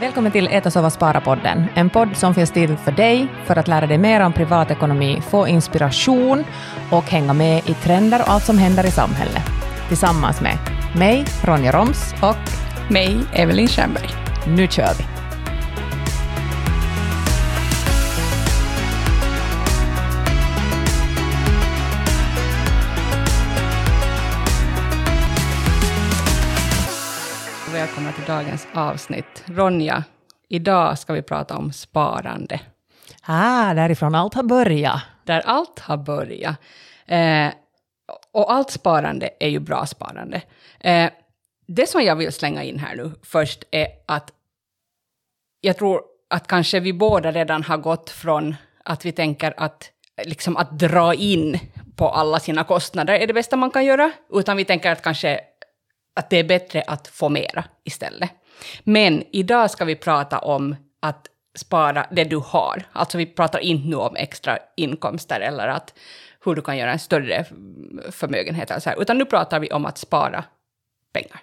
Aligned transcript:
Välkommen 0.00 0.32
till 0.32 0.48
Äta, 0.50 0.70
sova, 0.70 0.90
spara-podden. 0.90 1.64
En 1.74 1.90
podd 1.90 2.16
som 2.16 2.34
finns 2.34 2.50
till 2.50 2.76
för 2.76 2.92
dig 2.92 3.26
för 3.44 3.56
att 3.56 3.68
lära 3.68 3.86
dig 3.86 3.98
mer 3.98 4.20
om 4.20 4.32
privatekonomi, 4.32 5.22
få 5.30 5.48
inspiration 5.48 6.44
och 6.90 7.04
hänga 7.04 7.32
med 7.32 7.68
i 7.68 7.74
trender 7.74 8.20
och 8.20 8.30
allt 8.30 8.44
som 8.44 8.58
händer 8.58 8.86
i 8.86 8.90
samhället. 8.90 9.42
Tillsammans 9.88 10.40
med 10.40 10.58
mig, 10.98 11.24
Ronja 11.44 11.72
Roms 11.72 12.14
och 12.22 12.36
mig, 12.92 13.20
Evelyn 13.32 13.68
Schönberg. 13.68 14.08
Nu 14.46 14.68
kör 14.68 14.94
vi! 14.98 15.13
Till 28.14 28.24
dagens 28.24 28.68
avsnitt. 28.74 29.44
Ronja, 29.44 30.04
idag 30.48 30.98
ska 30.98 31.12
vi 31.12 31.22
prata 31.22 31.56
om 31.56 31.72
sparande. 31.72 32.60
Ah, 33.22 33.74
därifrån 33.74 34.14
allt 34.14 34.34
har 34.34 34.42
börjat. 34.42 35.02
Där 35.24 35.40
allt 35.40 35.78
har 35.78 35.96
börjat. 35.96 36.56
Eh, 37.06 37.48
och 38.32 38.52
allt 38.52 38.70
sparande 38.70 39.30
är 39.40 39.48
ju 39.48 39.58
bra 39.58 39.86
sparande. 39.86 40.42
Eh, 40.80 41.10
det 41.66 41.88
som 41.88 42.02
jag 42.02 42.16
vill 42.16 42.32
slänga 42.32 42.62
in 42.62 42.78
här 42.78 42.96
nu 42.96 43.12
först 43.22 43.64
är 43.70 43.86
att 44.06 44.32
jag 45.60 45.78
tror 45.78 46.02
att 46.30 46.46
kanske 46.46 46.80
vi 46.80 46.92
båda 46.92 47.32
redan 47.32 47.62
har 47.62 47.76
gått 47.76 48.10
från 48.10 48.54
att 48.84 49.04
vi 49.04 49.12
tänker 49.12 49.54
att, 49.56 49.90
liksom 50.24 50.56
att 50.56 50.78
dra 50.78 51.14
in 51.14 51.58
på 51.96 52.08
alla 52.08 52.40
sina 52.40 52.64
kostnader 52.64 53.14
är 53.14 53.26
det 53.26 53.32
bästa 53.32 53.56
man 53.56 53.70
kan 53.70 53.84
göra, 53.84 54.12
utan 54.32 54.56
vi 54.56 54.64
tänker 54.64 54.92
att 54.92 55.02
kanske 55.02 55.40
att 56.14 56.30
det 56.30 56.38
är 56.38 56.44
bättre 56.44 56.82
att 56.86 57.08
få 57.08 57.28
mera 57.28 57.64
istället. 57.84 58.30
Men 58.84 59.24
idag 59.32 59.70
ska 59.70 59.84
vi 59.84 59.96
prata 59.96 60.38
om 60.38 60.76
att 61.00 61.26
spara 61.54 62.06
det 62.10 62.24
du 62.24 62.36
har. 62.36 62.82
Alltså 62.92 63.18
vi 63.18 63.26
pratar 63.26 63.58
inte 63.58 63.88
nu 63.88 63.96
om 63.96 64.16
extra 64.16 64.58
inkomster 64.76 65.40
eller 65.40 65.68
att 65.68 65.94
hur 66.44 66.54
du 66.54 66.62
kan 66.62 66.78
göra 66.78 66.92
en 66.92 66.98
större 66.98 67.44
förmögenhet, 68.10 68.70
eller 68.70 68.80
så 68.80 68.90
här, 68.90 69.02
utan 69.02 69.18
nu 69.18 69.24
pratar 69.24 69.60
vi 69.60 69.70
om 69.70 69.86
att 69.86 69.98
spara 69.98 70.44
pengar. 71.12 71.40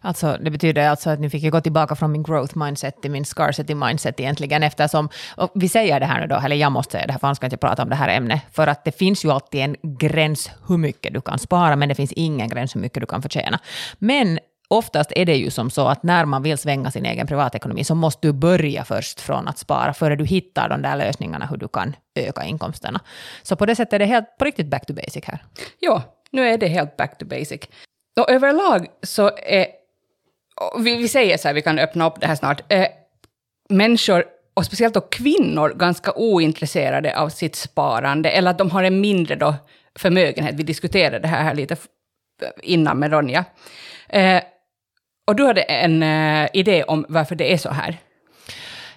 Alltså, 0.00 0.36
det 0.40 0.50
betyder 0.50 0.88
alltså 0.88 1.10
att 1.10 1.20
ni 1.20 1.30
fick 1.30 1.42
jag 1.42 1.52
gå 1.52 1.60
tillbaka 1.60 1.94
från 1.94 2.12
min 2.12 2.22
growth 2.22 2.58
mindset 2.58 3.02
till 3.02 3.10
min 3.10 3.24
scarcity 3.24 3.74
mindset 3.74 4.20
egentligen, 4.20 4.62
eftersom, 4.62 5.08
och 5.36 5.50
vi 5.54 5.68
säger 5.68 6.00
det 6.00 6.06
här 6.06 6.20
nu 6.20 6.26
då, 6.26 6.36
eller 6.36 6.56
jag 6.56 6.72
måste 6.72 6.92
säga 6.92 7.06
det 7.06 7.12
här, 7.12 7.18
för 7.18 7.26
annars 7.26 7.38
kan 7.38 7.46
jag 7.46 7.52
inte 7.52 7.66
prata 7.66 7.82
om 7.82 7.88
det 7.88 7.96
här 7.96 8.08
ämnet, 8.08 8.40
för 8.52 8.66
att 8.66 8.84
det 8.84 8.92
finns 8.92 9.24
ju 9.24 9.30
alltid 9.30 9.60
en 9.60 9.76
gräns 9.82 10.50
hur 10.68 10.76
mycket 10.76 11.14
du 11.14 11.20
kan 11.20 11.38
spara, 11.38 11.76
men 11.76 11.88
det 11.88 11.94
finns 11.94 12.12
ingen 12.12 12.48
gräns 12.48 12.76
hur 12.76 12.80
mycket 12.80 13.00
du 13.00 13.06
kan 13.06 13.22
förtjäna. 13.22 13.58
Men 13.98 14.38
oftast 14.68 15.12
är 15.16 15.26
det 15.26 15.36
ju 15.36 15.50
som 15.50 15.70
så 15.70 15.88
att 15.88 16.02
när 16.02 16.24
man 16.24 16.42
vill 16.42 16.58
svänga 16.58 16.90
sin 16.90 17.06
egen 17.06 17.26
privatekonomi 17.26 17.84
så 17.84 17.94
måste 17.94 18.28
du 18.28 18.32
börja 18.32 18.84
först 18.84 19.20
från 19.20 19.48
att 19.48 19.58
spara 19.58 19.94
före 19.94 20.16
du 20.16 20.24
hittar 20.24 20.68
de 20.68 20.82
där 20.82 20.96
lösningarna 20.96 21.46
hur 21.46 21.56
du 21.56 21.68
kan 21.68 21.96
öka 22.14 22.44
inkomsterna. 22.44 23.00
Så 23.42 23.56
på 23.56 23.66
det 23.66 23.76
sättet 23.76 23.92
är 23.92 23.98
det 23.98 24.06
helt 24.06 24.38
på 24.38 24.44
riktigt 24.44 24.66
back 24.66 24.86
to 24.86 24.94
basic 24.94 25.24
här. 25.24 25.44
Ja, 25.80 26.02
nu 26.30 26.48
är 26.48 26.58
det 26.58 26.68
helt 26.68 26.96
back 26.96 27.18
to 27.18 27.26
basic. 27.26 27.60
Och 28.18 28.30
överlag 28.30 28.86
så 29.02 29.30
är, 29.36 29.66
vi, 30.78 30.96
vi 30.96 31.08
säger 31.08 31.36
så 31.36 31.48
här, 31.48 31.54
vi 31.54 31.62
kan 31.62 31.78
öppna 31.78 32.06
upp 32.06 32.20
det 32.20 32.26
här 32.26 32.34
snart, 32.34 32.72
eh, 32.72 32.86
människor, 33.68 34.24
och 34.54 34.64
speciellt 34.64 34.94
då 34.94 35.00
kvinnor, 35.00 35.74
ganska 35.76 36.12
ointresserade 36.12 37.18
av 37.18 37.28
sitt 37.28 37.56
sparande, 37.56 38.30
eller 38.30 38.50
att 38.50 38.58
de 38.58 38.70
har 38.70 38.82
en 38.82 39.00
mindre 39.00 39.34
då 39.34 39.54
förmögenhet. 39.98 40.54
Vi 40.54 40.62
diskuterade 40.62 41.18
det 41.18 41.28
här, 41.28 41.42
här 41.42 41.54
lite 41.54 41.76
innan 42.62 42.98
med 42.98 43.12
Ronja. 43.12 43.44
Eh, 44.08 44.42
och 45.26 45.36
du 45.36 45.44
hade 45.46 45.62
en 45.62 46.02
eh, 46.02 46.48
idé 46.52 46.84
om 46.84 47.06
varför 47.08 47.34
det 47.34 47.52
är 47.52 47.58
så 47.58 47.70
här. 47.70 47.96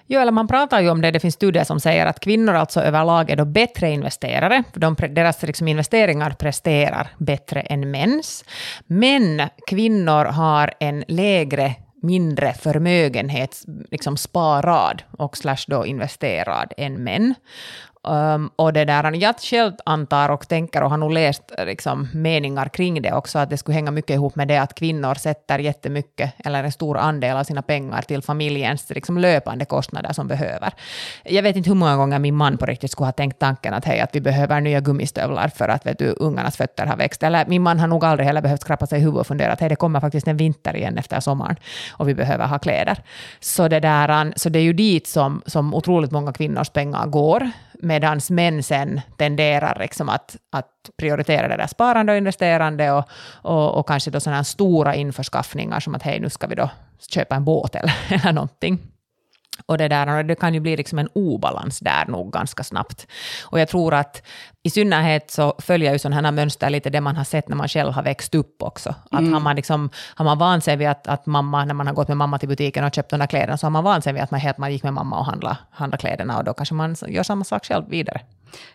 Jo, 0.06 0.20
eller 0.20 0.32
man 0.32 0.48
pratar 0.48 0.80
ju 0.80 0.90
om 0.90 1.00
det, 1.00 1.10
det 1.10 1.20
finns 1.20 1.34
studier 1.34 1.64
som 1.64 1.80
säger 1.80 2.06
att 2.06 2.20
kvinnor 2.20 2.54
alltså 2.54 2.80
överlag 2.80 3.30
är 3.30 3.36
då 3.36 3.44
bättre 3.44 3.90
investerare, 3.90 4.62
för 4.72 4.80
de, 4.80 4.96
deras 5.10 5.42
liksom 5.42 5.68
investeringar 5.68 6.30
presterar 6.30 7.08
bättre 7.18 7.60
än 7.60 7.90
mäns. 7.90 8.44
Men 8.86 9.42
kvinnor 9.66 10.24
har 10.24 10.72
en 10.80 11.04
lägre 11.08 11.74
mindre 12.02 12.52
förmögenhet, 12.52 13.62
liksom 13.90 14.16
sparad 14.16 15.02
och 15.18 15.36
slash 15.36 15.64
då 15.66 15.86
investerad 15.86 16.72
än 16.76 17.04
män. 17.04 17.34
Um, 18.08 18.50
och 18.56 18.72
det 18.72 18.84
där, 18.84 19.12
jag 19.12 19.34
själv 19.40 19.72
antar 19.84 20.28
och 20.28 20.48
tänker 20.48 20.82
och 20.82 20.90
har 20.90 20.96
nog 20.96 21.12
läst 21.12 21.42
liksom, 21.58 22.08
meningar 22.14 22.68
kring 22.68 23.02
det 23.02 23.12
också, 23.12 23.38
att 23.38 23.50
det 23.50 23.56
skulle 23.56 23.74
hänga 23.74 23.90
mycket 23.90 24.14
ihop 24.14 24.36
med 24.36 24.48
det 24.48 24.56
att 24.56 24.74
kvinnor 24.74 25.14
sätter 25.14 25.58
jättemycket, 25.58 26.32
eller 26.44 26.64
en 26.64 26.72
stor 26.72 26.98
andel 26.98 27.36
av 27.36 27.44
sina 27.44 27.62
pengar 27.62 28.02
till 28.02 28.22
familjens 28.22 28.90
liksom, 28.90 29.18
löpande 29.18 29.64
kostnader 29.64 30.12
som 30.12 30.28
behöver. 30.28 30.72
Jag 31.24 31.42
vet 31.42 31.56
inte 31.56 31.70
hur 31.70 31.74
många 31.74 31.96
gånger 31.96 32.18
min 32.18 32.34
man 32.34 32.58
på 32.58 32.66
riktigt 32.66 32.90
skulle 32.90 33.06
ha 33.06 33.12
tänkt 33.12 33.38
tanken 33.38 33.74
att 33.74 33.84
hej, 33.84 34.00
att 34.00 34.16
vi 34.16 34.20
behöver 34.20 34.60
nya 34.60 34.80
gummistövlar 34.80 35.48
för 35.48 35.68
att 35.68 35.86
vet 35.86 35.98
du, 35.98 36.14
ungarnas 36.16 36.56
fötter 36.56 36.86
har 36.86 36.96
växt. 36.96 37.22
Eller 37.22 37.46
min 37.46 37.62
man 37.62 37.78
har 37.78 37.86
nog 37.86 38.04
aldrig 38.04 38.26
heller 38.26 38.42
behövt 38.42 38.60
skrapa 38.60 38.86
sig 38.86 38.98
i 38.98 39.02
huvudet 39.02 39.20
och 39.20 39.26
fundera 39.26 39.52
att 39.52 39.60
hej, 39.60 39.68
det 39.68 39.76
kommer 39.76 40.00
faktiskt 40.00 40.28
en 40.28 40.36
vinter 40.36 40.76
igen 40.76 40.98
efter 40.98 41.20
sommaren 41.20 41.56
och 41.90 42.08
vi 42.08 42.14
behöver 42.14 42.46
ha 42.46 42.58
kläder. 42.58 42.98
Så 43.40 43.68
det, 43.68 43.80
där, 43.80 44.32
så 44.36 44.48
det 44.48 44.58
är 44.58 44.62
ju 44.62 44.72
dit 44.72 45.06
som, 45.06 45.42
som 45.46 45.74
otroligt 45.74 46.10
många 46.10 46.32
kvinnors 46.32 46.70
pengar 46.70 47.06
går 47.06 47.50
medan 47.82 48.20
män 48.30 48.62
sen 48.62 49.00
tenderar 49.16 49.78
liksom 49.78 50.08
att, 50.08 50.36
att 50.50 50.90
prioritera 50.96 51.48
det 51.48 51.56
där 51.56 51.66
sparande 51.66 52.12
och 52.12 52.18
investerande 52.18 52.92
och, 52.92 53.04
och, 53.32 53.78
och 53.78 53.88
kanske 53.88 54.10
då 54.10 54.20
sådana 54.20 54.44
stora 54.44 54.94
införskaffningar 54.94 55.80
som 55.80 55.94
att 55.94 56.02
hej, 56.02 56.20
nu 56.20 56.30
ska 56.30 56.46
vi 56.46 56.54
då 56.54 56.70
köpa 57.08 57.36
en 57.36 57.44
båt 57.44 57.74
eller, 57.74 57.94
eller 58.08 58.32
någonting. 58.32 58.78
Och 59.66 59.78
det, 59.78 59.88
där, 59.88 60.22
det 60.22 60.34
kan 60.34 60.54
ju 60.54 60.60
bli 60.60 60.76
liksom 60.76 60.98
en 60.98 61.08
obalans 61.12 61.78
där 61.78 62.06
nog 62.06 62.32
ganska 62.32 62.64
snabbt. 62.64 63.06
Och 63.42 63.60
jag 63.60 63.68
tror 63.68 63.94
att 63.94 64.22
i 64.62 64.70
synnerhet 64.70 65.30
så 65.30 65.54
följer 65.58 65.92
ju 65.92 65.98
sådana 65.98 66.28
här 66.28 66.32
mönster 66.32 66.70
lite 66.70 66.90
det 66.90 67.00
man 67.00 67.16
har 67.16 67.24
sett 67.24 67.48
när 67.48 67.56
man 67.56 67.68
själv 67.68 67.92
har 67.92 68.02
växt 68.02 68.34
upp 68.34 68.62
också. 68.62 68.94
Att 69.10 69.20
mm. 69.20 69.32
har, 69.32 69.40
man 69.40 69.56
liksom, 69.56 69.90
har 70.14 70.24
man 70.24 70.38
vant 70.38 70.64
sig 70.64 70.76
vid 70.76 70.88
att, 70.88 71.06
att 71.06 71.26
mamma, 71.26 71.64
när 71.64 71.74
man 71.74 71.86
har 71.86 71.94
gått 71.94 72.08
med 72.08 72.16
mamma 72.16 72.38
till 72.38 72.48
butiken 72.48 72.84
och 72.84 72.94
köpt 72.94 73.10
de 73.10 73.18
där 73.18 73.26
kläderna, 73.26 73.58
så 73.58 73.66
har 73.66 73.70
man 73.70 73.84
vant 73.84 74.04
sig 74.04 74.12
vid 74.12 74.22
att 74.22 74.30
man, 74.30 74.40
helt, 74.40 74.58
man 74.58 74.72
gick 74.72 74.82
med 74.82 74.92
mamma 74.92 75.18
och 75.18 75.26
handlade, 75.26 75.56
handlade 75.70 76.00
kläderna 76.00 76.38
och 76.38 76.44
då 76.44 76.54
kanske 76.54 76.74
man 76.74 76.96
gör 77.08 77.22
samma 77.22 77.44
sak 77.44 77.64
själv 77.64 77.88
vidare. 77.88 78.20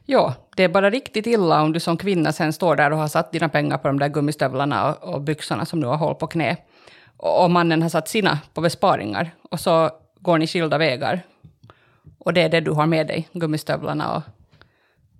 Ja, 0.06 0.34
det 0.56 0.64
är 0.64 0.70
bara 0.70 0.90
riktigt 0.90 1.28
illa 1.28 1.62
om 1.62 1.74
du 1.74 1.80
som 1.80 1.98
kvinna 1.98 2.32
sen 2.32 2.54
står 2.54 2.76
där 2.76 2.92
och 2.92 2.98
har 2.98 3.08
satt 3.08 3.32
dina 3.32 3.50
pengar 3.50 3.78
på 3.78 3.88
de 3.88 4.00
där 4.00 4.08
gummistövlarna 4.08 4.94
och, 4.94 5.14
och 5.14 5.22
byxorna 5.22 5.66
som 5.66 5.82
du 5.82 5.88
har 5.88 5.98
håll 5.98 6.16
på 6.16 6.28
knä. 6.28 6.58
Och, 7.18 7.44
och 7.44 7.52
mannen 7.52 7.82
har 7.82 7.90
satt 7.90 8.08
sina 8.08 8.40
på 8.54 8.62
besparingar. 8.62 9.32
Och 9.52 9.60
så 9.60 9.92
går 10.28 10.38
ni 10.38 10.48
skilda 10.48 10.78
vägar. 10.78 11.22
Och 12.20 12.34
det 12.34 12.42
är 12.42 12.50
det 12.50 12.60
du 12.60 12.72
har 12.72 12.86
med 12.86 13.08
dig, 13.08 13.28
gummistövlarna 13.34 14.16
och 14.16 14.24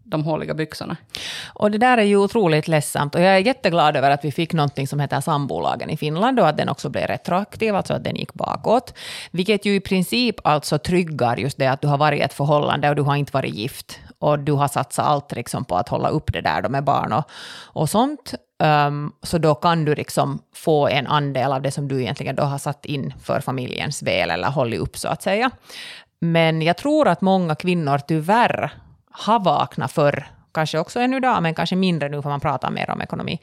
de 0.04 0.24
håliga 0.24 0.54
byxorna. 0.54 0.98
Och 1.54 1.72
det 1.72 1.78
där 1.78 1.98
är 1.98 2.04
ju 2.04 2.18
otroligt 2.18 2.68
ledsamt. 2.68 3.16
Och 3.16 3.22
jag 3.22 3.36
är 3.36 3.38
jätteglad 3.38 3.96
över 3.96 4.12
att 4.12 4.26
vi 4.26 4.32
fick 4.32 4.54
någonting 4.54 4.88
som 4.88 5.00
heter 5.00 5.22
sambolagen 5.22 5.90
i 5.90 5.98
Finland 5.98 6.40
och 6.40 6.48
att 6.48 6.58
den 6.58 6.70
också 6.70 6.90
blev 6.90 7.08
retroaktiv, 7.08 7.76
alltså 7.76 7.94
att 7.94 8.04
den 8.04 8.16
gick 8.16 8.34
bakåt. 8.34 8.94
Vilket 9.32 9.66
ju 9.66 9.76
i 9.76 9.80
princip 9.80 10.36
alltså 10.44 10.78
tryggar 10.78 11.38
just 11.38 11.58
det 11.58 11.68
att 11.68 11.82
du 11.82 11.88
har 11.88 11.98
varit 11.98 12.20
i 12.20 12.24
ett 12.24 12.34
förhållande 12.34 12.90
och 12.90 12.96
du 12.96 13.02
har 13.02 13.16
inte 13.16 13.34
varit 13.34 13.54
gift. 13.54 14.00
Och 14.20 14.40
du 14.40 14.52
har 14.52 14.68
satsat 14.68 15.06
allt 15.06 15.32
liksom 15.32 15.66
på 15.66 15.76
att 15.76 15.90
hålla 15.90 16.10
upp 16.10 16.34
det 16.34 16.42
där 16.42 16.62
då 16.62 16.70
med 16.70 16.84
barn 16.84 17.14
och, 17.14 17.24
och 17.74 17.90
sånt. 17.90 18.34
Um, 18.64 19.14
så 19.24 19.38
då 19.38 19.56
kan 19.56 19.86
du 19.86 19.96
liksom 19.96 20.40
få 20.56 20.88
en 20.88 21.08
andel 21.08 21.52
av 21.52 21.62
det 21.62 21.72
som 21.72 21.88
du 21.88 22.02
egentligen 22.02 22.36
då 22.36 22.44
har 22.44 22.58
satt 22.58 22.86
in 22.86 23.14
för 23.24 23.40
familjens 23.40 24.04
väl, 24.04 24.32
eller 24.32 24.50
hållit 24.50 24.80
upp 24.80 24.98
så 24.98 25.08
att 25.08 25.22
säga. 25.22 25.52
Men 26.20 26.62
jag 26.62 26.78
tror 26.78 27.08
att 27.08 27.22
många 27.22 27.56
kvinnor 27.56 27.98
tyvärr 27.98 28.72
har 29.12 29.40
vaknat 29.40 29.92
för 29.92 30.28
kanske 30.58 30.80
också 30.80 31.00
ännu 31.00 31.18
idag, 31.18 31.44
men 31.44 31.56
kanske 31.56 31.76
mindre 31.76 32.10
nu 32.10 32.22
för 32.22 32.30
man 32.30 32.40
pratar 32.40 32.72
mer 32.72 32.90
om 32.90 33.02
ekonomi, 33.02 33.40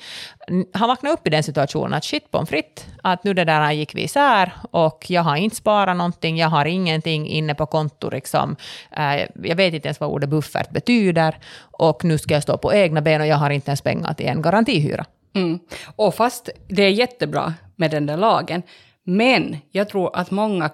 Han 0.73 0.89
vaknade 0.89 1.15
upp 1.15 1.27
i 1.27 1.31
den 1.31 1.43
situationen 1.43 1.95
att 1.95 2.05
shit 2.05 2.31
på 2.31 2.47
fritt, 2.47 2.87
att 3.03 3.25
nu 3.25 3.35
det 3.35 3.45
där 3.45 3.73
gick 3.73 3.95
vi 3.95 4.03
isär 4.03 4.53
och 4.71 5.07
jag 5.09 5.23
har 5.23 5.37
inte 5.37 5.57
sparat 5.57 5.97
någonting, 5.97 6.37
jag 6.37 6.49
har 6.49 6.65
ingenting 6.65 7.29
inne 7.29 7.55
på 7.55 7.67
konto, 7.67 8.11
liksom. 8.11 8.57
Eh, 8.91 9.29
jag 9.43 9.57
vet 9.57 9.75
inte 9.75 9.89
ens 9.89 10.01
vad 10.01 10.11
ordet 10.11 10.29
buffert 10.29 10.71
betyder 10.71 11.39
och 11.79 12.05
nu 12.05 12.19
ska 12.19 12.35
jag 12.35 12.43
stå 12.43 12.59
på 12.59 12.75
egna 12.75 13.01
ben 13.01 13.21
och 13.21 13.27
jag 13.27 13.37
har 13.37 13.51
inte 13.51 13.71
ens 13.71 13.83
pengar 13.83 14.15
till 14.15 14.27
en 14.27 14.43
garantihyra. 14.43 15.05
Mm. 15.35 15.59
Och 15.97 16.15
fast 16.15 16.51
det 16.69 16.83
är 16.83 16.91
jättebra 16.91 17.55
med 17.77 17.91
den 17.91 18.07
där 18.07 18.17
lagen, 18.17 18.63
men 19.05 19.57
jag 19.71 19.89
tror 19.89 20.17
att 20.17 20.31
många 20.31 20.71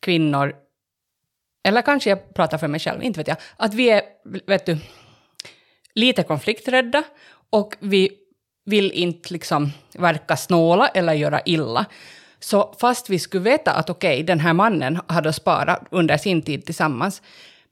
kvinnor 0.00 0.54
eller 1.64 1.82
kanske 1.82 2.10
jag 2.10 2.34
pratar 2.34 2.58
för 2.58 2.68
mig 2.68 2.80
själv, 2.80 3.02
inte 3.02 3.20
vet 3.20 3.28
jag, 3.28 3.36
att 3.56 3.74
vi 3.74 3.90
är, 3.90 4.02
vet 4.46 4.66
du, 4.66 4.78
lite 5.94 6.22
konflikträdda 6.22 7.02
och 7.50 7.74
vi 7.80 8.10
vill 8.64 8.92
inte 8.92 9.32
liksom 9.32 9.70
verka 9.94 10.36
snåla 10.36 10.88
eller 10.88 11.12
göra 11.12 11.40
illa. 11.44 11.86
Så 12.40 12.74
fast 12.80 13.10
vi 13.10 13.18
skulle 13.18 13.44
veta 13.44 13.72
att 13.72 13.90
okej, 13.90 14.14
okay, 14.14 14.22
den 14.22 14.40
här 14.40 14.52
mannen 14.52 15.00
hade 15.06 15.32
sparat 15.32 15.84
under 15.90 16.16
sin 16.16 16.42
tid 16.42 16.64
tillsammans, 16.64 17.22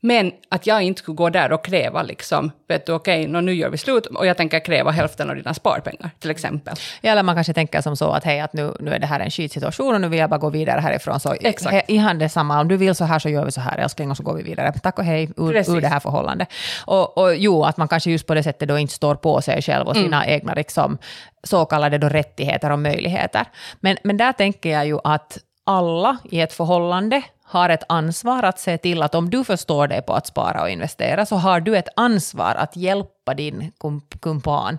men 0.03 0.33
att 0.49 0.67
jag 0.67 0.83
inte 0.83 0.99
skulle 0.99 1.17
gå 1.17 1.31
där 1.31 1.53
och 1.53 1.65
kräva 1.65 2.03
liksom, 2.03 2.51
vet 2.69 2.87
du, 2.87 2.93
okej, 2.93 3.29
okay, 3.29 3.41
nu 3.43 3.55
gör 3.55 3.71
vi 3.71 3.79
slut 3.79 4.07
och 4.07 4.27
jag 4.27 4.37
tänker 4.37 4.65
kräva 4.65 4.91
hälften 4.91 5.31
av 5.31 5.37
dina 5.37 5.55
sparpengar, 5.55 6.11
till 6.19 6.31
exempel. 6.31 6.75
Ja, 7.01 7.11
eller 7.13 7.23
man 7.23 7.35
kanske 7.35 7.53
tänker 7.53 7.81
som 7.81 7.97
så 7.97 8.11
att 8.11 8.25
hej, 8.25 8.41
att 8.41 8.53
nu, 8.53 8.75
nu 8.81 8.95
är 8.95 8.99
det 8.99 9.07
här 9.07 9.21
en 9.21 9.31
skitsituation 9.31 9.95
och 9.95 10.01
nu 10.01 10.09
vill 10.09 10.19
jag 10.19 10.31
bara 10.31 10.39
gå 10.39 10.51
vidare 10.51 10.81
härifrån. 10.81 11.21
Så 11.21 11.35
Exakt. 11.41 11.75
He, 11.75 11.83
ihan 11.87 12.19
detsamma, 12.19 12.61
om 12.61 12.69
du 12.69 12.77
vill 12.77 12.95
så 12.95 13.05
här 13.05 13.19
så 13.19 13.29
gör 13.29 13.45
vi 13.45 13.53
så 13.53 13.61
här 13.61 13.79
älskling 13.79 14.11
och 14.11 14.17
så 14.17 14.23
går 14.23 14.35
vi 14.35 14.43
vidare. 14.43 14.73
Tack 14.83 14.99
och 14.99 15.05
hej 15.05 15.31
ur, 15.37 15.77
ur 15.77 15.81
det 15.81 15.89
här 15.89 16.01
förhållandet. 16.01 16.49
Och, 16.85 17.19
och 17.19 17.37
jo, 17.37 17.65
att 17.65 17.77
man 17.77 17.89
kanske 17.89 18.11
just 18.11 18.27
på 18.27 18.35
det 18.35 18.43
sättet 18.43 18.69
då 18.69 18.79
inte 18.79 18.95
står 18.95 19.15
på 19.15 19.43
sig 19.43 19.63
själv 19.63 19.89
och 19.89 19.97
sina 19.97 20.25
mm. 20.25 20.35
egna 20.35 20.55
liksom, 20.55 20.99
så 21.45 21.65
kallade 21.65 21.99
då 21.99 22.09
rättigheter 22.09 22.71
och 22.71 22.79
möjligheter. 22.79 23.47
Men, 23.81 23.97
men 24.05 24.17
där 24.17 24.33
tänker 24.33 24.71
jag 24.71 24.87
ju 24.87 24.99
att 25.05 25.39
alla 25.65 26.19
i 26.31 26.41
ett 26.41 26.53
förhållande 26.53 27.23
har 27.51 27.69
ett 27.69 27.85
ansvar 27.89 28.43
att 28.43 28.59
se 28.59 28.79
till 28.79 29.03
att 29.03 29.15
om 29.15 29.31
du 29.31 29.45
förstår 29.45 29.89
dig 29.89 30.03
på 30.03 30.15
att 30.15 30.27
spara 30.27 30.63
och 30.63 30.71
investera 30.71 31.27
så 31.27 31.37
har 31.37 31.61
du 31.61 31.77
ett 31.77 31.89
ansvar 31.97 32.55
att 32.55 32.77
hjälpa 32.77 33.35
din 33.35 33.73
kumpan 34.21 34.79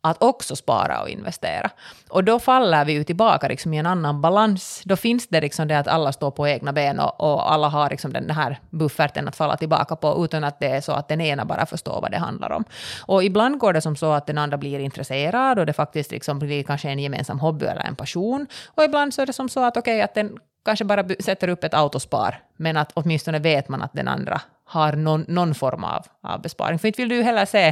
att 0.00 0.22
också 0.22 0.56
spara 0.56 1.02
och 1.02 1.08
investera. 1.08 1.70
Och 2.08 2.24
då 2.24 2.38
faller 2.38 2.84
vi 2.84 2.92
ju 2.92 3.04
tillbaka 3.04 3.48
liksom 3.48 3.74
i 3.74 3.78
en 3.78 3.86
annan 3.86 4.20
balans. 4.20 4.82
Då 4.84 4.96
finns 4.96 5.28
det 5.28 5.40
liksom 5.40 5.68
det 5.68 5.78
att 5.78 5.88
alla 5.88 6.12
står 6.12 6.30
på 6.30 6.48
egna 6.48 6.72
ben 6.72 7.00
och, 7.00 7.20
och 7.20 7.52
alla 7.52 7.68
har 7.68 7.90
liksom 7.90 8.12
den 8.12 8.30
här 8.30 8.58
bufferten 8.70 9.28
att 9.28 9.36
falla 9.36 9.56
tillbaka 9.56 9.96
på 9.96 10.24
utan 10.24 10.44
att 10.44 10.60
det 10.60 10.66
är 10.66 10.80
så 10.80 10.92
att 10.92 11.08
den 11.08 11.20
ena 11.20 11.44
bara 11.44 11.66
förstår 11.66 12.00
vad 12.00 12.10
det 12.10 12.18
handlar 12.18 12.52
om. 12.52 12.64
Och 13.06 13.24
ibland 13.24 13.58
går 13.58 13.72
det 13.72 13.80
som 13.80 13.96
så 13.96 14.12
att 14.12 14.26
den 14.26 14.38
andra 14.38 14.56
blir 14.58 14.78
intresserad 14.78 15.58
och 15.58 15.66
det 15.66 15.72
faktiskt 15.72 16.10
liksom 16.10 16.38
blir 16.38 16.62
kanske 16.62 16.88
en 16.88 16.98
gemensam 16.98 17.40
hobby 17.40 17.66
eller 17.66 17.82
en 17.82 17.96
passion. 17.96 18.46
Och 18.74 18.84
ibland 18.84 19.14
så 19.14 19.22
är 19.22 19.26
det 19.26 19.32
som 19.32 19.48
så 19.48 19.64
att 19.64 19.76
okej, 19.76 19.94
okay, 19.94 20.02
att 20.02 20.14
den 20.14 20.38
kanske 20.68 20.84
bara 20.84 21.04
sätter 21.20 21.48
upp 21.48 21.64
ett 21.64 21.74
autospar, 21.74 22.42
men 22.56 22.76
att 22.76 22.92
åtminstone 22.94 23.38
vet 23.38 23.68
man 23.68 23.82
att 23.82 23.92
den 23.92 24.08
andra 24.08 24.40
har 24.64 24.92
någon, 24.92 25.24
någon 25.28 25.54
form 25.54 25.84
av, 25.84 26.06
av 26.22 26.42
besparing. 26.42 26.78
För 26.78 26.88
inte 26.88 27.02
vill 27.02 27.08
du 27.08 27.22
heller 27.22 27.44
se 27.44 27.68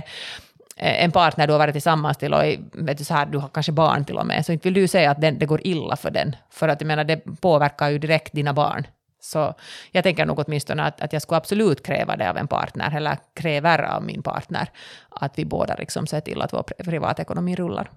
eh, 0.77 1.05
en 1.05 1.13
partner 1.13 1.47
du 1.47 1.53
har 1.53 1.59
varit 1.59 1.75
tillsammans 1.75 2.17
till 2.17 2.35
och 2.35 2.43
vet 2.73 2.99
du, 2.99 3.05
så 3.05 3.15
här, 3.15 3.27
du 3.27 3.39
har 3.39 3.49
kanske 3.49 3.73
barn 3.73 4.05
till 4.05 4.19
och 4.19 4.27
med, 4.27 4.47
så 4.47 4.53
inte 4.53 4.69
vill 4.69 4.75
du 4.75 4.89
säga 4.89 5.11
att 5.11 5.21
den, 5.21 5.39
det 5.39 5.47
går 5.47 5.67
illa 5.67 5.97
för 5.97 6.11
den. 6.11 6.37
För 6.51 6.69
att 6.69 6.81
jag 6.81 6.89
menar, 6.89 7.05
det 7.05 7.41
påverkar 7.41 7.89
ju 7.89 7.99
direkt 7.99 8.33
dina 8.33 8.53
barn. 8.53 8.87
Så 9.21 9.55
jag 9.93 10.05
tänker 10.05 10.27
nog 10.27 10.39
åtminstone 10.39 10.83
att, 10.83 11.01
att 11.01 11.13
jag 11.13 11.23
skulle 11.23 11.39
absolut 11.39 11.87
kräva 11.87 12.17
det 12.17 12.31
av 12.31 12.37
en 12.37 12.49
partner, 12.49 12.97
eller 12.97 13.17
kräver 13.35 13.83
av 13.83 14.05
min 14.05 14.23
partner, 14.23 14.69
att 15.09 15.39
vi 15.39 15.45
båda 15.45 15.75
liksom 15.75 16.07
ser 16.07 16.21
till 16.21 16.43
att 16.43 16.53
vår 16.53 16.63
privatekonomi 16.63 17.57
rullar. 17.57 17.91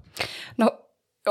No, 0.55 0.69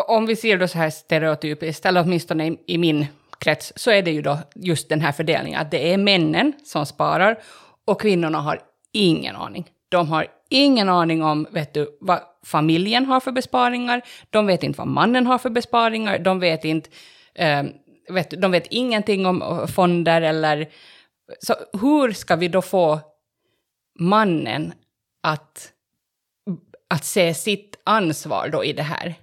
om 0.09 0.27
vi 0.27 0.37
ser 0.37 0.59
det 0.59 0.69
så 0.69 0.79
här 0.79 0.91
stereotypiskt, 0.91 1.87
eller 1.87 2.03
åtminstone 2.03 2.47
i, 2.47 2.59
i 2.67 2.79
min 2.79 3.07
krets 3.39 3.73
så 3.77 3.91
är 3.91 4.03
det 4.03 4.11
ju 4.11 4.23
då 4.23 4.39
just 4.55 4.89
den 4.89 5.01
här 5.01 5.13
fördelningen, 5.13 5.61
att 5.61 5.71
det 5.71 5.93
är 5.93 5.99
männen 5.99 6.53
som 6.65 6.87
sparar 6.87 7.39
och 7.85 8.01
kvinnorna 8.01 8.39
har 8.39 8.61
ingen 8.93 9.37
aning. 9.37 9.71
De 9.89 10.09
har 10.09 10.27
ingen 10.49 10.89
aning 10.89 11.23
om 11.23 11.47
vet 11.51 11.75
du, 11.75 11.99
vad 12.01 12.21
familjen 12.45 13.07
har 13.07 13.21
för 13.21 13.33
besparingar, 13.33 14.03
de 14.31 14.47
vet 14.47 14.63
inte 14.63 14.79
vad 14.79 14.89
mannen 14.89 15.27
har 15.27 15.39
för 15.39 15.51
besparingar, 15.51 16.19
de 16.19 16.41
vet 16.41 16.65
inte, 16.65 16.91
eh, 17.35 17.65
vet, 18.09 18.31
de 18.31 18.51
vet 18.51 18.67
ingenting 18.67 19.27
om 19.27 19.43
eh, 19.43 19.67
fonder 19.67 20.23
eller... 20.23 20.69
Så 21.41 21.55
hur 21.81 22.13
ska 22.13 22.37
vi 22.37 22.49
då 22.49 22.63
få 22.63 23.01
mannen 23.99 24.73
att, 25.23 25.73
att 26.91 27.05
se 27.05 27.35
sitt 27.35 27.81
ansvar 27.85 28.49
då 28.49 28.65
i 28.65 28.73
det 28.73 28.83
här? 28.83 29.15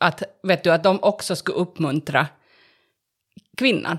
Att, 0.00 0.22
vet 0.42 0.64
du, 0.64 0.70
att 0.70 0.82
de 0.82 0.98
också 1.02 1.36
skulle 1.36 1.56
uppmuntra 1.56 2.26
kvinnan? 3.56 3.98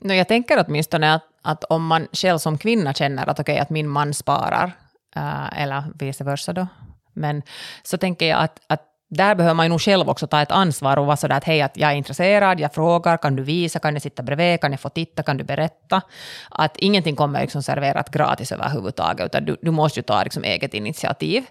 No, 0.00 0.12
jag 0.12 0.28
tänker 0.28 0.64
åtminstone 0.66 1.14
att, 1.14 1.24
att 1.42 1.64
om 1.64 1.86
man 1.86 2.08
själv 2.12 2.38
som 2.38 2.58
kvinna 2.58 2.94
känner 2.94 3.28
att 3.28 3.40
okej, 3.40 3.52
okay, 3.52 3.62
att 3.62 3.70
min 3.70 3.88
man 3.88 4.14
sparar, 4.14 4.72
äh, 5.16 5.62
eller 5.62 5.84
vice 5.94 6.24
versa 6.24 6.52
då, 6.52 6.66
men 7.12 7.42
så 7.82 7.98
tänker 7.98 8.26
jag 8.26 8.38
att, 8.38 8.60
att 8.66 8.90
där 9.10 9.34
behöver 9.34 9.54
man 9.54 9.66
ju 9.66 9.70
nog 9.70 9.80
själv 9.80 10.08
också 10.08 10.26
ta 10.26 10.42
ett 10.42 10.50
ansvar 10.50 10.96
och 10.96 11.06
vara 11.06 11.16
sådär 11.16 11.36
att 11.36 11.44
hej, 11.44 11.62
att 11.62 11.76
jag 11.76 11.90
är 11.90 11.94
intresserad, 11.94 12.60
jag 12.60 12.74
frågar, 12.74 13.16
kan 13.16 13.36
du 13.36 13.42
visa, 13.42 13.78
kan 13.78 13.94
jag 13.94 14.02
sitta 14.02 14.22
bredvid, 14.22 14.60
kan 14.60 14.70
jag 14.70 14.80
få 14.80 14.88
titta, 14.88 15.22
kan 15.22 15.36
du 15.36 15.44
berätta? 15.44 16.02
Att 16.50 16.76
ingenting 16.76 17.16
kommer 17.16 17.40
liksom 17.40 17.62
serverat 17.62 18.10
gratis 18.10 18.52
överhuvudtaget, 18.52 19.26
utan 19.26 19.44
du, 19.44 19.56
du 19.62 19.70
måste 19.70 20.00
ju 20.00 20.04
ta 20.04 20.22
liksom 20.22 20.44
eget 20.44 20.74
initiativ. 20.74 21.44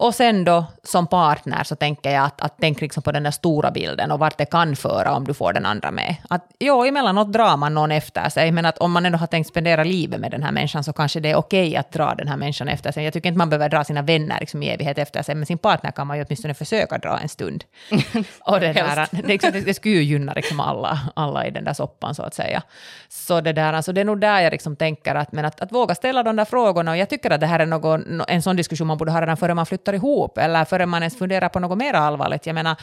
Och 0.00 0.14
sen 0.14 0.44
då 0.44 0.64
som 0.82 1.06
partner 1.06 1.64
så 1.64 1.76
tänker 1.76 2.10
jag 2.10 2.24
att, 2.24 2.40
att 2.40 2.54
tänk 2.60 2.80
liksom 2.80 3.02
på 3.02 3.12
den 3.12 3.22
där 3.22 3.30
stora 3.30 3.70
bilden 3.70 4.10
och 4.10 4.18
vart 4.18 4.38
det 4.38 4.44
kan 4.44 4.76
föra 4.76 5.12
om 5.12 5.26
du 5.26 5.34
får 5.34 5.52
den 5.52 5.66
andra 5.66 5.90
med. 5.90 6.16
Att 6.28 6.46
jo, 6.58 6.84
emellanåt 6.84 7.32
drar 7.32 7.56
man 7.56 7.74
någon 7.74 7.92
efter 7.92 8.28
sig, 8.28 8.52
men 8.52 8.66
att 8.66 8.78
om 8.78 8.92
man 8.92 9.06
ändå 9.06 9.18
har 9.18 9.26
tänkt 9.26 9.48
spendera 9.48 9.84
livet 9.84 10.20
med 10.20 10.30
den 10.30 10.42
här 10.42 10.52
människan 10.52 10.84
så 10.84 10.92
kanske 10.92 11.20
det 11.20 11.30
är 11.30 11.36
okej 11.36 11.76
att 11.76 11.92
dra 11.92 12.14
den 12.14 12.28
här 12.28 12.36
människan 12.36 12.68
efter 12.68 12.92
sig. 12.92 13.04
Jag 13.04 13.12
tycker 13.12 13.28
inte 13.28 13.38
man 13.38 13.50
behöver 13.50 13.68
dra 13.68 13.84
sina 13.84 14.02
vänner 14.02 14.40
liksom 14.40 14.62
i 14.62 14.68
evighet 14.68 14.98
efter 14.98 15.22
sig, 15.22 15.34
men 15.34 15.46
sin 15.46 15.58
partner 15.58 15.90
kan 15.90 16.06
man 16.06 16.18
ju 16.18 16.24
åtminstone 16.24 16.54
försöka 16.54 16.98
dra 16.98 17.18
en 17.18 17.28
stund. 17.28 17.64
och 18.40 18.60
det, 18.60 18.72
där, 18.72 19.08
det, 19.10 19.22
liksom, 19.22 19.50
det, 19.52 19.60
det 19.60 19.74
skulle 19.74 19.94
ju 19.94 20.02
gynna 20.02 20.32
liksom 20.32 20.60
alla, 20.60 21.00
alla 21.14 21.46
i 21.46 21.50
den 21.50 21.64
där 21.64 21.74
soppan 21.74 22.14
så 22.14 22.22
att 22.22 22.34
säga. 22.34 22.62
Så 23.08 23.40
det, 23.40 23.52
där, 23.52 23.72
alltså 23.72 23.92
det 23.92 24.00
är 24.00 24.04
nog 24.04 24.20
där 24.20 24.40
jag 24.40 24.50
liksom 24.50 24.76
tänker 24.76 25.14
att, 25.14 25.32
men 25.32 25.44
att, 25.44 25.60
att 25.60 25.72
våga 25.72 25.94
ställa 25.94 26.22
de 26.22 26.36
där 26.36 26.44
frågorna, 26.44 26.90
och 26.90 26.96
jag 26.96 27.08
tycker 27.08 27.30
att 27.30 27.40
det 27.40 27.46
här 27.46 27.58
är 27.60 27.66
någon, 27.66 28.22
en 28.28 28.42
sån 28.42 28.56
diskussion 28.56 28.86
man 28.86 28.98
borde 28.98 29.12
ha 29.12 29.20
redan 29.20 29.36
före 29.36 29.54
man 29.54 29.66
flyttar 29.66 29.89
ihop, 29.92 30.38
eller 30.38 30.64
före 30.64 30.86
man 30.86 31.02
ens 31.02 31.18
funderar 31.18 31.48
på 31.48 31.60
något 31.60 31.78
mer 31.78 31.94
allvarligt. 31.94 32.46
Jag 32.46 32.54
menar, 32.54 32.76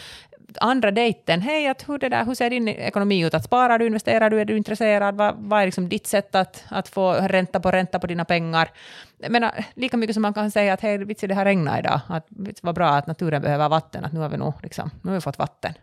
andra 0.62 0.92
dejten, 0.92 1.42
hej, 1.42 1.68
att 1.68 1.89
hur, 1.89 1.98
det 1.98 2.09
där, 2.09 2.25
hur 2.25 2.36
ser 2.36 2.50
din 2.50 2.68
ekonomi 2.68 3.25
ut? 3.25 3.33
Att 3.33 3.44
sparar 3.44 3.80
du, 3.80 3.86
investerar 3.86 4.30
du, 4.30 4.42
är 4.42 4.45
du 4.45 4.57
intresserad? 4.57 5.15
Vad, 5.15 5.36
vad 5.38 5.62
är 5.62 5.65
liksom 5.65 5.89
ditt 5.89 6.07
sätt 6.07 6.36
att, 6.36 6.63
att 6.69 6.88
få 6.88 7.13
ränta 7.13 7.59
på 7.59 7.71
ränta 7.71 8.00
på 8.00 8.07
dina 8.07 8.25
pengar? 8.25 8.69
Jag 9.18 9.31
menar, 9.31 9.65
lika 9.74 9.98
mycket 9.98 10.13
som 10.13 10.21
man 10.21 10.33
kan 10.33 10.51
säga 10.51 10.74
att 10.74 10.81
hej, 10.81 10.98
vits 10.98 11.21
det 11.21 11.33
har 11.33 11.45
regnat 11.45 11.80
idag. 11.80 12.00
Att, 12.07 12.27
vad 12.62 12.75
bra 12.75 12.89
att 12.89 13.07
naturen 13.07 13.42
behöver 13.42 13.69
vatten, 13.69 14.06
att 14.06 14.13
nu 14.13 14.19
har 14.19 14.30
vi 14.30 14.38
nog 14.38 14.53
liksom, 14.63 14.92
nu 15.01 15.10
har 15.10 15.15
vi 15.15 15.21
fått 15.21 15.39
vatten. 15.39 15.74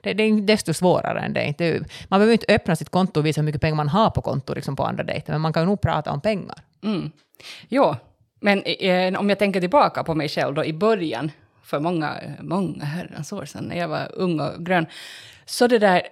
Det, 0.00 0.14
det, 0.14 0.22
är 0.22 0.40
desto 0.40 0.74
svårare 0.74 1.20
än 1.20 1.32
det. 1.32 1.80
Man 2.08 2.20
behöver 2.20 2.32
inte 2.32 2.54
öppna 2.54 2.76
sitt 2.76 2.88
konto 2.88 3.20
och 3.20 3.26
visa 3.26 3.40
hur 3.40 3.46
mycket 3.46 3.60
pengar 3.60 3.76
man 3.76 3.88
har 3.88 4.10
på 4.10 4.22
konto 4.22 4.54
liksom 4.54 4.76
på 4.76 4.84
andra 4.84 5.04
dejter, 5.04 5.32
men 5.32 5.40
man 5.40 5.52
kan 5.52 5.62
ju 5.62 5.66
nog 5.66 5.80
prata 5.80 6.12
om 6.12 6.20
pengar. 6.20 6.58
Mm. 6.82 7.10
Jo, 7.68 7.96
men 8.46 8.62
eh, 8.62 9.20
om 9.20 9.28
jag 9.28 9.38
tänker 9.38 9.60
tillbaka 9.60 10.04
på 10.04 10.14
mig 10.14 10.28
själv 10.28 10.54
då 10.54 10.64
i 10.64 10.72
början, 10.72 11.30
för 11.62 11.80
många, 11.80 12.20
många 12.40 12.84
herrans 12.84 13.32
år 13.32 13.44
sedan 13.44 13.64
när 13.64 13.76
jag 13.76 13.88
var 13.88 14.10
ung 14.14 14.40
och 14.40 14.64
grön, 14.66 14.86
så 15.44 15.66
det 15.66 15.78
där, 15.78 16.02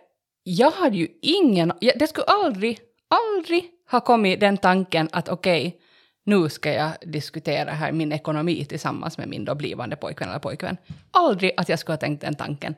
jag 0.43 0.71
hade 0.71 0.97
ju 0.97 1.09
ingen, 1.23 1.73
det 1.81 2.07
skulle 2.07 2.27
aldrig, 2.27 2.79
aldrig 3.09 3.65
ha 3.91 4.01
kommit 4.01 4.41
den 4.41 4.57
tanken 4.57 5.09
att 5.13 5.29
okej, 5.29 5.67
okay, 5.67 5.81
nu 6.25 6.49
ska 6.49 6.73
jag 6.73 6.91
diskutera 7.03 7.71
här 7.71 7.93
min 7.93 8.13
ekonomi 8.13 8.65
tillsammans 8.65 9.19
med 9.19 9.29
min 9.29 9.45
då 9.45 9.55
blivande 9.55 9.97
pojkvän 9.97 10.29
eller 10.29 10.39
pojkvän. 10.39 10.77
Aldrig 11.11 11.53
att 11.57 11.69
jag 11.69 11.79
skulle 11.79 11.93
ha 11.93 12.01
tänkt 12.01 12.21
den 12.21 12.35
tanken. 12.35 12.75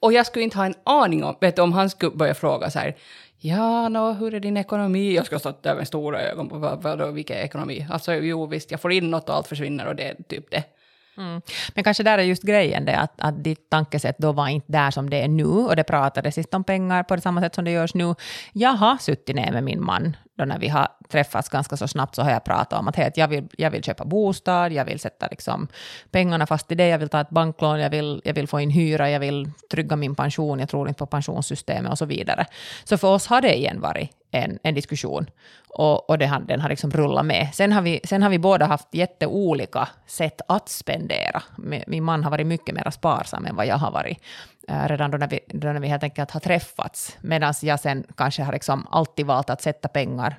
Och 0.00 0.12
jag 0.12 0.26
skulle 0.26 0.44
inte 0.44 0.58
ha 0.58 0.66
en 0.66 0.74
aning 0.84 1.24
om, 1.24 1.36
vet 1.40 1.56
du, 1.56 1.62
om 1.62 1.72
han 1.72 1.90
skulle 1.90 2.16
börja 2.16 2.34
fråga 2.34 2.70
så 2.70 2.78
här, 2.78 2.96
ja, 3.38 3.88
no, 3.88 4.12
hur 4.12 4.34
är 4.34 4.40
din 4.40 4.56
ekonomi? 4.56 5.14
Jag 5.14 5.26
skulle 5.26 5.38
stått 5.38 5.62
där 5.62 5.74
med 5.74 5.86
stora 5.86 6.22
ögon 6.22 6.48
på 6.48 6.58
vad, 6.58 6.82
vad, 6.82 7.14
vilken 7.14 7.36
ekonomi? 7.36 7.86
Alltså 7.90 8.14
jo, 8.14 8.46
visst, 8.46 8.70
jag 8.70 8.80
får 8.80 8.92
in 8.92 9.10
något 9.10 9.28
och 9.28 9.34
allt 9.34 9.46
försvinner 9.46 9.86
och 9.86 9.96
det 9.96 10.02
är 10.02 10.14
typ 10.28 10.50
det. 10.50 10.64
Mm. 11.16 11.40
Men 11.74 11.84
kanske 11.84 12.02
där 12.02 12.18
är 12.18 12.22
just 12.22 12.42
grejen 12.42 12.84
det 12.84 12.96
att, 12.96 13.12
att 13.16 13.44
ditt 13.44 13.70
tankesätt 13.70 14.18
då 14.18 14.32
var 14.32 14.48
inte 14.48 14.72
där 14.72 14.90
som 14.90 15.10
det 15.10 15.22
är 15.22 15.28
nu 15.28 15.44
och 15.44 15.76
det 15.76 15.84
pratades 15.84 16.38
inte 16.38 16.56
om 16.56 16.64
pengar 16.64 17.02
på 17.02 17.16
det 17.16 17.22
samma 17.22 17.40
sätt 17.40 17.54
som 17.54 17.64
det 17.64 17.70
görs 17.70 17.94
nu. 17.94 18.14
Jag 18.52 18.70
har 18.70 18.96
suttit 18.96 19.36
ner 19.36 19.52
med 19.52 19.64
min 19.64 19.84
man 19.84 20.16
då 20.38 20.44
när 20.44 20.58
vi 20.58 20.68
har 20.68 20.88
träffats 21.08 21.48
ganska 21.48 21.76
så 21.76 21.88
snabbt 21.88 22.14
så 22.14 22.22
har 22.22 22.30
jag 22.30 22.44
pratat 22.44 22.80
om 22.80 22.88
att, 22.88 22.96
hey, 22.96 23.10
jag, 23.14 23.28
vill, 23.28 23.48
jag 23.56 23.70
vill 23.70 23.84
köpa 23.84 24.04
bostad, 24.04 24.72
jag 24.72 24.84
vill 24.84 24.98
sätta 24.98 25.28
liksom 25.30 25.68
pengarna 26.10 26.46
fast 26.46 26.72
i 26.72 26.74
det, 26.74 26.88
jag 26.88 26.98
vill 26.98 27.08
ta 27.08 27.20
ett 27.20 27.30
banklån, 27.30 27.80
jag 27.80 27.90
vill, 27.90 28.22
jag 28.24 28.34
vill 28.34 28.48
få 28.48 28.60
in 28.60 28.70
hyra, 28.70 29.10
jag 29.10 29.20
vill 29.20 29.50
trygga 29.70 29.96
min 29.96 30.14
pension, 30.14 30.58
jag 30.58 30.68
tror 30.68 30.88
inte 30.88 30.98
på 30.98 31.06
pensionssystemet 31.06 31.92
och 31.92 31.98
så 31.98 32.04
vidare. 32.04 32.46
Så 32.84 32.98
för 32.98 33.08
oss 33.08 33.26
har 33.26 33.40
det 33.40 33.56
igen 33.56 33.80
varit 33.80 34.10
en, 34.30 34.58
en 34.62 34.74
diskussion 34.74 35.26
och, 35.68 36.10
och 36.10 36.18
det 36.18 36.26
har, 36.26 36.40
den 36.40 36.60
har 36.60 36.68
liksom 36.68 36.90
rullat 36.90 37.26
med. 37.26 37.48
Sen 37.54 37.72
har, 37.72 37.82
vi, 37.82 38.00
sen 38.04 38.22
har 38.22 38.30
vi 38.30 38.38
båda 38.38 38.66
haft 38.66 38.88
jätteolika 38.94 39.88
sätt 40.06 40.40
att 40.48 40.68
spendera. 40.68 41.42
Min 41.86 42.04
man 42.04 42.24
har 42.24 42.30
varit 42.30 42.46
mycket 42.46 42.74
mer 42.74 42.90
sparsam 42.90 43.46
än 43.46 43.56
vad 43.56 43.66
jag 43.66 43.76
har 43.76 43.90
varit 43.90 44.18
Äh, 44.68 44.88
redan 44.88 45.10
då 45.10 45.18
när 45.18 45.28
vi, 45.28 45.40
då 45.48 45.72
när 45.72 45.80
vi 45.80 45.88
helt 45.88 46.02
enkelt 46.02 46.30
har 46.30 46.40
träffats, 46.40 47.16
medan 47.20 47.54
jag 47.62 47.80
sen 47.80 48.04
kanske 48.16 48.42
har 48.42 48.52
liksom 48.52 48.86
alltid 48.90 49.26
valt 49.26 49.50
att 49.50 49.62
sätta 49.62 49.88
pengar 49.88 50.36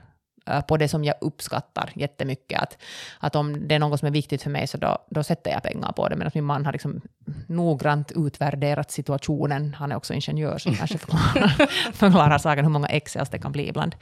på 0.67 0.77
det 0.77 0.87
som 0.87 1.03
jag 1.03 1.15
uppskattar 1.21 1.91
jättemycket. 1.95 2.61
Att, 2.61 2.77
att 3.19 3.35
om 3.35 3.67
det 3.67 3.75
är 3.75 3.79
något 3.79 3.99
som 3.99 4.07
är 4.07 4.11
viktigt 4.11 4.43
för 4.43 4.49
mig 4.49 4.67
så 4.67 4.77
då, 4.77 4.97
då 5.09 5.23
sätter 5.23 5.51
jag 5.51 5.63
pengar 5.63 5.91
på 5.91 6.07
det. 6.09 6.15
Medan 6.15 6.31
min 6.33 6.43
man 6.43 6.65
har 6.65 6.71
liksom 6.71 7.01
noggrant 7.47 8.11
utvärderat 8.15 8.91
situationen. 8.91 9.73
Han 9.73 9.91
är 9.91 9.95
också 9.95 10.13
ingenjör 10.13 10.57
så 10.57 10.73
kanske 10.73 10.97
förklarar, 11.03 11.67
förklarar 11.93 12.37
saken 12.37 12.65
hur 12.65 12.71
många 12.71 12.87
excels 12.87 13.29
det 13.29 13.39
kan 13.39 13.51
bli 13.51 13.67
ibland. 13.67 13.95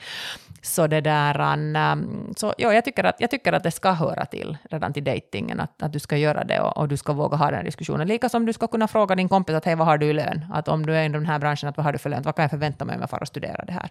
Så 0.61 0.87
det 0.87 1.01
där, 1.01 1.53
um, 1.53 2.33
så 2.37 2.53
ja, 2.57 2.73
jag, 2.73 2.85
tycker 2.85 3.03
att, 3.03 3.15
jag 3.19 3.31
tycker 3.31 3.53
att 3.53 3.63
det 3.63 3.71
ska 3.71 3.91
höra 3.91 4.25
till 4.25 4.57
redan 4.71 4.93
till 4.93 5.03
dejtingen, 5.03 5.59
att, 5.59 5.83
att 5.83 5.93
du 5.93 5.99
ska 5.99 6.17
göra 6.17 6.43
det 6.43 6.59
och, 6.59 6.77
och, 6.77 6.87
du 6.87 6.97
ska 6.97 7.13
våga 7.13 7.37
ha 7.37 7.51
den 7.51 7.65
diskussionen. 7.65 8.07
Lika 8.07 8.29
som 8.29 8.45
du 8.45 8.53
ska 8.53 8.67
kunna 8.67 8.87
fråga 8.87 9.15
din 9.15 9.29
kompis 9.29 9.55
att 9.55 9.65
hej, 9.65 9.75
vad 9.75 9.87
har 9.87 9.97
du 9.97 10.05
i 10.05 10.13
lön? 10.13 10.45
Att 10.53 10.67
om 10.67 10.85
du 10.85 10.95
är 10.95 11.03
i 11.03 11.09
den 11.09 11.25
här 11.25 11.39
branschen, 11.39 11.69
att 11.69 11.77
vad 11.77 11.85
har 11.85 11.93
du 11.93 11.97
för 11.97 12.09
lön? 12.09 12.23
Vad 12.23 12.35
kan 12.35 12.43
jag 12.43 12.51
förvänta 12.51 12.85
mig 12.85 12.95
om 12.95 13.01
jag 13.01 13.09
får 13.09 13.25
studera 13.25 13.65
det 13.65 13.73
här? 13.73 13.89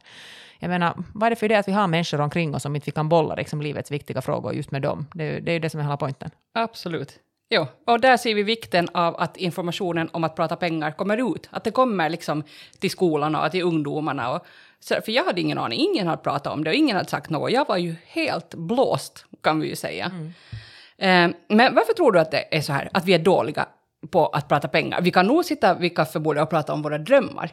Jag 0.58 0.68
menar, 0.68 0.94
vad 1.14 1.26
är 1.26 1.30
det 1.30 1.36
för 1.36 1.48
det 1.48 1.56
att 1.56 1.68
vi 1.68 1.72
har 1.72 1.86
människor 1.86 2.20
omkring 2.20 2.45
oss 2.54 2.62
som 2.62 2.74
inte 2.74 2.86
vi 2.86 2.92
kan 2.92 3.08
bolla 3.08 3.34
liksom, 3.34 3.62
livets 3.62 3.90
viktiga 3.90 4.22
frågor 4.22 4.54
just 4.54 4.70
med 4.70 4.82
dem? 4.82 5.06
Det, 5.14 5.40
det 5.40 5.50
är 5.50 5.52
ju 5.52 5.58
det 5.58 5.70
som 5.70 5.80
är 5.80 5.84
hela 5.84 5.96
poängen. 5.96 6.30
Absolut. 6.54 7.20
Jo, 7.48 7.66
och 7.86 8.00
där 8.00 8.16
ser 8.16 8.34
vi 8.34 8.42
vikten 8.42 8.88
av 8.92 9.16
att 9.16 9.36
informationen 9.36 10.08
om 10.12 10.24
att 10.24 10.36
prata 10.36 10.56
pengar 10.56 10.90
kommer 10.90 11.36
ut. 11.36 11.48
Att 11.50 11.64
det 11.64 11.70
kommer 11.70 12.08
liksom 12.08 12.42
till 12.78 12.90
skolorna 12.90 13.44
och 13.44 13.50
till 13.50 13.62
ungdomarna. 13.62 14.32
Och, 14.32 14.46
så, 14.80 14.94
för 15.04 15.12
jag 15.12 15.24
hade 15.24 15.40
ingen 15.40 15.58
aning, 15.58 15.80
ingen 15.80 16.06
hade 16.06 16.22
pratat 16.22 16.52
om 16.52 16.64
det 16.64 16.70
och 16.70 16.76
ingen 16.76 16.96
hade 16.96 17.08
sagt 17.08 17.30
något. 17.30 17.52
Jag 17.52 17.68
var 17.68 17.76
ju 17.76 17.94
helt 18.06 18.54
blåst, 18.54 19.24
kan 19.42 19.60
vi 19.60 19.68
ju 19.68 19.76
säga. 19.76 20.10
Mm. 20.14 20.32
Eh, 20.98 21.36
men 21.48 21.74
varför 21.74 21.94
tror 21.94 22.12
du 22.12 22.20
att 22.20 22.30
det 22.30 22.56
är 22.56 22.60
så 22.60 22.72
här, 22.72 22.88
att 22.92 23.04
vi 23.04 23.14
är 23.14 23.18
dåliga 23.18 23.66
på 24.10 24.26
att 24.26 24.48
prata 24.48 24.68
pengar? 24.68 25.00
Vi 25.00 25.10
kan 25.10 25.26
nog 25.26 25.44
sitta 25.44 25.74
vid 25.74 25.96
kaffebordet 25.96 26.42
och 26.42 26.50
prata 26.50 26.72
om 26.72 26.82
våra 26.82 26.98
drömmar. 26.98 27.50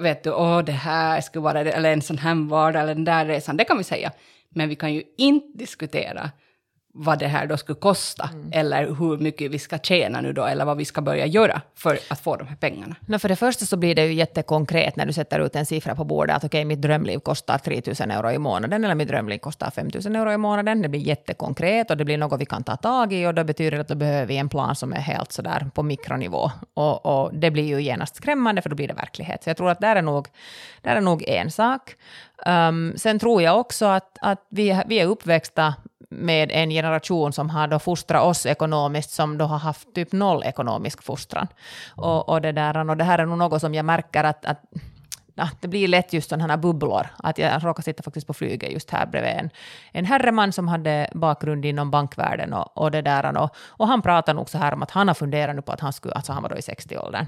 Vet 0.00 0.22
du, 0.22 0.30
åh 0.30 0.58
det 0.64 0.72
här 0.72 1.20
skulle 1.20 1.42
vara, 1.42 1.60
eller 1.60 1.92
en 1.92 2.02
sån 2.02 2.18
här 2.18 2.48
vardag, 2.48 2.82
eller 2.82 2.94
den 2.94 3.04
där 3.04 3.26
resan, 3.26 3.56
det 3.56 3.64
kan 3.64 3.78
vi 3.78 3.84
säga. 3.84 4.12
Men 4.48 4.68
vi 4.68 4.76
kan 4.76 4.94
ju 4.94 5.02
inte 5.16 5.58
diskutera 5.58 6.30
vad 6.96 7.18
det 7.18 7.26
här 7.26 7.46
då 7.46 7.56
skulle 7.56 7.78
kosta, 7.78 8.30
mm. 8.32 8.50
eller 8.52 8.86
hur 8.86 9.18
mycket 9.18 9.50
vi 9.50 9.58
ska 9.58 9.78
tjäna 9.78 10.20
nu 10.20 10.32
då, 10.32 10.44
eller 10.44 10.64
vad 10.64 10.76
vi 10.76 10.84
ska 10.84 11.00
börja 11.00 11.26
göra 11.26 11.60
för 11.74 11.98
att 12.08 12.20
få 12.20 12.36
de 12.36 12.48
här 12.48 12.56
pengarna. 12.56 12.96
No, 13.06 13.18
för 13.18 13.28
det 13.28 13.36
första 13.36 13.66
så 13.66 13.76
blir 13.76 13.94
det 13.94 14.06
ju 14.06 14.12
jättekonkret 14.12 14.96
när 14.96 15.06
du 15.06 15.12
sätter 15.12 15.40
ut 15.40 15.56
en 15.56 15.66
siffra 15.66 15.94
på 15.94 16.04
bordet, 16.04 16.36
att 16.36 16.44
okej, 16.44 16.58
okay, 16.58 16.64
mitt 16.64 16.82
drömliv 16.82 17.18
kostar 17.18 17.58
3 17.58 17.82
000 18.00 18.10
euro 18.10 18.30
i 18.30 18.38
månaden, 18.38 18.84
eller 18.84 18.94
mitt 18.94 19.08
drömliv 19.08 19.38
kostar 19.38 19.70
5 19.70 19.90
000 20.04 20.16
euro 20.16 20.32
i 20.32 20.36
månaden. 20.36 20.82
Det 20.82 20.88
blir 20.88 21.00
jättekonkret 21.00 21.90
och 21.90 21.96
det 21.96 22.04
blir 22.04 22.18
något 22.18 22.40
vi 22.40 22.46
kan 22.46 22.64
ta 22.64 22.76
tag 22.76 23.12
i, 23.12 23.26
och 23.26 23.34
det 23.34 23.44
betyder 23.44 23.78
att 23.78 23.88
då 23.88 23.94
behöver 23.94 24.26
vi 24.26 24.36
en 24.36 24.48
plan 24.48 24.76
som 24.76 24.92
är 24.92 25.00
helt 25.00 25.32
sådär 25.32 25.66
på 25.74 25.82
mikronivå. 25.82 26.50
Och, 26.74 27.06
och 27.06 27.34
det 27.34 27.50
blir 27.50 27.64
ju 27.64 27.82
genast 27.82 28.16
skrämmande, 28.16 28.62
för 28.62 28.70
då 28.70 28.76
blir 28.76 28.88
det 28.88 28.94
verklighet. 28.94 29.44
Så 29.44 29.50
jag 29.50 29.56
tror 29.56 29.70
att 29.70 29.80
där 29.80 29.96
är 29.96 30.02
nog, 30.02 30.28
där 30.82 30.96
är 30.96 31.00
nog 31.00 31.24
en 31.26 31.50
sak. 31.50 31.96
Um, 32.46 32.94
sen 32.96 33.18
tror 33.18 33.42
jag 33.42 33.60
också 33.60 33.86
att, 33.86 34.18
att 34.20 34.46
vi, 34.48 34.82
vi 34.86 35.00
är 35.00 35.06
uppväxta 35.06 35.74
med 36.14 36.50
en 36.52 36.70
generation 36.70 37.32
som 37.32 37.50
har 37.50 37.68
då 37.68 37.78
fostrat 37.78 38.22
oss 38.22 38.46
ekonomiskt, 38.46 39.10
som 39.10 39.38
då 39.38 39.44
har 39.44 39.58
haft 39.58 39.94
typ 39.94 40.12
noll 40.12 40.42
ekonomisk 40.44 41.02
fostran. 41.02 41.46
Och, 41.96 42.28
och, 42.28 42.40
det, 42.40 42.52
där, 42.52 42.90
och 42.90 42.96
det 42.96 43.04
här 43.04 43.18
är 43.18 43.26
nog 43.26 43.38
något 43.38 43.60
som 43.60 43.74
jag 43.74 43.84
märker 43.84 44.24
att, 44.24 44.44
att 44.44 44.60
ja, 45.34 45.48
det 45.60 45.68
blir 45.68 45.88
lätt 45.88 46.12
just 46.12 46.28
sådana 46.28 46.52
här 46.52 46.56
bubblor. 46.56 47.06
Att 47.18 47.38
jag 47.38 47.64
råkade 47.64 47.82
sitta 47.84 48.02
faktiskt 48.02 48.26
på 48.26 48.34
flyget 48.34 48.72
just 48.72 48.90
här 48.90 49.06
bredvid 49.06 49.32
en, 49.32 49.50
en 49.92 50.04
herreman 50.04 50.52
som 50.52 50.68
hade 50.68 51.10
bakgrund 51.14 51.64
inom 51.64 51.90
bankvärlden 51.90 52.52
och, 52.52 52.78
och 52.78 52.90
det 52.90 53.02
där. 53.02 53.38
Och, 53.38 53.50
och 53.68 53.88
han 53.88 54.02
pratade 54.02 54.36
nog 54.36 54.50
så 54.50 54.58
här 54.58 54.74
om 54.74 54.82
att 54.82 54.90
han 54.90 55.08
har 55.08 55.14
funderat 55.14 55.56
nu 55.56 55.62
på 55.62 55.72
att 55.72 55.80
han 55.80 55.92
skulle, 55.92 56.14
alltså 56.14 56.32
han 56.32 56.42
var 56.42 56.50
då 56.50 56.56
i 56.56 56.60
60-åldern, 56.60 57.26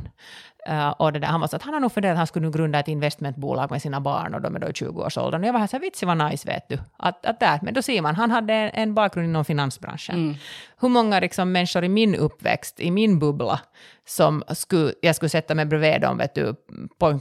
Uh, 0.71 0.89
och 0.89 1.13
det 1.13 1.19
där, 1.19 1.29
han 1.29 1.41
var 1.41 1.49
så 1.49 1.57
att 1.57 1.63
han 1.63 1.75
har 1.75 1.81
nog 1.81 1.93
funderat 1.93 2.13
att 2.13 2.19
han 2.19 2.27
skulle 2.27 2.47
nu 2.47 2.53
grunda 2.53 2.79
ett 2.79 2.89
investmentbolag 2.89 3.71
med 3.71 3.83
sina 3.83 4.01
barn 4.01 4.35
och 4.35 4.41
de 4.41 4.57
är 4.57 4.61
då 4.61 4.67
i 4.67 4.71
20-årsåldern. 4.71 5.41
Och 5.43 5.49
jag 5.49 5.53
var 5.53 5.61
här 5.61 5.67
så 5.67 5.77
här, 5.77 5.81
vitsi 5.81 6.07
vad 6.07 6.19
nice 6.31 6.49
vet 6.49 6.69
du. 6.69 6.79
Att, 6.97 7.27
att 7.27 7.41
där, 7.41 7.59
men 7.63 7.75
då 7.75 7.83
ser 7.83 8.03
man, 8.03 8.15
han 8.15 8.31
hade 8.31 8.55
en, 8.55 8.71
en 8.75 8.95
bakgrund 8.95 9.29
inom 9.29 9.45
finansbranschen. 9.45 10.17
Mm. 10.17 10.35
Hur 10.81 10.89
många 10.89 11.21
liksom, 11.21 11.53
människor 11.53 11.85
i 11.85 11.89
min 11.89 12.15
uppväxt, 12.15 12.81
i 12.81 12.91
min 12.91 13.19
bubbla, 13.19 13.61
som 14.07 14.43
skulle, 14.49 14.93
jag 15.03 15.17
skulle 15.17 15.29
sätta 15.29 15.55
mig 15.55 15.65
bredvid 15.65 16.01
dem 16.01 16.19
vet 16.19 16.35
du, 16.35 16.55
på, 16.99 17.21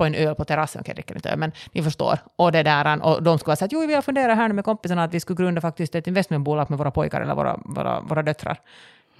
på 0.00 0.04
en 0.04 0.14
öl 0.14 0.34
på 0.34 0.44
terrassen, 0.44 0.80
okej, 0.80 0.92
okay, 0.92 1.16
inte 1.16 1.30
öl, 1.30 1.38
men 1.38 1.52
ni 1.72 1.82
förstår. 1.82 2.18
Och, 2.36 2.52
det 2.52 2.62
där, 2.62 3.02
och 3.02 3.22
de 3.22 3.38
skulle 3.38 3.52
ha 3.52 3.56
sagt, 3.56 3.72
jo, 3.72 3.86
vi 3.86 3.94
har 3.94 4.02
funderat 4.02 4.36
här 4.36 4.52
med 4.52 4.64
kompisarna 4.64 5.04
att 5.04 5.14
vi 5.14 5.20
skulle 5.20 5.36
grunda 5.36 5.60
faktiskt 5.60 5.94
ett 5.94 6.06
investmentbolag 6.06 6.70
med 6.70 6.78
våra 6.78 6.90
pojkar 6.90 7.20
eller 7.20 7.34
våra, 7.34 7.60
våra, 7.64 8.00
våra 8.00 8.22
döttrar 8.22 8.60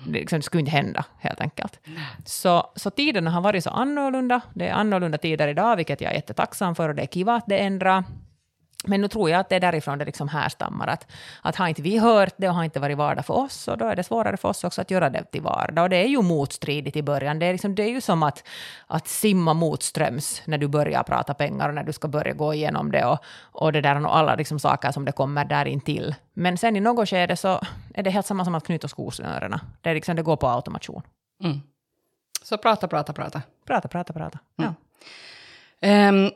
det 0.05 0.19
liksom 0.19 0.43
skulle 0.43 0.61
inte 0.61 0.73
hända, 0.73 1.05
helt 1.19 1.41
enkelt. 1.41 1.81
Så, 2.25 2.71
så 2.77 2.91
tiderna 2.91 3.31
har 3.31 3.41
varit 3.41 3.65
så 3.65 3.71
annorlunda. 3.71 4.41
Det 4.55 4.69
är 4.69 4.73
annorlunda 4.73 5.19
tider 5.19 5.49
idag, 5.49 5.77
vilket 5.77 6.01
jag 6.01 6.11
är 6.11 6.15
jättetacksam 6.15 6.75
för, 6.75 6.89
och 6.89 6.95
det 6.95 7.03
är 7.03 7.07
kiva 7.07 7.35
att 7.35 7.47
det 7.47 7.59
ändrar. 7.59 8.05
Men 8.85 9.01
nu 9.01 9.09
tror 9.09 9.31
jag 9.31 9.41
att 9.41 9.49
det 9.49 9.57
är 9.57 9.61
därifrån 9.61 9.99
det 9.99 10.05
liksom 10.05 10.29
härstammar. 10.29 10.87
Att, 10.87 11.07
att 11.43 11.57
har 11.57 11.69
inte 11.69 11.83
vi 11.83 11.99
hört 11.99 12.35
det 12.37 12.49
och 12.49 12.55
har 12.55 12.65
inte 12.65 12.81
varit 12.81 12.99
vardag 12.99 13.27
för 13.27 13.35
oss, 13.35 13.69
och 13.69 13.79
då 13.79 13.85
är 13.85 13.97
det 13.97 14.03
svårare 14.03 14.37
för 14.37 14.49
oss 14.49 14.65
också 14.65 14.81
att 14.81 14.91
göra 14.91 15.11
det 15.11 15.25
till 15.25 15.43
vardag. 15.43 15.83
Och 15.83 15.91
det 15.91 15.97
är 15.97 16.09
ju 16.09 16.23
motstridigt 16.23 16.97
i 16.97 17.03
början. 17.03 17.39
Det 17.39 17.47
är, 17.47 17.53
liksom, 17.53 17.75
det 17.75 17.83
är 17.83 17.89
ju 17.89 18.01
som 18.01 18.23
att, 18.23 18.49
att 18.87 19.09
simma 19.09 19.55
motströms 19.55 20.43
när 20.45 20.59
du 20.59 20.69
börjar 20.69 21.03
prata 21.03 21.35
pengar 21.35 21.69
och 21.69 21.75
när 21.75 21.85
du 21.85 21.93
ska 21.93 22.09
börja 22.09 22.33
gå 22.33 22.55
igenom 22.55 22.91
det 22.91 23.05
och, 23.05 23.19
och 23.53 23.73
det 23.73 23.81
där 23.81 24.07
och 24.07 24.17
alla 24.17 24.35
liksom 24.35 24.59
saker 24.59 24.93
som 24.93 25.05
det 25.05 25.13
kommer 25.13 25.45
där 25.45 25.65
intill. 25.65 26.15
Men 26.35 26.59
sen 26.59 26.77
i 26.77 26.81
något 26.81 27.09
skede 27.09 27.37
så 27.37 27.61
är 27.95 28.03
det 28.03 28.11
helt 28.11 28.27
samma 28.27 28.45
som 28.45 28.55
att 28.55 28.65
knyta 28.65 28.89
skosnörena. 28.89 29.61
Det, 29.81 29.91
är 29.91 29.95
liksom, 29.95 30.17
det 30.17 30.23
går 30.23 30.37
på 30.37 30.49
automation. 30.49 31.03
Mm. 31.45 31.61
Så 32.43 32.59
prata, 32.59 32.89
prata, 32.89 33.13
prata. 33.13 33.43
Prata, 33.67 33.89
prata, 33.89 34.13
prata. 34.13 34.39
Mm. 34.59 34.75
Ja. 35.81 36.09
Um, 36.09 36.31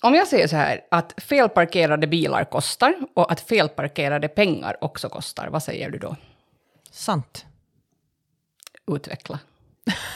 om 0.00 0.14
jag 0.14 0.28
säger 0.28 0.46
så 0.46 0.56
här, 0.56 0.80
att 0.90 1.14
felparkerade 1.16 2.06
bilar 2.06 2.44
kostar 2.44 2.94
och 3.14 3.32
att 3.32 3.40
felparkerade 3.40 4.28
pengar 4.28 4.76
också 4.80 5.08
kostar, 5.08 5.48
vad 5.48 5.62
säger 5.62 5.90
du 5.90 5.98
då? 5.98 6.16
Sant. 6.90 7.46
Utveckla. 8.86 9.38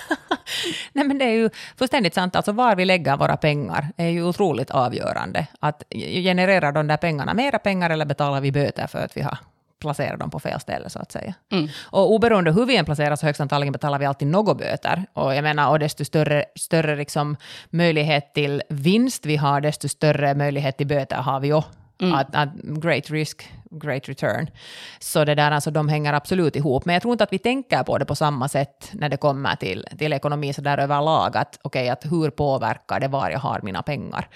Nej, 0.93 1.05
men 1.05 1.19
det 1.19 1.25
är 1.25 1.33
ju 1.33 1.50
fullständigt 1.76 2.14
sant. 2.14 2.37
Alltså 2.37 2.53
var 2.53 2.76
vi 2.76 2.85
lägger 2.85 3.17
våra 3.17 3.37
pengar 3.37 3.88
är 3.97 4.09
ju 4.09 4.25
otroligt 4.25 4.71
avgörande. 4.71 5.47
Att 5.61 5.83
genererar 5.99 6.73
de 6.73 6.87
där 6.87 6.97
pengarna 6.97 7.35
mera 7.35 7.59
pengar 7.59 7.91
eller 7.91 8.05
betalar 8.05 8.41
vi 8.41 8.53
böter 8.53 8.87
för 8.87 8.99
att 8.99 9.17
vi 9.17 9.21
har 9.21 9.38
placera 9.85 10.17
dem 10.17 10.31
på 10.31 10.41
fel 10.41 10.61
ställe 10.61 10.91
så 10.91 10.99
att 10.99 11.12
säga. 11.12 11.35
Mm. 11.53 11.69
Och 11.83 12.12
oberoende 12.12 12.53
hur 12.53 12.67
vi 12.67 12.76
än 12.76 12.85
placerar 12.85 13.17
så 13.17 13.26
högst 13.26 13.41
antagligen 13.41 13.73
betalar 13.73 13.99
vi 13.99 14.07
alltid 14.07 14.29
något 14.29 14.59
böter. 14.59 15.05
Och 15.12 15.35
jag 15.35 15.43
menar, 15.43 15.71
och 15.71 15.79
desto 15.79 16.05
större, 16.05 16.45
större 16.57 16.97
liksom 16.97 17.37
möjlighet 17.71 18.35
till 18.35 18.62
vinst 18.69 19.26
vi 19.26 19.37
har, 19.37 19.61
desto 19.61 19.88
större 19.88 20.35
möjlighet 20.35 20.76
till 20.76 20.87
böter 20.87 21.17
har 21.17 21.41
vi 21.41 21.53
också. 21.53 21.85
Mm. 22.00 22.14
Att, 22.14 22.35
att, 22.35 22.49
great 22.62 23.11
risk, 23.11 23.49
great 23.78 24.09
return. 24.09 24.50
Så 24.99 25.25
det 25.25 25.35
där, 25.35 25.50
alltså, 25.50 25.71
de 25.71 25.88
hänger 25.88 26.12
absolut 26.12 26.57
ihop. 26.57 26.85
Men 26.85 26.93
jag 26.93 27.02
tror 27.02 27.12
inte 27.12 27.25
att 27.25 27.33
vi 27.33 27.38
tänker 27.38 27.83
på 27.83 27.99
det 27.99 28.04
på 28.04 28.14
samma 28.14 28.49
sätt 28.49 28.90
när 28.93 29.09
det 29.09 29.16
kommer 29.16 29.57
till, 29.57 29.87
till 29.99 30.12
ekonomi 30.12 30.52
så 30.52 30.61
där 30.61 30.78
överlag. 30.78 31.37
Att, 31.37 31.59
okay, 31.62 31.88
att 31.88 32.04
hur 32.04 32.31
påverkar 32.31 33.00
det 33.00 33.09
var 33.09 33.31
jag 33.31 33.38
har 33.38 33.61
mina 33.62 33.83
pengar? 33.83 34.28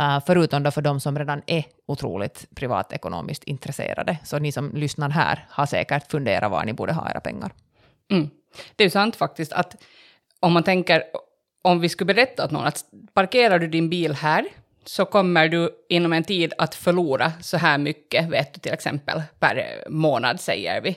Uh, 0.00 0.20
förutom 0.26 0.62
då 0.62 0.70
för 0.70 0.82
de 0.82 1.00
som 1.00 1.18
redan 1.18 1.42
är 1.46 1.64
otroligt 1.86 2.46
privatekonomiskt 2.54 3.44
intresserade. 3.44 4.18
Så 4.24 4.38
ni 4.38 4.52
som 4.52 4.70
lyssnar 4.74 5.10
här 5.10 5.46
har 5.50 5.66
säkert 5.66 6.10
funderat 6.10 6.50
var 6.50 6.64
ni 6.64 6.72
borde 6.72 6.92
ha 6.92 7.10
era 7.10 7.20
pengar. 7.20 7.50
Mm. 8.10 8.30
Det 8.76 8.84
är 8.84 8.86
ju 8.86 8.90
sant 8.90 9.16
faktiskt 9.16 9.52
att 9.52 9.76
om 10.40 10.52
man 10.52 10.62
tänker, 10.62 11.02
om 11.62 11.80
vi 11.80 11.88
skulle 11.88 12.14
berätta 12.14 12.44
åt 12.44 12.50
någon 12.50 12.66
att 12.66 12.84
parkerar 13.14 13.58
du 13.58 13.68
din 13.68 13.90
bil 13.90 14.14
här 14.14 14.44
så 14.84 15.04
kommer 15.04 15.48
du 15.48 15.70
inom 15.88 16.12
en 16.12 16.24
tid 16.24 16.52
att 16.58 16.74
förlora 16.74 17.32
så 17.40 17.56
här 17.56 17.78
mycket, 17.78 18.28
vet 18.28 18.54
du 18.54 18.60
till 18.60 18.72
exempel, 18.72 19.22
per 19.38 19.84
månad 19.88 20.40
säger 20.40 20.80
vi. 20.80 20.96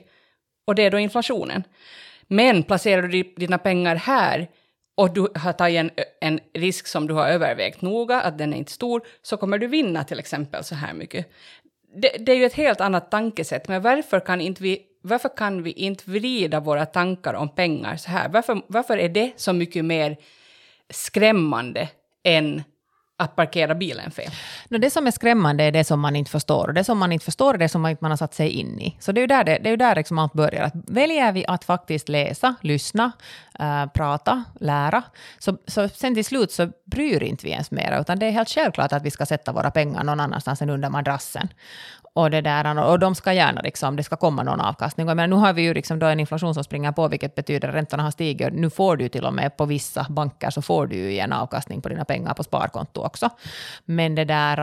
Och 0.68 0.76
det 0.76 0.84
är 0.84 0.92
då 0.92 1.00
inflationen. 1.00 1.64
Men 2.28 2.64
placerar 2.64 3.02
du 3.02 3.24
dina 3.24 3.58
pengar 3.58 3.96
här 3.96 4.48
och 4.96 5.14
du 5.14 5.28
har 5.36 5.54
tagit 5.54 5.80
en, 5.80 5.92
en 6.22 6.40
risk 6.54 6.88
som 6.88 7.08
du 7.08 7.14
har 7.14 7.28
övervägt 7.28 7.82
noga, 7.82 8.22
att 8.22 8.38
den 8.38 8.54
är 8.54 8.58
inte 8.58 8.72
stor, 8.72 9.02
så 9.22 9.38
kommer 9.38 9.58
du 9.58 9.68
vinna 9.68 10.04
till 10.04 10.20
exempel 10.20 10.64
så 10.64 10.76
här 10.76 10.94
mycket. 10.94 11.32
Det, 11.96 12.10
det 12.20 12.32
är 12.32 12.36
ju 12.36 12.46
ett 12.46 12.54
helt 12.54 12.82
annat 12.82 13.12
tankesätt, 13.12 13.68
men 13.68 13.82
varför 13.82 14.20
kan, 14.20 14.42
inte 14.42 14.64
vi, 14.64 14.82
varför 15.02 15.30
kan 15.38 15.64
vi 15.64 15.72
inte 15.72 16.10
vrida 16.10 16.60
våra 16.60 16.86
tankar 16.86 17.34
om 17.34 17.50
pengar 17.50 17.98
så 17.98 18.10
här? 18.10 18.30
Varför, 18.30 18.62
varför 18.68 18.98
är 18.98 19.10
det 19.10 19.32
så 19.36 19.54
mycket 19.54 19.86
mer 19.86 20.18
skrämmande 20.90 21.90
än 22.24 22.64
att 23.22 23.36
parkera 23.36 23.76
bilen 23.76 24.12
fel. 24.12 24.32
No, 24.70 24.78
det 24.78 24.90
som 24.90 25.08
är 25.08 25.12
skrämmande 25.12 25.64
är 25.64 25.72
det 25.72 25.84
som 25.84 26.00
man 26.00 26.16
inte 26.16 26.32
förstår. 26.32 26.68
Och 26.68 26.74
det 26.74 26.84
som 26.84 26.98
man 26.98 27.12
inte 27.12 27.26
förstår 27.26 27.54
är 27.54 27.58
det 27.58 27.70
som 27.70 27.82
man 27.82 27.92
inte 27.92 28.06
har 28.06 28.16
satt 28.16 28.34
sig 28.34 28.50
in 28.50 28.80
i. 28.80 28.98
Så 29.00 29.12
det 29.12 29.20
är 29.20 29.22
ju 29.22 29.28
där, 29.28 29.44
det, 29.44 29.60
det 29.64 29.70
är 29.70 29.78
där 29.78 29.96
liksom 29.96 30.20
allt 30.20 30.34
börjar. 30.34 30.64
Att 30.64 30.74
väljer 30.76 31.32
vi 31.32 31.46
att 31.48 31.64
faktiskt 31.64 32.10
läsa, 32.10 32.56
lyssna, 32.62 33.12
äh, 33.60 33.86
prata, 33.86 34.44
lära, 34.60 35.04
så, 35.40 35.58
så 35.68 35.90
sen 35.90 36.16
till 36.16 36.26
slut 36.26 36.52
så 36.52 36.72
bryr 36.86 37.24
inte 37.24 37.46
vi 37.46 37.52
ens 37.52 37.72
mer, 37.72 38.02
utan 38.02 38.20
det 38.20 38.26
är 38.26 38.32
helt 38.32 38.50
självklart 38.50 38.94
att 38.94 39.04
vi 39.04 39.12
ska 39.12 39.26
sätta 39.26 39.52
våra 39.52 39.72
pengar 39.72 40.04
någon 40.04 40.20
annanstans 40.20 40.62
än 40.62 40.70
under 40.70 40.90
madrassen 40.90 41.50
och, 42.14 42.32
det 42.32 42.42
där, 42.42 42.80
och 42.90 43.00
de 43.00 43.16
ska 43.16 43.34
gärna, 43.34 43.62
liksom, 43.62 43.96
det 43.96 44.04
ska 44.04 44.16
komma 44.16 44.44
någon 44.44 44.62
avkastning. 44.62 45.06
Men 45.06 45.30
nu 45.30 45.36
har 45.36 45.54
vi 45.54 45.62
ju 45.62 45.74
liksom 45.74 46.00
då 46.00 46.06
en 46.06 46.20
inflation 46.20 46.54
som 46.54 46.64
springer 46.64 46.92
på, 46.92 47.08
vilket 47.08 47.36
betyder 47.36 47.68
att 47.68 47.76
räntorna 47.76 48.04
har 48.04 48.12
stigit. 48.12 48.54
Nu 48.54 48.70
får 48.70 48.98
du 48.98 49.10
till 49.10 49.26
och 49.26 49.34
med 49.34 49.58
på 49.58 49.66
vissa 49.66 50.06
banker 50.10 50.50
så 50.50 50.62
får 50.62 50.88
du 50.88 50.96
ju 50.96 51.20
en 51.20 51.34
avkastning 51.34 51.82
på 51.82 51.90
dina 51.90 52.06
pengar 52.06 52.34
på 52.34 52.44
sparkonto 52.44 53.02
också. 53.02 53.30
Men, 53.86 54.16
det 54.16 54.26
där, 54.26 54.58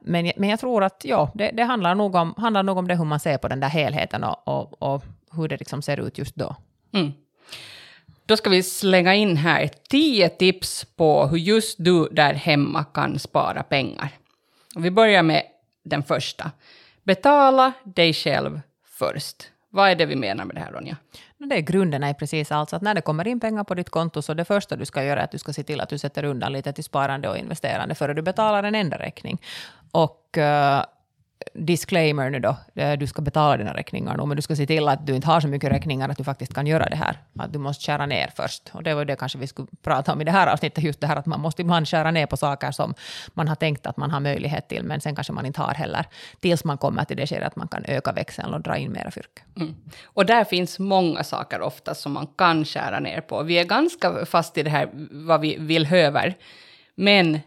men, 0.00 0.32
men 0.36 0.48
jag 0.48 0.60
tror 0.60 0.84
att 0.84 1.04
ja, 1.04 1.30
det, 1.34 1.50
det 1.50 1.62
handlar, 1.62 1.94
nog 1.94 2.14
om, 2.14 2.34
handlar 2.36 2.62
nog 2.62 2.78
om 2.78 2.88
det 2.88 2.96
hur 2.96 3.04
man 3.04 3.20
ser 3.20 3.38
på 3.38 3.48
den 3.48 3.60
där 3.60 3.68
helheten 3.68 4.24
och, 4.24 4.48
och, 4.48 4.82
och 4.82 5.04
hur 5.32 5.48
det 5.48 5.56
liksom 5.56 5.82
ser 5.82 6.00
ut 6.00 6.18
just 6.18 6.36
då. 6.36 6.56
Mm. 6.92 7.12
Då 8.26 8.36
ska 8.36 8.50
vi 8.50 8.62
slänga 8.62 9.14
in 9.14 9.36
här 9.36 9.70
tio 9.88 10.28
tips 10.28 10.84
på 10.96 11.26
hur 11.26 11.38
just 11.38 11.76
du 11.78 12.08
där 12.08 12.34
hemma 12.34 12.84
kan 12.84 13.18
spara 13.18 13.62
pengar. 13.62 14.08
Vi 14.76 14.90
börjar 14.90 15.22
med 15.22 15.42
den 15.84 16.02
första. 16.02 16.50
Betala 17.08 17.72
dig 17.84 18.12
själv 18.12 18.60
först. 18.98 19.36
Vad 19.70 19.90
är 19.90 19.94
det 19.94 20.06
vi 20.06 20.16
menar 20.16 20.44
med 20.44 20.56
det 20.56 20.60
här, 20.60 20.72
Ronja? 20.72 20.96
Det 21.38 21.54
är 21.54 21.60
grunden 21.60 22.02
är 22.02 22.14
precis 22.14 22.52
alltså 22.52 22.76
att 22.76 22.82
när 22.82 22.94
det 22.94 23.00
kommer 23.00 23.28
in 23.28 23.40
pengar 23.40 23.64
på 23.64 23.74
ditt 23.74 23.90
konto 23.90 24.22
så 24.22 24.34
det 24.34 24.44
första 24.44 24.76
du 24.76 24.84
ska 24.84 25.04
göra 25.04 25.20
är 25.20 25.24
att 25.24 25.30
du 25.30 25.38
ska 25.38 25.52
se 25.52 25.62
till 25.62 25.80
att 25.80 25.88
du 25.88 25.98
sätter 25.98 26.24
undan 26.24 26.52
lite 26.52 26.72
till 26.72 26.84
sparande 26.84 27.28
och 27.28 27.38
investerande 27.38 27.94
före 27.94 28.14
du 28.14 28.22
betalar 28.22 28.62
en 28.62 28.74
enda 28.74 28.98
räkning. 28.98 29.38
Och 29.90 30.36
uh, 30.38 30.84
disclaimer 31.54 32.30
nu 32.30 32.40
då, 32.40 32.56
eh, 32.74 32.98
du 32.98 33.06
ska 33.06 33.22
betala 33.22 33.56
dina 33.56 33.74
räkningar 33.74 34.16
nu, 34.16 34.26
men 34.26 34.36
du 34.36 34.42
ska 34.42 34.56
se 34.56 34.66
till 34.66 34.88
att 34.88 35.06
du 35.06 35.14
inte 35.14 35.26
har 35.26 35.40
så 35.40 35.48
mycket 35.48 35.70
räkningar 35.70 36.08
att 36.08 36.16
du 36.16 36.24
faktiskt 36.24 36.54
kan 36.54 36.66
göra 36.66 36.88
det 36.88 36.96
här. 36.96 37.18
Att 37.38 37.52
du 37.52 37.58
måste 37.58 37.84
skära 37.84 38.06
ner 38.06 38.30
först. 38.36 38.70
Och 38.72 38.82
det 38.82 38.94
var 38.94 39.04
det 39.04 39.16
kanske 39.16 39.38
vi 39.38 39.46
skulle 39.46 39.68
prata 39.82 40.12
om 40.12 40.20
i 40.20 40.24
det 40.24 40.30
här 40.30 40.46
avsnittet, 40.46 40.84
just 40.84 41.00
det 41.00 41.06
här 41.06 41.16
att 41.16 41.26
man 41.26 41.40
måste 41.40 41.62
ibland 41.62 41.88
skära 41.88 42.10
ner 42.10 42.26
på 42.26 42.36
saker 42.36 42.70
som 42.70 42.94
man 43.34 43.48
har 43.48 43.54
tänkt 43.54 43.86
att 43.86 43.96
man 43.96 44.10
har 44.10 44.20
möjlighet 44.20 44.68
till, 44.68 44.84
men 44.84 45.00
sen 45.00 45.14
kanske 45.14 45.32
man 45.32 45.46
inte 45.46 45.60
har 45.60 45.74
heller, 45.74 46.06
tills 46.40 46.64
man 46.64 46.78
kommer 46.78 47.04
till 47.04 47.16
det 47.16 47.26
skedet 47.26 47.46
att 47.46 47.56
man 47.56 47.68
kan 47.68 47.84
öka 47.84 48.12
växeln 48.12 48.54
och 48.54 48.60
dra 48.60 48.76
in 48.76 48.92
mera 48.92 49.10
fyrk. 49.10 49.38
Mm. 49.56 49.76
Och 50.04 50.26
där 50.26 50.44
finns 50.44 50.78
många 50.78 51.24
saker 51.24 51.60
ofta 51.60 51.94
som 51.94 52.12
man 52.12 52.26
kan 52.26 52.64
skära 52.64 53.00
ner 53.00 53.20
på. 53.20 53.42
Vi 53.42 53.58
är 53.58 53.64
ganska 53.64 54.26
fast 54.26 54.58
i 54.58 54.62
det 54.62 54.70
här 54.70 54.90
vad 55.10 55.40
vi 55.40 55.56
vill 55.58 55.86
höver, 55.86 56.34
men 56.94 57.40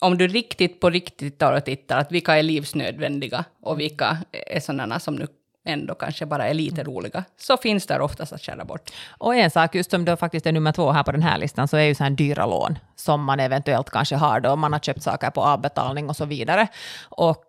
om 0.00 0.18
du 0.18 0.28
riktigt 0.28 0.80
på 0.80 0.90
riktigt 0.90 1.38
tar 1.38 1.52
och 1.52 1.64
tittar, 1.64 1.98
att 1.98 2.12
vilka 2.12 2.38
är 2.38 2.42
livsnödvändiga 2.42 3.44
och 3.62 3.80
vilka 3.80 4.18
är 4.32 4.60
sådana 4.60 5.00
som 5.00 5.14
nu 5.14 5.26
ändå 5.64 5.94
kanske 5.94 6.26
bara 6.26 6.48
är 6.48 6.54
lite 6.54 6.84
roliga, 6.84 7.24
så 7.36 7.56
finns 7.56 7.86
där 7.86 8.00
oftast 8.00 8.32
att 8.32 8.42
skära 8.42 8.64
bort. 8.64 8.90
Och 9.18 9.34
en 9.34 9.50
sak, 9.50 9.74
just 9.74 9.90
som 9.90 10.04
då 10.04 10.16
faktiskt 10.16 10.46
är 10.46 10.52
nummer 10.52 10.72
två 10.72 10.92
här 10.92 11.02
på 11.02 11.12
den 11.12 11.22
här 11.22 11.38
listan, 11.38 11.68
så 11.68 11.76
är 11.76 11.82
ju 11.82 11.94
så 11.94 12.02
här 12.02 12.10
dyra 12.10 12.46
lån 12.46 12.78
som 12.96 13.24
man 13.24 13.40
eventuellt 13.40 13.90
kanske 13.90 14.16
har 14.16 14.40
då, 14.40 14.56
man 14.56 14.72
har 14.72 14.80
köpt 14.80 15.02
saker 15.02 15.30
på 15.30 15.42
avbetalning 15.42 16.08
och 16.08 16.16
så 16.16 16.24
vidare. 16.24 16.68
Och 17.08 17.44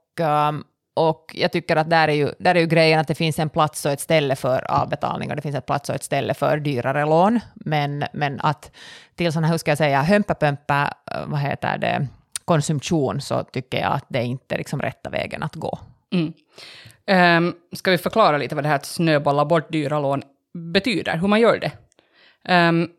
um, 0.50 0.63
och 0.94 1.32
jag 1.34 1.51
tycker 1.51 1.75
att 1.75 1.89
där 1.89 2.08
är, 2.08 2.13
ju, 2.13 2.32
där 2.39 2.56
är 2.56 2.60
ju 2.60 2.65
grejen 2.65 3.00
att 3.00 3.08
det 3.08 3.15
finns 3.15 3.39
en 3.39 3.50
plats 3.50 3.86
och 3.86 3.91
ett 3.91 4.00
ställe 4.00 4.36
för 4.36 4.72
avbetalning 4.72 5.29
och 5.29 5.36
det 5.36 5.41
finns 5.41 5.56
en 5.56 5.62
plats 5.62 5.89
och 5.89 5.96
ett 5.96 6.03
ställe 6.03 6.34
för 6.34 6.58
dyrare 6.58 7.06
lån. 7.06 7.39
Men, 7.53 8.06
men 8.13 8.39
att 8.41 8.72
till 9.15 9.34
sådana, 9.34 9.48
hur 9.48 9.58
ska 9.58 9.72
jag 9.72 9.77
säga, 9.77 10.01
hömpapömpa, 10.01 10.94
vad 11.25 11.39
heter 11.39 11.77
det, 11.77 12.08
konsumtion 12.50 13.22
så 13.22 13.44
tycker 13.44 13.77
jag 13.77 13.94
att 13.94 14.06
det 14.10 14.24
inte 14.24 14.56
är 14.56 14.58
liksom 14.58 14.82
rätta 14.82 15.10
vägen 15.10 15.44
att 15.44 15.56
gå. 15.56 15.79
Mm. 16.12 16.34
Um, 17.48 17.56
ska 17.74 17.91
vi 17.91 17.98
förklara 17.98 18.38
lite 18.38 18.56
vad 18.56 18.63
det 18.63 18.68
här 18.68 18.75
att 18.75 18.86
snöbolla 18.86 19.46
bort 19.46 19.72
dyra 19.72 20.00
lån 20.00 20.24
betyder, 20.53 21.18
hur 21.18 21.27
man 21.27 21.39
gör 21.39 21.60
det? 21.60 21.72
Um, 22.53 22.89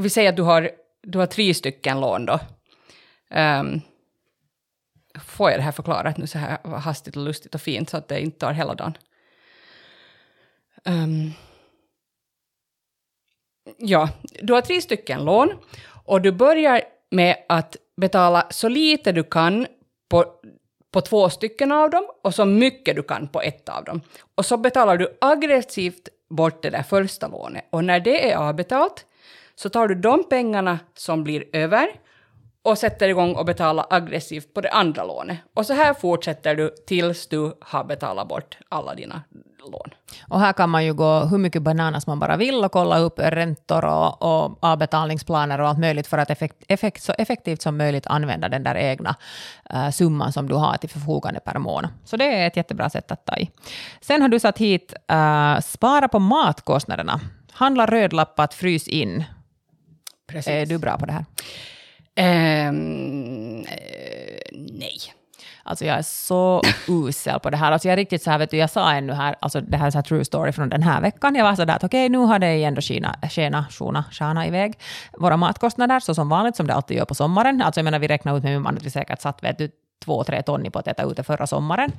vi 0.00 0.10
säger 0.10 0.28
att 0.28 0.36
du 0.36 0.42
har, 0.42 0.70
du 1.02 1.18
har 1.18 1.26
tre 1.26 1.54
stycken 1.54 2.00
lån 2.00 2.26
då. 2.26 2.40
Um, 3.30 3.80
får 5.20 5.50
jag 5.50 5.58
det 5.58 5.64
här 5.64 5.72
förklarat 5.72 6.16
nu 6.16 6.26
så 6.26 6.38
här 6.38 6.58
hastigt 6.64 7.16
och 7.16 7.24
lustigt 7.24 7.54
och 7.54 7.60
fint 7.60 7.90
så 7.90 7.96
att 7.96 8.08
det 8.08 8.20
inte 8.20 8.38
tar 8.38 8.52
hela 8.52 8.74
dagen? 8.74 8.94
Um, 10.84 11.32
ja, 13.78 14.08
du 14.42 14.52
har 14.52 14.60
tre 14.60 14.80
stycken 14.80 15.24
lån 15.24 15.50
och 16.04 16.20
du 16.22 16.32
börjar 16.32 16.82
med 17.10 17.36
att 17.48 17.76
betala 17.96 18.46
så 18.50 18.68
lite 18.68 19.12
du 19.12 19.22
kan 19.22 19.66
på, 20.08 20.24
på 20.92 21.00
två 21.00 21.30
stycken 21.30 21.72
av 21.72 21.90
dem 21.90 22.06
och 22.22 22.34
så 22.34 22.44
mycket 22.44 22.96
du 22.96 23.02
kan 23.02 23.28
på 23.28 23.40
ett 23.40 23.68
av 23.68 23.84
dem. 23.84 24.00
Och 24.34 24.46
så 24.46 24.56
betalar 24.56 24.96
du 24.96 25.18
aggressivt 25.20 26.08
bort 26.30 26.62
det 26.62 26.70
där 26.70 26.82
första 26.82 27.28
lånet. 27.28 27.64
Och 27.70 27.84
när 27.84 28.00
det 28.00 28.30
är 28.30 28.36
avbetalt 28.36 29.06
så 29.54 29.68
tar 29.68 29.88
du 29.88 29.94
de 29.94 30.24
pengarna 30.24 30.78
som 30.94 31.24
blir 31.24 31.44
över 31.52 31.88
och 32.62 32.78
sätter 32.78 33.08
igång 33.08 33.34
och 33.34 33.44
betalar 33.44 33.86
aggressivt 33.90 34.54
på 34.54 34.60
det 34.60 34.70
andra 34.70 35.04
lånet. 35.04 35.38
Och 35.54 35.66
så 35.66 35.72
här 35.72 35.94
fortsätter 35.94 36.54
du 36.54 36.74
tills 36.86 37.26
du 37.26 37.52
har 37.60 37.84
betalat 37.84 38.28
bort 38.28 38.58
alla 38.68 38.94
dina 38.94 39.22
lån. 39.66 39.90
Och 40.28 40.40
här 40.40 40.52
kan 40.52 40.70
man 40.70 40.84
ju 40.84 40.94
gå 40.94 41.20
hur 41.20 41.38
mycket 41.38 41.62
bananas 41.62 42.06
man 42.06 42.18
bara 42.18 42.36
vill 42.36 42.64
och 42.64 42.72
kolla 42.72 42.98
upp 42.98 43.18
räntor 43.18 43.84
och, 43.84 44.22
och 44.22 44.58
avbetalningsplaner 44.60 45.60
och 45.60 45.68
allt 45.68 45.78
möjligt 45.78 46.06
för 46.06 46.18
att 46.18 46.30
effekt, 46.30 46.64
effekt, 46.68 47.02
så 47.02 47.12
effektivt 47.18 47.62
som 47.62 47.76
möjligt 47.76 48.06
använda 48.06 48.48
den 48.48 48.62
där 48.62 48.74
egna 48.74 49.16
uh, 49.74 49.90
summan 49.90 50.32
som 50.32 50.48
du 50.48 50.54
har 50.54 50.76
till 50.76 50.90
förfogande 50.90 51.40
per 51.40 51.58
månad. 51.58 51.90
Så 52.04 52.16
det 52.16 52.24
är 52.24 52.46
ett 52.46 52.56
jättebra 52.56 52.90
sätt 52.90 53.10
att 53.10 53.24
ta 53.24 53.36
i. 53.36 53.50
Sen 54.00 54.22
har 54.22 54.28
du 54.28 54.40
satt 54.40 54.58
hit 54.58 54.94
uh, 55.12 55.60
spara 55.60 56.08
på 56.08 56.18
matkostnaderna. 56.18 57.20
Handla 57.52 57.86
rödlappat, 57.86 58.54
frys 58.54 58.88
in. 58.88 59.24
Precis. 60.26 60.50
Är 60.50 60.66
du 60.66 60.78
bra 60.78 60.98
på 60.98 61.06
det 61.06 61.12
här? 61.12 61.24
Um, 62.68 63.64
nej. 64.52 64.98
Alltså 65.68 65.84
jag 65.84 65.98
är 65.98 66.02
så 66.02 66.62
usel 66.88 67.40
på 67.40 67.50
det 67.50 67.56
här. 67.56 67.72
Alltså 67.72 67.88
jag 67.88 67.92
är 67.92 67.96
riktigt 67.96 68.22
så 68.22 68.30
här, 68.30 68.38
vet 68.38 68.50
du, 68.50 68.56
jag 68.56 68.70
sa 68.70 68.92
ännu 68.92 69.12
här, 69.12 69.36
alltså 69.40 69.60
det 69.60 69.76
här 69.76 69.86
är 69.86 69.90
så 69.90 69.98
här 69.98 70.02
true 70.02 70.24
story 70.24 70.52
från 70.52 70.68
den 70.68 70.82
här 70.82 71.00
veckan. 71.00 71.34
Jag 71.34 71.44
var 71.44 71.54
så 71.54 71.64
där 71.64 71.76
att 71.76 71.84
okej, 71.84 72.06
okay, 72.06 72.08
nu 72.08 72.18
har 72.18 72.38
det 72.38 72.64
ändå 72.64 72.80
skenat 72.80 74.46
iväg 74.46 74.78
våra 75.18 75.36
matkostnader, 75.36 76.00
så 76.00 76.14
som 76.14 76.28
vanligt, 76.28 76.56
som 76.56 76.66
det 76.66 76.74
alltid 76.74 76.96
gör 76.96 77.04
på 77.04 77.14
sommaren. 77.14 77.62
Alltså 77.62 77.80
jag 77.80 77.84
menar, 77.84 77.98
vi 77.98 78.08
räknar 78.08 78.36
ut 78.36 78.42
med 78.42 78.52
min 78.52 78.62
man 78.62 78.76
att 78.76 78.82
vi 78.82 78.90
säkert 78.90 79.20
satt, 79.20 79.42
vet 79.42 79.58
du, 79.58 79.70
två, 80.04 80.24
tre 80.24 80.42
ton 80.42 80.66
i 80.66 80.70
potäter 80.70 81.10
ute 81.10 81.22
förra 81.22 81.46
sommaren. 81.46 81.92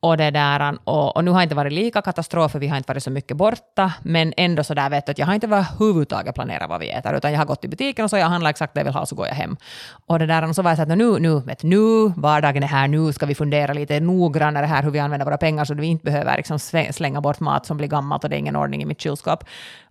Och, 0.00 0.16
det 0.16 0.30
där, 0.30 0.78
och, 0.84 1.16
och, 1.16 1.24
nu 1.24 1.30
har 1.30 1.42
inte 1.42 1.54
varit 1.54 1.72
lika 1.72 2.02
katastrof, 2.02 2.52
för 2.52 2.58
vi 2.58 2.68
har 2.68 2.76
inte 2.76 2.92
varit 2.92 3.02
så 3.02 3.10
mycket 3.10 3.36
borta, 3.36 3.92
men 4.02 4.32
ändå 4.36 4.64
så 4.64 4.74
där 4.74 4.90
vet 4.90 5.06
du 5.06 5.12
att 5.12 5.18
jag 5.18 5.26
har 5.26 5.34
inte 5.34 5.46
överhuvudtaget 5.46 6.34
planerat 6.34 6.68
vad 6.68 6.80
vi 6.80 6.90
äter, 6.90 7.16
utan 7.16 7.32
jag 7.32 7.38
har 7.38 7.46
gått 7.46 7.60
till 7.60 7.70
butiken 7.70 8.04
och 8.04 8.10
så 8.10 8.16
jag 8.16 8.26
handlar 8.26 8.50
exakt 8.50 8.74
det 8.74 8.80
jag 8.80 8.84
vill 8.84 8.94
ha, 8.94 9.06
så 9.06 9.14
går 9.14 9.26
jag 9.26 9.34
hem. 9.34 9.56
Och 10.06 10.18
det 10.18 10.26
där, 10.26 10.48
och 10.48 10.54
så 10.54 10.62
var 10.62 10.70
jag 10.70 10.76
så 10.78 10.82
att 10.82 10.88
nu, 10.88 11.18
nu, 11.18 11.40
vet, 11.40 11.62
nu, 11.62 12.12
vardagen 12.16 12.62
är 12.62 12.66
här, 12.66 12.88
nu 12.88 13.12
ska 13.12 13.26
vi 13.26 13.34
fundera 13.34 13.72
lite 13.72 14.00
noggrannare 14.00 14.66
här 14.66 14.82
hur 14.82 14.90
vi 14.90 14.98
använder 14.98 15.24
våra 15.24 15.38
pengar, 15.38 15.64
så 15.64 15.72
att 15.72 15.78
vi 15.78 15.86
inte 15.86 16.04
behöver 16.04 16.36
liksom 16.36 16.58
slänga 16.92 17.20
bort 17.20 17.40
mat 17.40 17.66
som 17.66 17.76
blir 17.76 17.88
gammalt 17.88 18.24
och 18.24 18.30
det 18.30 18.36
är 18.36 18.38
ingen 18.38 18.56
ordning 18.56 18.82
i 18.82 18.86
mitt 18.86 19.00
kylskåp. 19.00 19.44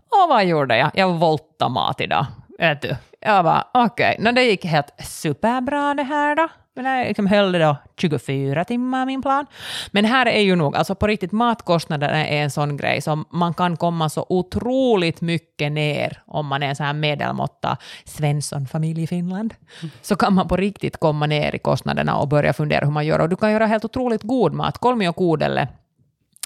Och 0.10 0.30
vad 0.30 0.46
gjorde 0.46 0.78
jag? 0.78 0.92
Jag 0.94 1.14
voltade 1.14 1.72
mat 1.72 2.02
idag. 2.02 2.26
Vet 2.60 2.82
du. 2.82 2.96
Jag 3.20 3.44
bara, 3.44 3.68
okej, 3.74 4.18
okay. 4.20 4.32
det 4.32 4.44
gick 4.44 4.66
helt 4.66 4.94
superbra 5.00 5.94
det 5.94 6.04
här 6.04 6.36
då. 6.36 6.48
Men 6.76 6.86
jag 6.86 7.08
liksom 7.08 7.28
höll 7.28 7.52
det 7.52 7.60
då 7.60 7.78
24 7.98 8.64
timmar, 8.64 9.06
min 9.06 9.22
plan. 9.22 9.46
Men 9.92 10.06
här 10.06 10.26
är 10.26 10.42
ju 10.42 10.56
nog, 10.56 10.76
alltså 10.76 10.96
på 10.96 11.08
riktigt, 11.08 11.32
matkostnaderna 11.32 12.28
är 12.28 12.44
en 12.44 12.52
sån 12.52 12.78
grej 12.78 13.02
som 13.02 13.26
man 13.30 13.54
kan 13.54 13.78
komma 13.78 14.10
så 14.10 14.26
otroligt 14.30 15.22
mycket 15.22 15.72
ner 15.72 16.24
om 16.26 16.48
man 16.48 16.64
är 16.64 16.68
en 16.68 16.76
sån 16.76 16.86
här 16.86 16.94
medelmåtta 16.94 17.78
Svensson-familj 18.06 19.04
i 19.04 19.08
Finland. 19.08 19.54
Mm. 19.82 19.92
Så 20.02 20.16
kan 20.16 20.34
man 20.34 20.48
på 20.48 20.58
riktigt 20.58 20.98
komma 20.98 21.26
ner 21.26 21.56
i 21.56 21.60
kostnaderna 21.60 22.18
och 22.18 22.28
börja 22.28 22.54
fundera 22.54 22.86
hur 22.86 22.92
man 22.92 23.06
gör. 23.06 23.20
Och 23.20 23.30
du 23.30 23.36
kan 23.36 23.52
göra 23.52 23.66
helt 23.66 23.86
otroligt 23.86 24.24
god 24.24 24.54
mat. 24.54 24.78
Kolmi 24.78 25.08
och 25.08 25.16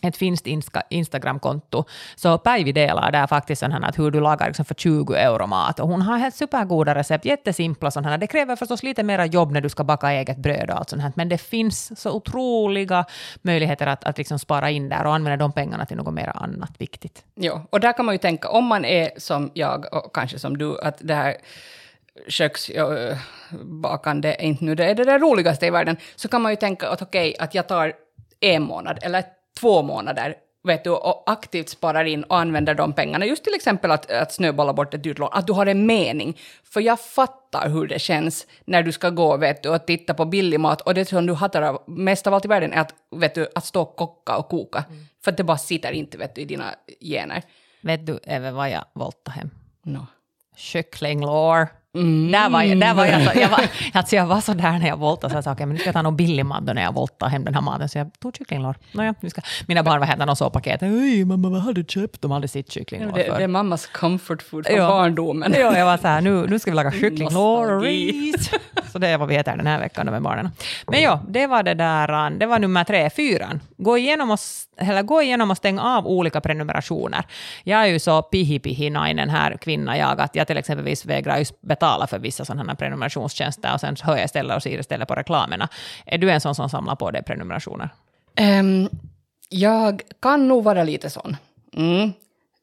ett 0.01 0.17
finskt 0.17 0.47
Instagramkonto. 0.89 1.85
Så 2.15 2.37
Päivi 2.37 2.71
delar 2.71 3.11
där 3.11 3.27
faktiskt 3.27 3.59
sådana 3.59 3.75
här 3.75 3.89
att 3.89 3.99
hur 3.99 4.11
du 4.11 4.19
lagar 4.19 4.47
liksom 4.47 4.65
för 4.65 4.75
20 4.75 5.13
euro 5.13 5.47
mat. 5.47 5.79
Och 5.79 5.87
hon 5.87 6.01
har 6.01 6.17
helt 6.17 6.35
supergoda 6.35 6.95
recept, 6.95 7.25
jättesimpla 7.25 7.91
sådana 7.91 8.09
här. 8.09 8.17
Det 8.17 8.27
kräver 8.27 8.55
förstås 8.55 8.83
lite 8.83 9.03
mera 9.03 9.25
jobb 9.25 9.51
när 9.51 9.61
du 9.61 9.69
ska 9.69 9.83
baka 9.83 10.11
eget 10.11 10.37
bröd 10.37 10.69
och 10.69 10.77
allt 10.77 10.89
sånt 10.89 11.01
här. 11.01 11.11
Men 11.15 11.29
det 11.29 11.37
finns 11.37 12.01
så 12.01 12.11
otroliga 12.11 13.05
möjligheter 13.41 13.87
att, 13.87 14.03
att 14.03 14.17
liksom 14.17 14.39
spara 14.39 14.69
in 14.69 14.89
där 14.89 15.05
och 15.05 15.15
använda 15.15 15.37
de 15.37 15.51
pengarna 15.51 15.85
till 15.85 15.97
något 15.97 16.13
mer 16.13 16.31
annat 16.35 16.71
viktigt. 16.77 17.23
Ja, 17.35 17.65
och 17.69 17.79
där 17.79 17.93
kan 17.93 18.05
man 18.05 18.15
ju 18.15 18.19
tänka, 18.19 18.49
om 18.49 18.65
man 18.65 18.85
är 18.85 19.11
som 19.17 19.51
jag 19.53 19.93
och 19.93 20.15
kanske 20.15 20.39
som 20.39 20.57
du, 20.57 20.81
att 20.81 20.97
det 20.99 21.15
här 21.15 21.35
köksbakande 22.27 24.29
är 24.29 24.41
inte 24.41 24.63
nu 24.63 24.75
det 24.75 24.85
är 24.85 24.95
det 24.95 25.03
där 25.03 25.19
roligaste 25.19 25.65
i 25.65 25.69
världen, 25.69 25.97
så 26.15 26.27
kan 26.27 26.41
man 26.41 26.51
ju 26.51 26.55
tänka 26.55 26.89
att 26.89 27.01
okej, 27.01 27.29
okay, 27.29 27.45
att 27.45 27.55
jag 27.55 27.67
tar 27.67 27.93
en 28.39 28.63
månad 28.63 28.99
eller 29.01 29.23
två 29.59 29.81
månader 29.81 30.35
vet 30.63 30.83
du, 30.83 30.89
och 30.89 31.23
aktivt 31.25 31.69
sparar 31.69 32.05
in 32.05 32.23
och 32.23 32.37
använder 32.39 32.75
de 32.75 32.93
pengarna, 32.93 33.25
just 33.25 33.43
till 33.43 33.53
exempel 33.53 33.91
att, 33.91 34.11
att 34.11 34.33
snöbolla 34.33 34.73
bort 34.73 34.93
ett 34.93 35.03
dyrt 35.03 35.19
lån, 35.19 35.29
att 35.31 35.47
du 35.47 35.53
har 35.53 35.65
en 35.65 35.85
mening. 35.85 36.37
För 36.63 36.81
jag 36.81 36.99
fattar 36.99 37.69
hur 37.69 37.87
det 37.87 37.99
känns 37.99 38.47
när 38.65 38.83
du 38.83 38.91
ska 38.91 39.09
gå 39.09 39.37
vet 39.37 39.63
du, 39.63 39.69
och 39.69 39.85
titta 39.85 40.13
på 40.13 40.25
billig 40.25 40.59
mat 40.59 40.81
och 40.81 40.93
det 40.93 41.05
som 41.05 41.25
du 41.25 41.33
hatar 41.33 41.79
mest 41.87 42.27
av 42.27 42.33
allt 42.33 42.45
i 42.45 42.47
världen 42.47 42.73
är 42.73 42.81
att, 42.81 42.93
vet 43.15 43.35
du, 43.35 43.47
att 43.55 43.65
stå 43.65 43.81
och 43.81 43.95
kocka 43.95 44.37
och 44.37 44.49
koka. 44.49 44.85
Mm. 44.89 45.05
För 45.23 45.31
att 45.31 45.37
det 45.37 45.43
bara 45.43 45.57
sitter 45.57 45.91
inte 45.91 46.17
vet 46.17 46.35
du, 46.35 46.41
i 46.41 46.45
dina 46.45 46.65
gener. 47.01 47.43
Vet 47.81 48.05
du 48.05 48.19
även 48.23 48.55
vad 48.55 48.69
jag 48.69 48.85
voltade 48.93 49.37
hem? 49.37 49.49
No. 49.83 50.05
Kycklinglår. 50.55 51.67
Mm. 51.97 52.31
Där 52.31 52.49
var 52.49 52.63
jag, 52.63 52.79
där 52.79 52.93
var 52.93 53.05
jag, 53.05 53.23
så, 53.23 53.39
jag, 53.39 53.49
var, 53.49 53.59
alltså 53.93 54.15
jag 54.15 54.25
var 54.25 54.41
så 54.41 54.53
där 54.53 54.79
när 54.79 54.87
jag 54.87 54.97
voltade, 54.97 55.31
så 55.31 55.37
jag 55.37 55.43
sa 55.43 55.51
okej, 55.51 55.65
men 55.65 55.73
nu 55.73 55.79
ska 55.79 55.87
jag 55.87 55.93
ta 55.93 56.01
någon 56.01 56.15
billig 56.15 56.45
mat 56.45 56.65
då 56.65 56.73
när 56.73 56.81
jag 56.81 56.93
voltar 56.93 57.27
hem 57.27 57.45
den 57.45 57.53
här 57.53 57.61
maten, 57.61 57.89
så 57.89 57.97
jag 57.97 58.19
tog 58.19 58.35
kycklinglår. 58.35 58.75
Nåja, 58.91 59.15
nu 59.19 59.29
ska, 59.29 59.41
mina 59.67 59.83
barn 59.83 59.99
var 59.99 60.07
hemma 60.07 60.25
någon 60.25 60.35
så 60.35 60.49
paket, 60.49 60.81
oj 60.81 61.25
mamma 61.25 61.49
vad 61.49 61.61
har 61.61 61.73
du 61.73 61.83
köpt? 61.83 62.21
De 62.21 62.31
hade 62.31 62.47
sitt 62.47 62.71
kycklinglår 62.71 63.11
det, 63.11 63.23
det, 63.23 63.43
är 63.43 63.47
mammas 63.47 63.87
comfort 63.87 64.41
food 64.41 64.65
från 64.65 64.77
ja. 64.77 64.87
barndomen. 64.87 65.53
Ja, 65.57 65.77
jag 65.77 65.85
var 65.85 65.97
så 65.97 66.07
här, 66.07 66.21
nu, 66.21 66.47
nu 66.47 66.59
ska 66.59 66.71
vi 66.71 66.75
laga 66.75 66.91
kycklinglår 66.91 67.71
och 67.71 67.81
ris. 67.81 68.51
Så 68.91 68.99
det 68.99 69.07
är 69.07 69.17
vad 69.17 69.27
vi 69.27 69.35
äter 69.35 69.57
den 69.57 69.67
här 69.67 69.79
veckan 69.79 70.05
med 70.05 70.21
barnen. 70.21 70.49
Men 70.87 71.01
ja, 71.01 71.21
det 71.27 71.47
var 71.47 71.63
det 71.63 71.73
där, 71.73 72.29
det 72.29 72.45
var 72.45 72.59
nummer 72.59 72.83
tre, 72.83 73.09
fyran. 73.09 73.59
Gå 73.77 73.97
igenom 73.97 74.31
och, 74.31 74.39
eller 74.77 75.03
gå 75.03 75.21
igenom 75.21 75.51
och 75.51 75.57
stäng 75.57 75.79
av 75.79 76.07
olika 76.07 76.41
prenumerationer. 76.41 77.25
Jag 77.63 77.81
är 77.81 77.85
ju 77.85 77.99
så 77.99 78.21
pihi-pihi 78.21 78.89
nainen 78.89 79.29
här, 79.29 79.57
kvinna 79.57 79.97
jag, 79.97 80.21
att 80.21 80.35
jag 80.35 80.47
till 80.47 80.57
exempel 80.57 80.95
vägrar 81.05 81.37
betala 81.79 82.07
för 82.07 82.19
vissa 82.19 82.45
sådana 82.45 82.71
här 82.71 82.75
prenumerationstjänster 82.75 83.73
och 83.73 83.79
sen 83.79 83.95
hör 84.03 84.15
jag 84.15 84.25
istället 84.25 84.55
och 84.55 84.63
ser 84.63 84.79
istället 84.79 85.07
på 85.07 85.15
reklamerna. 85.15 85.69
Är 86.05 86.17
du 86.17 86.31
en 86.31 86.41
sån 86.41 86.55
som 86.55 86.69
samlar 86.69 86.95
på 86.95 87.11
dig 87.11 87.23
prenumerationer? 87.23 87.89
Um, 88.59 88.89
jag 89.49 90.01
kan 90.21 90.47
nog 90.47 90.63
vara 90.63 90.83
lite 90.83 91.09
sån. 91.09 91.37
Mm. 91.73 92.11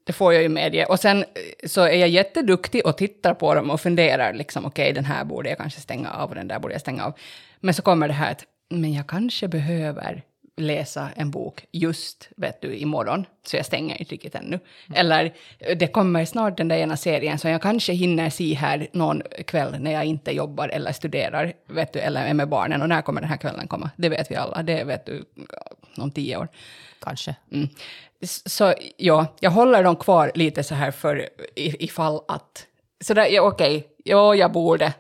Det 0.07 0.13
får 0.13 0.35
jag 0.35 0.43
ju 0.43 0.49
medge. 0.49 0.85
Och 0.85 1.01
sen 1.01 1.19
eh, 1.19 1.69
så 1.69 1.81
är 1.81 1.97
jag 1.97 2.09
jätteduktig 2.09 2.87
och 2.87 2.97
tittar 2.97 3.35
på 3.35 3.55
dem 3.55 3.71
och 3.71 3.81
funderar 3.81 4.35
liksom, 4.35 4.67
okej, 4.67 4.85
okay, 4.85 4.93
den 4.93 5.05
här 5.05 5.25
borde 5.25 5.49
jag 5.49 5.59
kanske 5.59 5.81
stänga 5.81 6.11
av 6.11 6.29
och 6.29 6.35
den 6.35 6.49
där 6.49 6.59
borde 6.59 6.75
jag 6.75 6.81
stänga 6.81 7.05
av. 7.05 7.13
Men 7.61 7.75
så 7.75 7.83
kommer 7.83 8.09
det 8.09 8.15
här 8.15 8.33
att, 8.33 8.45
men 8.71 8.93
jag 8.93 9.07
kanske 9.07 9.49
behöver 9.49 10.23
läsa 10.57 11.09
en 11.17 11.31
bok 11.31 11.65
just 11.73 12.29
vet 12.37 12.61
du, 12.61 12.77
imorgon, 12.77 13.27
så 13.47 13.57
jag 13.57 13.67
stänger 13.67 14.01
inte 14.01 14.15
riktigt 14.15 14.35
ännu. 14.35 14.59
Mm. 14.87 15.01
Eller 15.01 15.35
det 15.77 15.87
kommer 15.87 16.25
snart 16.25 16.57
den 16.57 16.69
där 16.69 16.77
ena 16.77 16.97
serien 16.97 17.39
som 17.39 17.51
jag 17.51 17.63
kanske 17.63 17.93
hinner 17.93 18.31
se 18.31 18.55
här 18.55 18.87
någon 18.93 19.23
kväll 19.47 19.77
när 19.81 19.93
jag 19.93 20.05
inte 20.05 20.31
jobbar 20.33 20.69
eller 20.69 20.93
studerar, 20.93 21.53
vet 21.67 21.93
du, 21.93 21.99
eller 21.99 22.27
är 22.27 22.35
med 22.35 22.49
barnen. 22.49 22.83
Och 22.83 22.89
när 22.89 23.03
kommer 23.03 23.21
den 23.21 23.31
här 23.31 23.37
kvällen 23.37 23.69
komma? 23.69 23.91
Det 23.97 24.09
vet 24.09 24.31
vi 24.31 24.37
alla, 24.37 24.63
det 24.63 24.85
vet 24.85 25.07
du, 25.07 25.25
om 25.97 26.11
tio 26.11 26.37
år. 26.37 26.49
Kanske. 27.01 27.35
Mm. 27.53 27.69
Så 28.47 28.75
ja, 28.97 29.27
jag 29.41 29.51
håller 29.51 29.83
dem 29.83 29.97
kvar 29.97 30.33
lite 30.35 30.63
så 30.63 30.75
här 30.75 30.91
för 30.91 31.29
ifall 31.57 32.21
att... 32.29 32.67
Så 33.01 33.15
där, 33.15 33.27
ja, 33.27 33.43
okej, 33.43 33.77
okay, 33.77 33.91
ja, 34.05 34.35
jag 34.35 34.53
borde 34.53 34.93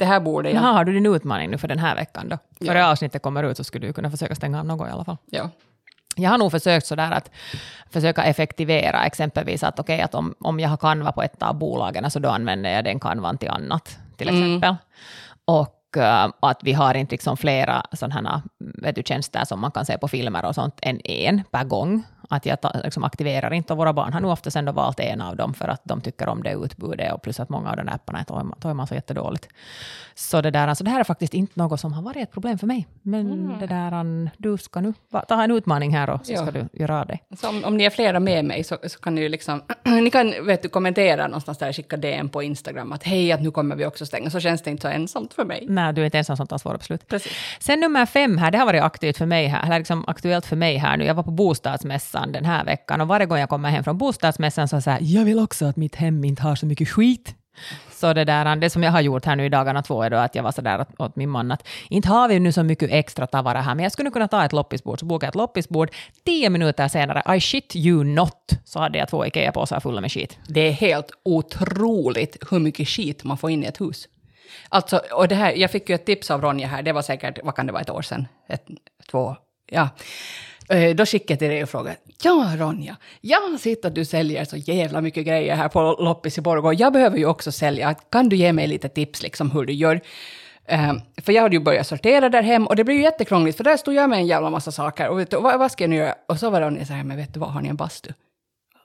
det 0.00 0.06
här 0.06 0.20
borde 0.20 0.50
jag. 0.50 0.62
Jaha, 0.62 0.72
har 0.72 0.84
du 0.84 0.92
din 0.92 1.06
utmaning 1.06 1.50
nu 1.50 1.58
för 1.58 1.68
den 1.68 1.78
här 1.78 1.94
veckan 1.94 2.28
då? 2.28 2.38
Ja. 2.58 2.66
Före 2.66 2.86
avsnittet 2.86 3.22
kommer 3.22 3.42
ut 3.42 3.56
så 3.56 3.64
skulle 3.64 3.86
du 3.86 3.92
kunna 3.92 4.10
försöka 4.10 4.34
stänga 4.34 4.58
av 4.58 4.66
något 4.66 4.88
i 4.88 4.90
alla 4.90 5.04
fall. 5.04 5.16
Ja. 5.30 5.50
Jag 6.16 6.30
har 6.30 6.38
nog 6.38 6.50
försökt 6.50 6.86
sådär 6.86 7.12
att 7.12 7.30
försöka 7.90 8.24
effektivera, 8.24 9.04
exempelvis 9.04 9.62
att 9.62 9.78
okej, 9.78 9.94
okay, 9.94 10.04
att 10.04 10.14
om, 10.14 10.34
om 10.40 10.60
jag 10.60 10.68
har 10.68 10.76
kanva 10.76 11.12
på 11.12 11.22
ett 11.22 11.42
av 11.42 11.58
bolagen 11.58 12.10
så 12.10 12.18
då 12.18 12.28
använder 12.28 12.70
jag 12.70 12.84
den 12.84 13.00
kanvan 13.00 13.38
till 13.38 13.50
annat, 13.50 13.98
till 14.16 14.28
mm. 14.28 14.42
exempel. 14.42 14.68
Mm. 14.68 14.76
Och 15.44 15.96
uh, 15.96 16.32
att 16.40 16.60
vi 16.62 16.72
har 16.72 16.94
inte 16.94 17.14
liksom 17.14 17.36
flera 17.36 17.82
sådana 17.92 18.42
vet 18.58 18.94
du, 18.94 19.02
tjänster 19.02 19.44
som 19.44 19.60
man 19.60 19.70
kan 19.70 19.86
se 19.86 19.98
på 19.98 20.08
filmer 20.08 20.44
och 20.44 20.54
sånt 20.54 20.78
än 20.82 21.00
en 21.04 21.42
per 21.50 21.64
gång 21.64 22.02
att 22.30 22.46
jag 22.46 22.58
liksom 22.84 23.04
aktiverar 23.04 23.52
inte. 23.52 23.72
Och 23.72 23.76
våra 23.76 23.92
barn 23.92 24.12
har 24.12 24.20
nog 24.20 24.30
oftast 24.30 24.56
ändå 24.56 24.72
valt 24.72 25.00
en 25.00 25.20
av 25.20 25.36
dem 25.36 25.54
för 25.54 25.68
att 25.68 25.80
de 25.84 26.00
tycker 26.00 26.28
om 26.28 26.42
det 26.42 26.52
utbudet 26.52 27.12
och 27.12 27.22
plus 27.22 27.40
att 27.40 27.48
många 27.48 27.70
av 27.70 27.76
de 27.76 27.86
där 27.86 27.94
apparna 27.94 28.24
tar 28.60 28.74
man 28.74 28.86
så 28.86 28.94
jättedåligt. 28.94 29.48
Så 30.14 30.40
det, 30.40 30.50
där, 30.50 30.68
alltså 30.68 30.84
det 30.84 30.90
här 30.90 31.00
är 31.00 31.04
faktiskt 31.04 31.34
inte 31.34 31.52
något 31.54 31.80
som 31.80 31.92
har 31.92 32.02
varit 32.02 32.16
ett 32.16 32.30
problem 32.30 32.58
för 32.58 32.66
mig. 32.66 32.86
Men 33.02 33.32
mm. 33.32 33.58
det 33.58 33.66
där, 33.66 34.30
du 34.36 34.58
ska 34.58 34.80
nu 34.80 34.94
ta 35.28 35.42
en 35.42 35.50
utmaning 35.50 35.96
här 35.96 36.10
och 36.10 36.26
så 36.26 36.36
ska 36.36 36.50
du 36.50 36.68
göra 36.72 37.04
det. 37.04 37.18
Så 37.36 37.48
om, 37.48 37.64
om, 37.64 37.76
ni 37.76 37.84
är 37.84 37.90
flera 37.90 38.20
med 38.20 38.44
mig 38.44 38.64
så, 38.64 38.78
så 38.82 38.98
kan 38.98 39.14
ni 39.14 39.28
liksom, 39.28 39.62
ni 39.84 40.10
kan 40.10 40.46
vet 40.46 40.62
du, 40.62 40.68
kommentera 40.68 41.26
någonstans 41.26 41.58
där, 41.58 41.72
skicka 41.72 41.96
DM 41.96 42.28
på 42.28 42.42
Instagram 42.42 42.92
att 42.92 43.02
hej, 43.02 43.32
att 43.32 43.42
nu 43.42 43.50
kommer 43.50 43.76
vi 43.76 43.86
också 43.86 44.06
stänga, 44.06 44.30
så 44.30 44.40
känns 44.40 44.62
det 44.62 44.70
inte 44.70 44.82
så 44.82 44.88
ensamt 44.88 45.34
för 45.34 45.44
mig. 45.44 45.66
Nej, 45.68 45.92
du 45.92 46.00
är 46.00 46.04
inte 46.04 46.18
ensam 46.18 46.36
som 46.36 46.46
tar 46.46 46.58
svåra 46.58 46.78
beslut. 46.78 47.08
Precis. 47.08 47.32
Sen 47.60 47.80
nummer 47.80 48.06
fem 48.06 48.38
här, 48.38 48.50
det 48.50 48.58
har 48.58 48.66
varit 48.66 48.82
aktivt 48.82 49.16
för 49.16 49.26
mig 49.26 49.46
här, 49.46 49.66
eller 49.66 49.78
liksom 49.78 50.04
aktuellt 50.06 50.46
för 50.46 50.56
mig 50.56 50.76
här 50.76 50.96
nu. 50.96 51.04
Jag 51.04 51.14
var 51.14 51.22
på 51.22 51.30
bostadsmässan 52.20 52.32
den 52.32 52.44
här 52.44 52.64
veckan 52.64 53.00
och 53.00 53.08
varje 53.08 53.26
gång 53.26 53.38
jag 53.38 53.48
kommer 53.48 53.70
hem 53.70 53.84
från 53.84 53.98
bostadsmässan 53.98 54.68
så 54.68 54.80
säger 54.80 54.98
jag 55.00 55.24
vill 55.24 55.38
också 55.38 55.66
att 55.66 55.76
mitt 55.76 55.96
hem 55.96 56.24
inte 56.24 56.42
har 56.42 56.56
så 56.56 56.66
mycket 56.66 56.88
skit. 56.88 57.34
Så 57.90 58.12
det, 58.12 58.24
där, 58.24 58.56
det 58.56 58.70
som 58.70 58.82
jag 58.82 58.92
har 58.92 59.00
gjort 59.00 59.26
här 59.26 59.36
nu 59.36 59.44
i 59.44 59.48
dagarna 59.48 59.82
två 59.82 60.02
är 60.02 60.10
då 60.10 60.16
att 60.16 60.34
jag 60.34 60.42
var 60.42 60.52
sådär 60.52 60.86
åt 60.98 61.16
min 61.16 61.30
man 61.30 61.52
att 61.52 61.68
inte 61.90 62.08
har 62.08 62.28
vi 62.28 62.40
nu 62.40 62.52
så 62.52 62.62
mycket 62.62 62.90
extra 62.90 63.26
tavara 63.26 63.60
här, 63.60 63.74
men 63.74 63.82
jag 63.82 63.92
skulle 63.92 64.10
kunna 64.10 64.28
ta 64.28 64.44
ett 64.44 64.52
loppisbord. 64.52 65.00
Så 65.00 65.06
bokade 65.06 65.26
jag 65.26 65.30
ett 65.30 65.34
loppisbord. 65.34 65.90
Tio 66.24 66.50
minuter 66.50 66.88
senare, 66.88 67.36
I 67.36 67.40
shit 67.40 67.76
you 67.76 68.04
not, 68.04 68.52
så 68.64 68.78
hade 68.78 68.98
jag 68.98 69.08
två 69.08 69.24
Ikea-påsar 69.24 69.80
fulla 69.80 70.00
med 70.00 70.12
skit. 70.12 70.38
Det 70.48 70.60
är 70.60 70.72
helt 70.72 71.10
otroligt 71.24 72.36
hur 72.50 72.58
mycket 72.58 72.88
skit 72.88 73.24
man 73.24 73.38
får 73.38 73.50
in 73.50 73.62
i 73.62 73.66
ett 73.66 73.80
hus. 73.80 74.08
Alltså, 74.68 75.00
och 75.12 75.28
det 75.28 75.34
här, 75.34 75.52
jag 75.52 75.70
fick 75.70 75.88
ju 75.88 75.94
ett 75.94 76.06
tips 76.06 76.30
av 76.30 76.42
Ronja 76.42 76.68
här, 76.68 76.82
det 76.82 76.92
var 76.92 77.02
säkert, 77.02 77.38
vad 77.42 77.54
kan 77.54 77.66
det 77.66 77.72
vara, 77.72 77.82
ett 77.82 77.90
år 77.90 78.02
sedan? 78.02 78.28
Ett, 78.48 78.66
två, 79.10 79.36
ja. 79.70 79.88
Eh, 80.70 80.94
då 80.94 81.06
skickade 81.06 81.32
jag 81.32 81.38
till 81.38 81.48
dig 81.48 81.62
och 81.62 81.68
frågade, 81.68 81.96
ja 82.22 82.54
Ronja, 82.58 82.96
jag 83.20 83.40
har 83.40 83.58
sett 83.58 83.84
att 83.84 83.94
du 83.94 84.04
säljer 84.04 84.44
så 84.44 84.56
jävla 84.56 85.00
mycket 85.00 85.26
grejer 85.26 85.54
här 85.54 85.68
på 85.68 85.96
loppis 85.98 86.38
i 86.38 86.40
Borgå. 86.40 86.72
Jag 86.72 86.92
behöver 86.92 87.18
ju 87.18 87.26
också 87.26 87.52
sälja, 87.52 87.94
kan 87.94 88.28
du 88.28 88.36
ge 88.36 88.52
mig 88.52 88.66
lite 88.66 88.88
tips 88.88 89.22
liksom 89.22 89.50
hur 89.50 89.64
du 89.64 89.72
gör? 89.72 90.00
Um, 90.72 91.00
för 91.22 91.32
jag 91.32 91.42
hade 91.42 91.56
ju 91.56 91.62
börjat 91.62 91.86
sortera 91.86 92.28
där 92.28 92.42
hem 92.42 92.66
och 92.66 92.76
det 92.76 92.84
blev 92.84 92.96
ju 92.96 93.02
jättekrångligt 93.02 93.56
för 93.56 93.64
där 93.64 93.76
stod 93.76 93.94
jag 93.94 94.10
med 94.10 94.18
en 94.18 94.26
jävla 94.26 94.50
massa 94.50 94.72
saker 94.72 95.08
och 95.08 95.18
vet 95.18 95.30
du, 95.30 95.40
vad, 95.40 95.58
vad 95.58 95.72
ska 95.72 95.84
jag 95.84 95.90
nu 95.90 95.96
göra? 95.96 96.14
Och 96.28 96.38
så 96.38 96.50
var 96.50 96.60
Ronja 96.60 96.86
så 96.86 96.92
här, 96.92 97.04
men 97.04 97.16
vet 97.16 97.34
du 97.34 97.40
vad, 97.40 97.50
har 97.50 97.60
ni 97.60 97.68
en 97.68 97.76
bastu? 97.76 98.12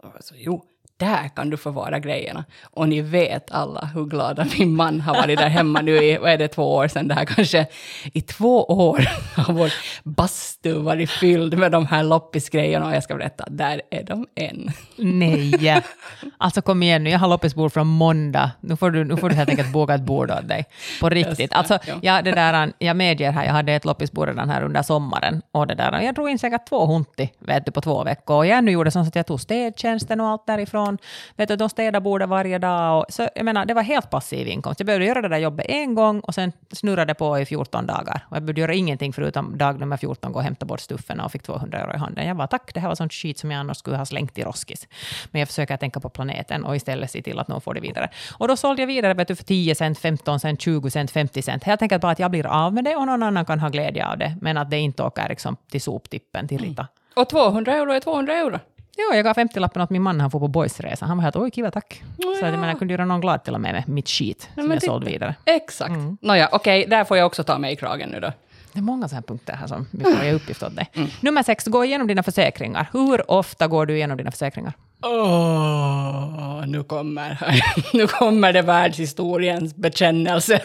Och 0.03 0.23
så, 0.23 0.33
jo, 0.37 0.63
där 0.97 1.27
kan 1.35 1.49
du 1.49 1.57
förvara 1.57 1.99
grejerna. 1.99 2.45
Och 2.63 2.89
ni 2.89 3.01
vet 3.01 3.51
alla 3.51 3.89
hur 3.93 4.05
glada 4.05 4.45
min 4.57 4.75
man 4.75 5.01
har 5.01 5.13
varit 5.13 5.39
där 5.39 5.49
hemma 5.49 5.81
nu 5.81 6.03
i, 6.03 6.17
vad 6.17 6.31
är 6.31 6.37
det, 6.37 6.47
två 6.47 6.75
år 6.75 6.87
sedan 6.87 7.07
det 7.07 7.13
här 7.13 7.25
kanske. 7.25 7.67
I 8.13 8.21
två 8.21 8.63
år 8.63 9.07
har 9.41 9.53
vår 9.53 9.73
bastu 10.03 10.73
varit 10.73 11.09
fylld 11.09 11.57
med 11.57 11.71
de 11.71 11.85
här 11.85 12.03
loppisgrejerna 12.03 12.85
och 12.85 12.95
jag 12.95 13.03
ska 13.03 13.15
berätta, 13.15 13.45
där 13.49 13.81
är 13.91 14.03
de 14.03 14.27
än. 14.35 14.71
Nej, 14.95 15.83
alltså 16.37 16.61
kom 16.61 16.83
igen 16.83 17.03
nu, 17.03 17.09
jag 17.09 17.19
har 17.19 17.27
loppisbord 17.27 17.73
från 17.73 17.87
måndag. 17.87 18.51
Nu 18.61 18.75
får 18.75 18.91
du, 18.91 19.03
nu 19.03 19.17
får 19.17 19.29
du 19.29 19.35
helt 19.35 19.49
enkelt 19.49 19.71
boka 19.71 19.93
ett 19.93 20.01
bord 20.01 20.31
åt 20.31 20.47
dig. 20.47 20.65
På 21.01 21.09
riktigt. 21.09 21.53
Alltså, 21.53 21.79
ja, 22.01 22.21
det 22.21 22.31
där, 22.31 22.73
jag 22.77 22.97
medger 22.97 23.31
här, 23.31 23.45
jag 23.45 23.53
hade 23.53 23.73
ett 23.73 23.85
loppisbord 23.85 24.27
redan 24.27 24.49
här 24.49 24.63
under 24.63 24.81
sommaren. 24.81 25.41
Och 25.51 25.67
det 25.67 25.75
där, 25.75 26.01
jag 26.01 26.15
drog 26.15 26.29
in 26.29 26.39
säkert 26.39 26.69
två 26.69 26.85
hunti, 26.85 27.29
vet 27.39 27.65
du, 27.65 27.71
på 27.71 27.81
två 27.81 28.03
veckor. 28.03 28.37
Och 28.37 28.45
jag 28.45 28.63
nu 28.63 28.71
gjorde 28.71 28.91
så 28.91 28.99
att 28.99 29.15
jag 29.15 29.27
tog 29.27 29.41
städtjänsten 29.41 30.21
och 30.21 30.27
allt 30.27 30.47
därifrån 30.47 30.84
någon, 30.85 30.97
vet 31.35 31.49
du, 31.49 31.55
de 31.55 31.69
städade 31.69 32.01
bordet 32.01 32.29
varje 32.29 32.57
dag. 32.57 32.99
Och, 32.99 33.05
så, 33.09 33.29
jag 33.35 33.45
menar, 33.45 33.65
det 33.65 33.73
var 33.73 33.81
helt 33.81 34.09
passiv 34.09 34.47
inkomst. 34.47 34.79
Jag 34.79 34.85
behövde 34.85 35.05
göra 35.05 35.21
det 35.21 35.27
där 35.27 35.37
jobbet 35.37 35.65
en 35.69 35.95
gång 35.95 36.19
och 36.19 36.35
sen 36.35 36.51
snurrade 36.71 37.05
det 37.05 37.13
på 37.13 37.39
i 37.39 37.45
14 37.45 37.85
dagar. 37.85 38.25
Och 38.29 38.35
jag 38.35 38.43
behövde 38.43 38.61
göra 38.61 38.73
ingenting 38.73 39.13
förutom 39.13 39.57
dag 39.57 39.79
nummer 39.79 39.97
14, 39.97 40.31
gå 40.31 40.39
och 40.39 40.43
hämta 40.43 40.65
bort 40.65 40.79
stuffarna 40.79 41.25
och 41.25 41.31
fick 41.31 41.43
200 41.43 41.79
euro 41.79 41.93
i 41.93 41.97
handen. 41.97 42.27
Jag 42.27 42.37
bara 42.37 42.47
tack, 42.47 42.73
det 42.73 42.79
här 42.79 42.87
var 42.87 42.95
sånt 42.95 43.13
skit 43.13 43.39
som 43.39 43.51
jag 43.51 43.59
annars 43.59 43.77
skulle 43.77 43.97
ha 43.97 44.05
slängt 44.05 44.37
i 44.37 44.43
roskis. 44.43 44.87
Men 45.31 45.39
jag 45.39 45.47
försöker 45.47 45.77
tänka 45.77 45.99
på 45.99 46.09
planeten 46.09 46.65
och 46.65 46.75
istället 46.75 47.11
se 47.11 47.21
till 47.21 47.39
att 47.39 47.47
någon 47.47 47.61
får 47.61 47.73
det 47.73 47.81
vidare. 47.81 48.09
Och 48.37 48.47
då 48.47 48.57
sålde 48.57 48.81
jag 48.81 48.87
vidare 48.87 49.13
vet 49.13 49.27
du, 49.27 49.35
för 49.35 49.43
10 49.43 49.75
cent, 49.75 49.99
15 49.99 50.39
cent, 50.39 50.61
20 50.61 50.89
cent, 50.89 51.11
50 51.11 51.41
cent. 51.41 51.63
Helt 51.63 51.81
enkelt 51.81 52.01
bara 52.01 52.11
att 52.11 52.19
jag 52.19 52.31
blir 52.31 52.47
av 52.47 52.73
med 52.73 52.83
det 52.83 52.95
och 52.95 53.05
någon 53.05 53.23
annan 53.23 53.45
kan 53.45 53.59
ha 53.59 53.69
glädje 53.69 54.07
av 54.07 54.17
det. 54.17 54.35
Men 54.41 54.57
att 54.57 54.69
det 54.69 54.77
inte 54.77 55.03
åker 55.03 55.29
liksom 55.29 55.57
till 55.71 55.81
soptippen, 55.81 56.47
till 56.47 56.57
Rita. 56.57 56.81
Mm. 56.81 56.89
Och 57.15 57.29
200 57.29 57.73
euro 57.73 57.91
är 57.91 57.99
200 57.99 58.33
euro. 58.33 58.59
Ja, 58.97 59.15
jag 59.15 59.23
gav 59.23 59.35
50-lappen 59.35 59.81
åt 59.81 59.89
min 59.89 60.01
man 60.01 60.17
när 60.17 60.21
han 60.21 60.31
får 60.31 60.39
på 60.39 60.47
boysresa. 60.47 61.05
Han 61.05 61.17
var 61.17 61.23
helt 61.23 61.35
oj, 61.35 61.51
kiva 61.51 61.71
tack. 61.71 62.03
Ja. 62.17 62.35
Så 62.39 62.45
jag, 62.45 62.51
menar, 62.51 62.67
jag 62.67 62.79
kunde 62.79 62.93
göra 62.93 63.05
någon 63.05 63.21
glad 63.21 63.43
till 63.43 63.53
och 63.53 63.61
med 63.61 63.73
med 63.73 63.89
mitt 63.89 64.09
skit 64.09 64.49
som 64.55 64.71
jag 64.71 64.83
sålde 64.83 65.05
vidare. 65.05 65.35
Exakt. 65.45 65.89
Mm. 65.89 66.17
Nåja, 66.21 66.49
okej, 66.51 66.79
okay, 66.79 66.89
där 66.89 67.03
får 67.03 67.17
jag 67.17 67.25
också 67.25 67.43
ta 67.43 67.57
mig 67.57 67.73
i 67.73 67.75
kragen 67.75 68.09
nu 68.09 68.19
då. 68.19 68.31
Det 68.73 68.79
är 68.79 68.83
många 68.83 69.07
sådana 69.07 69.21
punkter 69.21 69.53
här 69.53 69.67
som 69.67 69.87
vi 69.91 70.03
får 70.03 70.23
ge 70.23 70.31
uppgift 70.31 70.63
åt 70.63 70.75
dig. 70.75 70.89
Mm. 70.93 71.09
Nummer 71.21 71.43
sex, 71.43 71.65
gå 71.65 71.85
igenom 71.85 72.07
dina 72.07 72.23
försäkringar. 72.23 72.89
Hur 72.93 73.31
ofta 73.31 73.67
går 73.67 73.85
du 73.85 73.95
igenom 73.95 74.17
dina 74.17 74.31
försäkringar? 74.31 74.73
Oh, 75.01 76.67
nu, 76.67 76.83
kommer, 76.83 77.55
nu 77.93 78.07
kommer 78.07 78.53
det 78.53 78.61
världshistoriens 78.61 79.75
bekännelse. 79.75 80.61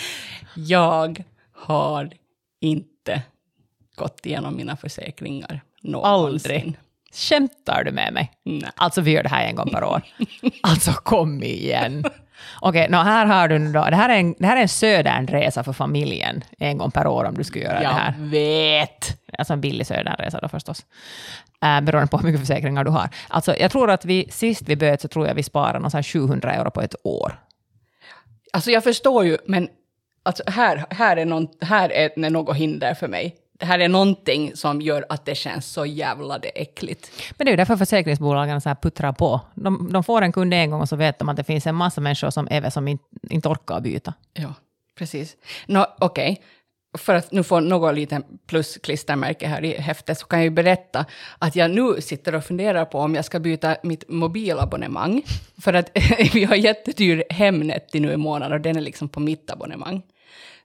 jag 0.54 1.24
har 1.52 2.10
inte 2.60 3.22
gått 3.96 4.26
igenom 4.26 4.56
mina 4.56 4.76
försäkringar 4.76 5.60
någonsin. 5.82 6.10
Aldrig. 6.10 6.76
Skämtar 7.12 7.84
du 7.84 7.92
med 7.92 8.12
mig? 8.12 8.32
Nej. 8.44 8.70
Alltså 8.76 9.00
vi 9.00 9.10
gör 9.10 9.22
det 9.22 9.28
här 9.28 9.44
en 9.44 9.56
gång 9.56 9.70
per 9.70 9.84
år. 9.84 10.02
alltså 10.62 10.92
kom 10.92 11.42
igen. 11.42 12.04
Okej, 12.60 12.86
okay, 12.86 12.98
här 12.98 13.26
har 13.26 13.48
du 13.48 13.72
då, 13.72 13.84
det 13.84 13.96
här 13.96 14.08
är 14.08 14.18
en, 14.18 14.34
det 14.38 14.46
här 14.46 14.56
är 14.56 14.60
en 14.60 14.68
södernresa 14.68 15.64
för 15.64 15.72
familjen 15.72 16.44
en 16.58 16.78
gång 16.78 16.90
per 16.90 17.06
år 17.06 17.24
om 17.24 17.34
du 17.34 17.44
skulle 17.44 17.64
göra 17.64 17.82
jag 17.82 17.92
det 17.92 17.96
här. 17.96 18.14
Jag 18.18 18.26
vet! 18.26 19.18
Alltså 19.38 19.52
en 19.52 19.60
billig 19.60 19.86
södernresa 19.86 20.40
då 20.40 20.48
förstås. 20.48 20.84
Äh, 21.62 21.80
beroende 21.80 22.10
på 22.10 22.16
hur 22.18 22.24
mycket 22.24 22.40
försäkringar 22.40 22.84
du 22.84 22.90
har. 22.90 23.08
Alltså 23.28 23.56
jag 23.56 23.70
tror 23.70 23.90
att 23.90 24.04
vi, 24.04 24.28
sist 24.30 24.62
vi 24.68 24.76
böt 24.76 25.00
så 25.00 25.08
tror 25.08 25.26
jag 25.26 25.34
vi 25.34 25.42
sparade 25.42 26.02
700 26.02 26.52
euro 26.52 26.70
på 26.70 26.80
ett 26.80 26.94
år. 27.04 27.40
Alltså 28.52 28.70
jag 28.70 28.84
förstår 28.84 29.24
ju, 29.24 29.38
men 29.46 29.68
alltså 30.22 30.42
här, 30.46 30.84
här, 30.90 31.16
är 31.16 31.24
någon, 31.24 31.48
här 31.60 31.92
är 31.92 32.30
något 32.30 32.56
hinder 32.56 32.94
för 32.94 33.08
mig 33.08 33.36
det 33.60 33.66
här 33.66 33.78
är 33.78 33.88
någonting 33.88 34.56
som 34.56 34.80
gör 34.80 35.04
att 35.08 35.24
det 35.24 35.34
känns 35.34 35.66
så 35.66 35.86
jävla 35.86 36.38
det 36.38 36.48
äckligt. 36.48 37.10
Men 37.36 37.44
det 37.44 37.48
är 37.48 37.52
ju 37.52 37.56
därför 37.56 37.76
försäkringsbolagen 37.76 38.60
så 38.60 38.68
här 38.68 38.76
puttrar 38.82 39.12
på. 39.12 39.40
De, 39.54 39.88
de 39.92 40.04
får 40.04 40.22
en 40.22 40.32
kund 40.32 40.54
en 40.54 40.70
gång 40.70 40.80
och 40.80 40.88
så 40.88 40.96
vet 40.96 41.18
de 41.18 41.28
att 41.28 41.36
det 41.36 41.44
finns 41.44 41.66
en 41.66 41.74
massa 41.74 42.00
människor 42.00 42.30
som 42.30 42.48
även 42.50 42.70
som 42.70 42.88
inte, 42.88 43.04
inte 43.30 43.48
orkar 43.48 43.80
byta. 43.80 44.14
Ja, 44.32 44.54
precis. 44.98 45.36
No, 45.66 45.84
Okej, 45.98 46.32
okay. 46.32 46.44
för 46.98 47.14
att 47.14 47.32
nu 47.32 47.42
få 47.42 47.60
något 47.60 47.94
lite 47.94 48.22
plusklistermärke 48.46 49.46
här 49.46 49.64
i 49.64 49.80
häftet 49.80 50.18
så 50.18 50.26
kan 50.26 50.38
jag 50.38 50.44
ju 50.44 50.50
berätta 50.50 51.06
att 51.38 51.56
jag 51.56 51.70
nu 51.70 52.00
sitter 52.00 52.34
och 52.34 52.44
funderar 52.44 52.84
på 52.84 52.98
om 52.98 53.14
jag 53.14 53.24
ska 53.24 53.40
byta 53.40 53.76
mitt 53.82 54.04
mobilabonnemang. 54.08 55.22
För 55.60 55.72
att 55.72 55.90
vi 56.32 56.44
har 56.44 56.56
jättedyr 56.56 57.24
Hemnet 57.30 57.94
nu 57.94 58.12
i 58.12 58.16
månaden 58.16 58.52
och 58.52 58.60
den 58.60 58.76
är 58.76 58.80
liksom 58.80 59.08
på 59.08 59.20
mitt 59.20 59.50
abonnemang. 59.50 60.02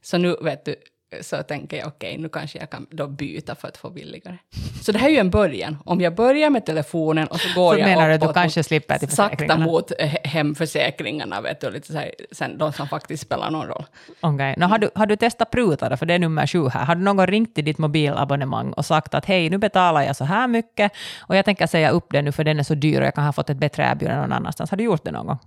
Så 0.01 0.17
nu 0.17 0.35
vet 0.41 0.65
du, 0.65 0.75
så 1.21 1.43
tänker 1.43 1.77
jag 1.77 1.87
okej, 1.87 2.17
nu 2.17 2.29
kanske 2.29 2.59
jag 2.59 2.69
kan 2.69 2.87
då 2.89 3.07
byta 3.07 3.55
för 3.55 3.67
att 3.67 3.77
få 3.77 3.89
billigare. 3.89 4.37
Så 4.81 4.91
det 4.91 4.99
här 4.99 5.07
är 5.07 5.11
ju 5.11 5.17
en 5.17 5.29
början. 5.29 5.77
Om 5.85 6.01
jag 6.01 6.15
börjar 6.15 6.49
med 6.49 6.65
telefonen 6.65 7.27
och 7.27 7.39
så 7.39 7.59
går 7.59 7.73
Så 7.73 7.79
jag 7.79 7.89
menar 7.89 8.07
du 8.07 8.13
att 8.13 8.21
du 8.21 8.25
uppåt 8.25 8.35
kanske 8.35 8.63
slipper 8.63 8.97
till 8.97 9.09
sakta 9.09 9.57
mot 9.57 9.91
eh, 9.99 10.09
hemförsäkringarna, 10.23 11.41
vet 11.41 11.61
du, 11.61 11.71
lite 11.71 11.91
så 11.91 11.97
här, 11.97 12.11
sen 12.31 12.57
de 12.57 12.73
som 12.73 12.87
faktiskt 12.87 13.23
spelar 13.23 13.51
någon 13.51 13.67
roll. 13.67 13.85
Okej. 14.21 14.55
Nå, 14.57 14.65
har, 14.65 14.77
du, 14.77 14.89
har 14.95 15.05
du 15.05 15.15
testat 15.15 15.51
pruta 15.51 15.89
då, 15.89 15.97
för 15.97 16.05
det 16.05 16.13
är 16.13 16.19
nummer 16.19 16.47
sju 16.47 16.67
här. 16.69 16.85
Har 16.85 16.95
du 16.95 17.01
någon 17.01 17.17
gång 17.17 17.27
ringt 17.27 17.55
till 17.55 17.65
ditt 17.65 17.77
mobilabonnemang 17.77 18.73
och 18.73 18.85
sagt 18.85 19.13
att 19.13 19.25
hej, 19.25 19.49
nu 19.49 19.57
betalar 19.57 20.01
jag 20.01 20.15
så 20.15 20.25
här 20.25 20.47
mycket 20.47 20.91
och 21.19 21.35
jag 21.35 21.45
tänker 21.45 21.67
säga 21.67 21.89
upp 21.89 22.05
den 22.09 22.25
nu 22.25 22.31
för 22.31 22.43
den 22.43 22.59
är 22.59 22.63
så 22.63 22.75
dyr 22.75 23.01
och 23.01 23.07
jag 23.07 23.15
kan 23.15 23.23
ha 23.23 23.33
fått 23.33 23.49
ett 23.49 23.57
bättre 23.57 23.83
erbjudande 23.83 24.21
någon 24.21 24.33
annanstans. 24.33 24.69
Har 24.69 24.77
du 24.77 24.83
gjort 24.83 25.05
det 25.05 25.11
någon 25.11 25.27
gång? 25.27 25.39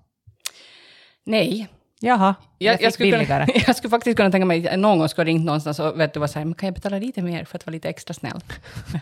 Nej, 1.25 1.69
Jaha, 2.01 2.35
jag, 2.59 2.75
jag, 2.75 2.83
jag, 2.83 2.93
skulle 2.93 3.25
kunna, 3.25 3.47
jag 3.67 3.77
skulle 3.77 3.91
faktiskt 3.91 4.17
kunna 4.17 4.31
tänka 4.31 4.47
mig 4.47 4.69
att 4.69 4.79
någon 4.79 4.99
gång 4.99 5.09
skulle 5.09 5.31
ringt 5.31 5.45
någonstans 5.45 5.79
och 5.79 6.01
vet 6.01 6.15
du 6.15 6.21
vad, 6.21 6.31
så 6.31 6.39
här, 6.39 6.47
men 6.47 6.55
kan 6.55 6.67
jag 6.67 6.75
betala 6.75 6.99
lite 6.99 7.23
mer 7.23 7.45
för 7.45 7.57
att 7.57 7.67
vara 7.67 7.73
lite 7.73 7.89
extra 7.89 8.15
snäll? 8.15 8.41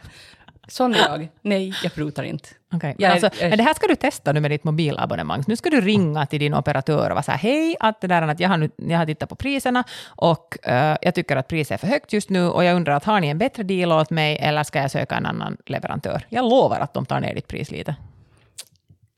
Sån 0.69 0.95
är 0.95 0.99
jag. 0.99 1.29
Nej, 1.43 1.75
jag 1.83 1.95
prutar 1.95 2.23
inte. 2.23 2.49
Okej, 2.73 2.95
Jag 2.99 3.13
alltså, 3.13 3.31
jag 3.41 3.49
men 3.49 3.59
det 3.59 3.65
här 3.65 3.75
ska 3.75 3.87
du 3.87 3.97
testa 3.97 4.33
nu 4.33 4.41
med 4.41 4.51
ditt 4.51 4.65
mobilabonnemang. 4.65 5.45
Nu 5.47 5.57
ska 5.57 5.71
du 5.71 5.81
ringa 5.81 6.27
till 6.27 6.41
din 6.41 6.55
operatör 6.55 7.11
och 7.11 7.15
vara 7.15 7.23
så 7.23 7.31
här, 7.31 7.39
hej, 7.39 7.77
att 7.81 8.01
det 8.01 8.07
där, 8.07 8.23
att 8.23 8.41
jag, 8.41 8.49
har 8.49 8.57
nu, 8.57 8.71
jag 8.77 8.99
har 8.99 9.07
tittat 9.07 9.29
på 9.29 9.35
priserna 9.35 9.85
och 10.07 10.69
eh, 10.69 10.97
jag 11.03 11.15
tycker 11.15 11.37
att 11.37 11.49
priset 11.49 11.71
är 11.75 11.79
för 11.79 11.87
högt 11.87 12.13
just 12.13 12.31
nu 12.31 12.49
och 12.49 12.65
jag 12.65 12.77
undrar 12.77 12.95
att 12.97 13.05
har 13.05 13.21
ni 13.21 13.29
en 13.29 13.39
bättre 13.39 13.63
deal 13.63 13.93
åt 13.93 14.11
mig 14.11 14.39
eller 14.41 14.63
ska 14.63 14.79
jag 14.79 14.91
söka 14.91 15.15
en 15.15 15.27
annan 15.27 15.57
leverantör? 15.67 16.27
Jag 16.29 16.45
lovar 16.45 16.81
att 16.81 16.95
de 16.95 17.07
tar 17.07 17.21
ner 17.21 17.35
ditt 17.35 17.49
pris 17.49 17.71
lite. 17.71 17.97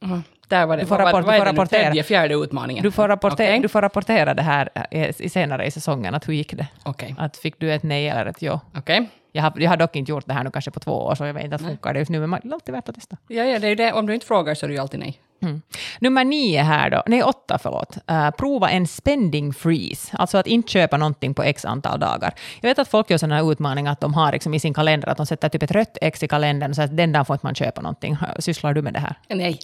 Mm. 0.04 0.22
Där 0.48 0.66
var 0.66 0.76
det. 0.76 0.82
Du 0.82 0.86
får 0.86 0.96
vad, 0.96 1.06
rapport- 1.06 1.24
vad 1.24 1.34
du 1.34 1.50
är 1.50 1.54
får. 1.54 1.66
Tredje, 1.66 2.02
fjärde 2.02 2.34
utmaningen. 2.34 2.82
Du 2.82 2.90
får, 2.90 3.08
rapportera, 3.08 3.48
Okej. 3.48 3.60
du 3.60 3.68
får 3.68 3.82
rapportera 3.82 4.34
det 4.34 4.42
här 4.42 4.68
eh, 4.90 5.10
i 5.18 5.28
senare 5.28 5.66
i 5.66 5.70
säsongen, 5.70 6.14
att 6.14 6.28
hur 6.28 6.34
gick 6.34 6.54
det? 6.54 6.66
Okej. 6.82 7.14
Att 7.18 7.36
fick 7.36 7.60
du 7.60 7.72
ett 7.72 7.82
nej 7.82 8.08
eller 8.08 8.26
ett 8.26 8.42
ja? 8.42 8.60
Okej. 8.76 9.08
Jag 9.32 9.42
har, 9.42 9.52
jag 9.56 9.70
har 9.70 9.76
dock 9.76 9.96
inte 9.96 10.10
gjort 10.10 10.26
det 10.26 10.32
här 10.32 10.44
nu 10.44 10.50
kanske 10.50 10.70
på 10.70 10.80
två 10.80 10.92
år, 10.92 11.14
så 11.14 11.26
jag 11.26 11.34
vet 11.34 11.44
inte 11.44 11.56
att 11.56 11.62
funkar 11.62 11.92
det 11.92 11.98
just 11.98 12.10
nu, 12.10 12.26
men 12.26 12.40
det 12.42 12.48
är 12.48 12.52
alltid 12.52 12.74
värt 12.74 12.88
att 12.88 12.94
testa. 12.94 13.16
Ja, 13.28 13.44
ja, 13.44 13.58
det 13.58 13.68
är 13.68 13.76
det. 13.76 13.92
Om 13.92 14.06
du 14.06 14.14
inte 14.14 14.26
frågar 14.26 14.54
så 14.54 14.66
är 14.66 14.68
det 14.68 14.74
ju 14.74 14.80
alltid 14.80 15.00
nej. 15.00 15.20
Mm. 15.42 15.62
Nummer 16.00 16.24
nio 16.24 16.62
här 16.62 16.90
då, 16.90 17.02
nej 17.06 17.22
åtta 17.22 17.58
förlåt. 17.58 17.98
Uh, 18.10 18.30
prova 18.30 18.70
en 18.70 18.86
spending 18.86 19.52
freeze, 19.52 20.16
alltså 20.16 20.38
att 20.38 20.46
inte 20.46 20.72
köpa 20.72 20.96
någonting 20.96 21.34
på 21.34 21.42
x 21.42 21.64
antal 21.64 22.00
dagar. 22.00 22.34
Jag 22.60 22.70
vet 22.70 22.78
att 22.78 22.88
folk 22.88 23.10
gör 23.10 23.18
sådana 23.18 23.36
här 23.36 23.52
utmaningar 23.52 23.92
att 23.92 24.00
de 24.00 24.14
har 24.14 24.32
liksom 24.32 24.54
i 24.54 24.60
sin 24.60 24.74
kalender 24.74 25.08
att 25.08 25.16
de 25.16 25.26
sätter 25.26 25.48
typ 25.48 25.62
ett 25.62 25.70
rött 25.70 25.98
x 26.00 26.22
i 26.22 26.28
kalendern 26.28 26.74
så 26.74 26.82
att 26.82 26.96
den 26.96 27.12
dagen 27.12 27.24
får 27.24 27.34
inte 27.34 27.46
man 27.46 27.54
köpa 27.54 27.80
någonting. 27.80 28.16
Sysslar 28.38 28.74
du 28.74 28.82
med 28.82 28.92
det 28.92 29.00
här? 29.00 29.14
Nej. 29.28 29.58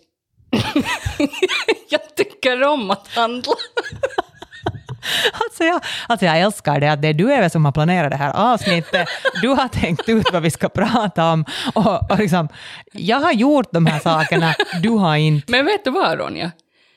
jag 1.89 2.17
tycker 2.17 2.63
om 2.69 2.91
att 2.91 3.09
handla. 3.09 3.53
Alltså 5.33 5.65
jag, 5.65 5.81
alltså 6.09 6.27
jag 6.27 6.41
älskar 6.41 6.81
det 6.81 6.93
att 6.93 7.03
det 7.03 7.09
är 7.09 7.13
du 7.15 7.33
Eva 7.33 7.51
som 7.51 7.65
har 7.65 7.73
planerat 7.73 8.11
det 8.11 8.17
här 8.17 8.53
avsnittet. 8.53 9.09
Du 9.43 9.49
har 9.49 9.69
tänkt 9.69 10.09
ut 10.09 10.27
vad 10.33 10.43
vi 10.43 10.51
ska 10.51 10.69
prata 10.69 11.33
om. 11.33 11.45
Och, 11.75 12.11
och 12.11 12.19
liksom, 12.19 12.49
jag 12.93 13.17
har 13.21 13.33
gjort 13.33 13.69
de 13.73 13.87
här 13.87 13.99
sakerna, 14.01 14.55
du 14.83 14.89
har 14.91 15.17
inte. 15.17 15.53
Men 15.53 15.65
vet 15.65 15.85
du 15.85 15.91
vad, 15.91 16.19
Ronja? 16.19 16.51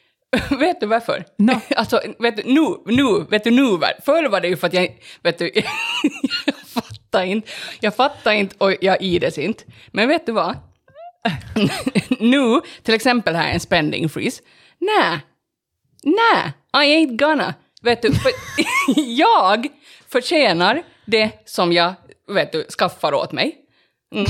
vet 0.60 0.80
du 0.80 0.86
varför? 0.86 1.26
Nå. 1.38 1.60
Alltså, 1.76 2.02
vet 2.20 2.38
du, 2.38 2.44
nu, 2.46 2.76
nu, 2.96 3.26
vet 3.30 3.44
du 3.44 3.52
nu, 3.52 3.78
var- 3.78 4.04
förr 4.06 4.30
var 4.30 4.42
det 4.42 4.48
ju 4.48 4.58
för 4.58 4.68
att 4.68 4.74
jag, 4.74 4.88
vet 5.24 5.38
du, 5.40 5.52
jag 5.54 5.64
fattar 6.74 7.24
inte, 7.24 7.50
jag 7.80 7.96
fattar 7.96 8.32
inte 8.32 8.56
och 8.58 8.74
jag 8.82 9.02
ides 9.02 9.38
inte. 9.38 9.64
Men 9.92 10.08
vet 10.08 10.26
du 10.26 10.32
vad? 10.32 10.56
Nu, 12.20 12.62
till 12.84 12.94
exempel 12.94 13.36
här 13.36 13.52
en 13.52 13.60
spending 13.60 14.10
freeze. 14.10 14.42
Nej, 14.78 15.20
nej, 16.04 16.54
I 16.74 17.06
ain't 17.06 17.18
gonna. 17.18 17.54
Vet 17.82 18.02
du, 18.02 18.14
för 18.14 18.32
jag 18.96 19.68
förtjänar 20.10 20.84
det 21.06 21.32
som 21.46 21.74
jag, 21.74 21.94
vet 22.28 22.52
du, 22.52 22.64
skaffar 22.64 23.14
åt 23.14 23.32
mig. 23.32 23.56
Mm. 24.16 24.28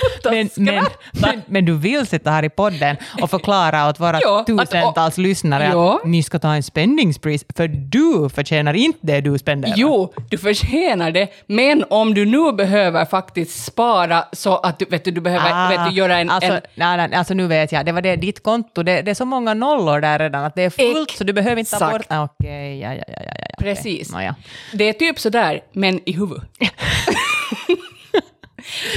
Men, 0.24 0.50
men, 0.56 0.84
men, 1.12 1.42
men 1.46 1.64
du 1.64 1.76
vill 1.76 2.06
sitta 2.06 2.30
här 2.30 2.44
i 2.44 2.48
podden 2.48 2.96
och 3.22 3.30
förklara 3.30 3.88
åt 3.88 4.00
våra 4.00 4.20
Ja, 4.22 4.40
att- 4.40 4.46
tusentals 4.46 5.18
lyssnare 5.18 5.68
Ja. 5.72 5.94
att 5.94 6.04
ni 6.04 6.22
ska 6.22 6.38
ta 6.38 6.54
en 6.54 6.62
freeze, 6.62 7.44
för 7.56 7.68
du 7.68 8.28
förtjänar 8.34 8.74
inte 8.74 8.98
det 9.02 9.20
du 9.20 9.38
spenderar. 9.38 9.74
Jo, 9.76 10.12
du 10.30 10.38
förtjänar 10.38 11.10
det, 11.10 11.28
men 11.46 11.84
om 11.90 12.14
du 12.14 12.24
nu 12.26 12.52
behöver 12.52 13.04
faktiskt 13.04 13.64
spara 13.64 14.24
så 14.32 14.56
att 14.56 14.78
du, 14.78 14.84
vet 14.84 15.04
du, 15.04 15.10
du 15.10 15.20
behöver 15.20 15.68
vet 15.68 15.88
du, 15.88 15.94
göra 15.96 16.18
en... 16.18 16.30
alltså, 16.30 16.52
en 16.52 16.60
nej, 16.74 16.96
nej, 16.96 17.14
alltså 17.14 17.34
nu 17.34 17.46
vet 17.46 17.72
jag, 17.72 17.86
det 17.86 17.92
var 17.92 18.02
det, 18.02 18.16
ditt 18.16 18.42
konto, 18.42 18.82
det, 18.82 19.02
det 19.02 19.10
är 19.10 19.14
så 19.14 19.24
många 19.24 19.54
nollor 19.54 20.00
där 20.00 20.18
redan 20.18 20.44
att 20.44 20.54
det 20.54 20.62
är 20.62 20.70
fullt 20.70 21.10
så 21.10 21.24
du 21.24 21.32
behöver 21.32 21.56
inte 21.56 21.78
ta 21.78 21.90
bort... 21.90 22.06
Ah, 22.08 22.24
Okej, 22.24 22.80
ja, 22.80 22.94
ja, 22.94 23.04
ja, 23.08 23.14
ja, 23.16 23.22
ja. 23.26 23.44
okej. 23.58 23.74
precis. 23.74 24.12
Nåja. 24.12 24.34
Det 24.72 24.84
är 24.88 24.92
typ 24.92 25.18
sådär, 25.18 25.60
men 25.72 26.00
i 26.08 26.12
huvudet. 26.12 26.44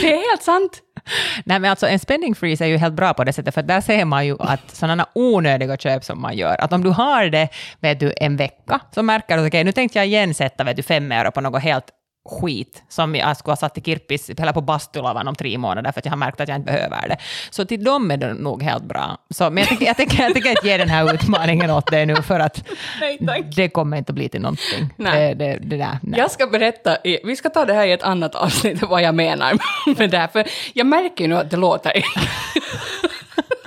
det 0.02 0.13
är 0.13 0.30
helt 0.30 0.44
sant. 0.44 0.82
Nej, 1.46 1.60
men 1.60 1.70
alltså 1.70 1.88
en 1.88 2.00
spending 2.00 2.36
freeze 2.36 2.66
är 2.66 2.68
ju 2.68 2.78
helt 2.78 2.94
bra 2.94 3.13
på 3.13 3.24
det 3.24 3.34
sättet, 3.34 3.54
för 3.54 3.62
där 3.62 3.82
ser 3.82 4.06
man 4.06 4.26
ju 4.26 4.36
att 4.39 4.76
sådana 4.76 5.06
onödiga 5.16 5.78
köp 5.78 6.04
som 6.04 6.22
man 6.22 6.38
gör, 6.38 6.62
att 6.62 6.74
om 6.74 6.84
du 6.84 6.89
har 6.89 7.26
det 7.26 7.50
vet 7.80 8.00
du, 8.00 8.13
en 8.18 8.38
vecka, 8.38 8.80
så 8.92 9.04
märker 9.04 9.38
du 9.38 9.42
att 9.42 9.48
okay, 9.48 9.63
nu 9.63 9.72
tänkte 9.72 10.00
jag 10.00 10.08
igen 10.08 10.34
sätta 10.34 10.63
vet 10.63 10.76
du, 10.76 10.84
fem 10.84 11.12
euro 11.12 11.32
på 11.32 11.42
något 11.42 11.62
helt 11.62 11.86
skit 12.25 12.83
som 12.89 13.15
jag 13.15 13.38
skulle 13.38 13.51
ha 13.51 13.55
satt 13.55 13.77
i 13.77 13.81
kirpis 13.81 14.29
eller 14.29 14.53
på 14.53 14.62
bastulavan 14.62 15.27
om 15.27 15.36
tre 15.36 15.57
månader 15.57 15.91
för 15.91 15.99
att 15.99 16.05
jag 16.05 16.12
har 16.12 16.17
märkt 16.17 16.41
att 16.41 16.49
jag 16.49 16.55
inte 16.55 16.71
behöver 16.71 17.07
det. 17.07 17.17
Så 17.49 17.65
till 17.65 17.83
dem 17.83 18.12
är 18.12 18.17
det 18.17 18.33
nog 18.33 18.63
helt 18.63 18.83
bra. 18.83 19.17
Så, 19.29 19.49
men 19.49 19.57
jag 19.57 19.67
tänker, 19.67 19.86
jag, 19.86 19.97
tänker, 19.97 20.23
jag 20.23 20.33
tänker 20.33 20.49
inte 20.49 20.67
ge 20.67 20.77
den 20.77 20.89
här 20.89 21.13
utmaningen 21.13 21.69
åt 21.69 21.91
dig 21.91 22.05
nu 22.05 22.15
för 22.15 22.39
att 22.39 22.63
Nej, 23.19 23.49
det 23.55 23.69
kommer 23.69 23.97
inte 23.97 24.12
att 24.12 24.15
bli 24.15 24.29
till 24.29 24.41
någonting. 24.41 24.89
Nej. 24.95 25.36
Det, 25.36 25.45
det, 25.45 25.59
det 25.62 25.77
där, 25.77 25.99
nej. 26.01 26.19
Jag 26.19 26.31
ska 26.31 26.47
berätta, 26.47 26.97
i, 27.03 27.19
vi 27.23 27.36
ska 27.36 27.49
ta 27.49 27.65
det 27.65 27.73
här 27.73 27.88
i 27.88 27.91
ett 27.91 28.03
annat 28.03 28.36
avsnitt, 28.36 28.81
vad 28.89 29.01
jag 29.01 29.15
menar 29.15 29.53
med 29.97 30.09
det 30.09 30.17
här, 30.17 30.27
för 30.27 30.47
jag 30.73 30.88
märker 30.88 31.23
ju 31.23 31.27
nu 31.27 31.38
att 31.38 31.51
det 31.51 31.57
låter, 31.57 31.93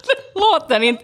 det 0.07 0.41
låter 0.41 0.83
inte 0.83 1.03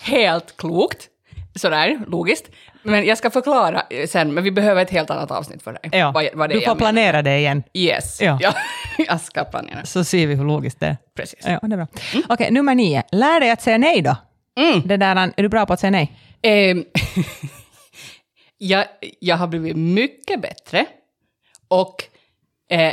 helt 0.00 0.56
klokt, 0.56 1.08
sådär 1.54 2.00
logiskt, 2.06 2.50
men 2.84 3.04
jag 3.06 3.18
ska 3.18 3.30
förklara 3.30 3.82
sen, 4.08 4.34
men 4.34 4.44
vi 4.44 4.50
behöver 4.50 4.82
ett 4.82 4.90
helt 4.90 5.10
annat 5.10 5.30
avsnitt 5.30 5.62
för 5.62 5.78
det. 5.82 5.98
Ja, 5.98 6.10
vad, 6.14 6.28
vad 6.34 6.50
det 6.50 6.54
du 6.54 6.60
får 6.60 6.68
jag 6.68 6.76
menar. 6.76 6.92
planera 6.92 7.22
det 7.22 7.38
igen, 7.38 7.62
Yes, 7.74 8.20
Ja. 8.20 8.38
ja. 8.40 8.54
jag 9.06 9.20
ska 9.20 9.44
planera. 9.44 9.84
så 9.84 10.04
ser 10.04 10.26
vi 10.26 10.34
hur 10.34 10.44
logiskt 10.44 10.80
det 10.80 10.86
är. 10.86 10.96
Precis. 11.16 11.38
Ja, 11.46 11.58
det 11.62 11.74
är 11.74 11.76
bra. 11.76 11.86
Okej, 12.28 12.50
nummer 12.50 12.74
nio. 12.74 13.02
Lär 13.12 13.40
dig 13.40 13.50
att 13.50 13.62
säga 13.62 13.78
nej 13.78 14.02
då. 14.02 14.16
Mm. 14.60 14.82
Det 14.84 14.96
där, 14.96 15.16
är 15.36 15.42
du 15.42 15.48
bra 15.48 15.66
på 15.66 15.72
att 15.72 15.80
säga 15.80 15.90
nej? 15.90 16.12
Ehm, 16.42 16.84
jag, 18.58 18.84
jag 19.20 19.36
har 19.36 19.46
blivit 19.46 19.76
mycket 19.76 20.42
bättre 20.42 20.86
och 21.68 22.04
eh, 22.70 22.92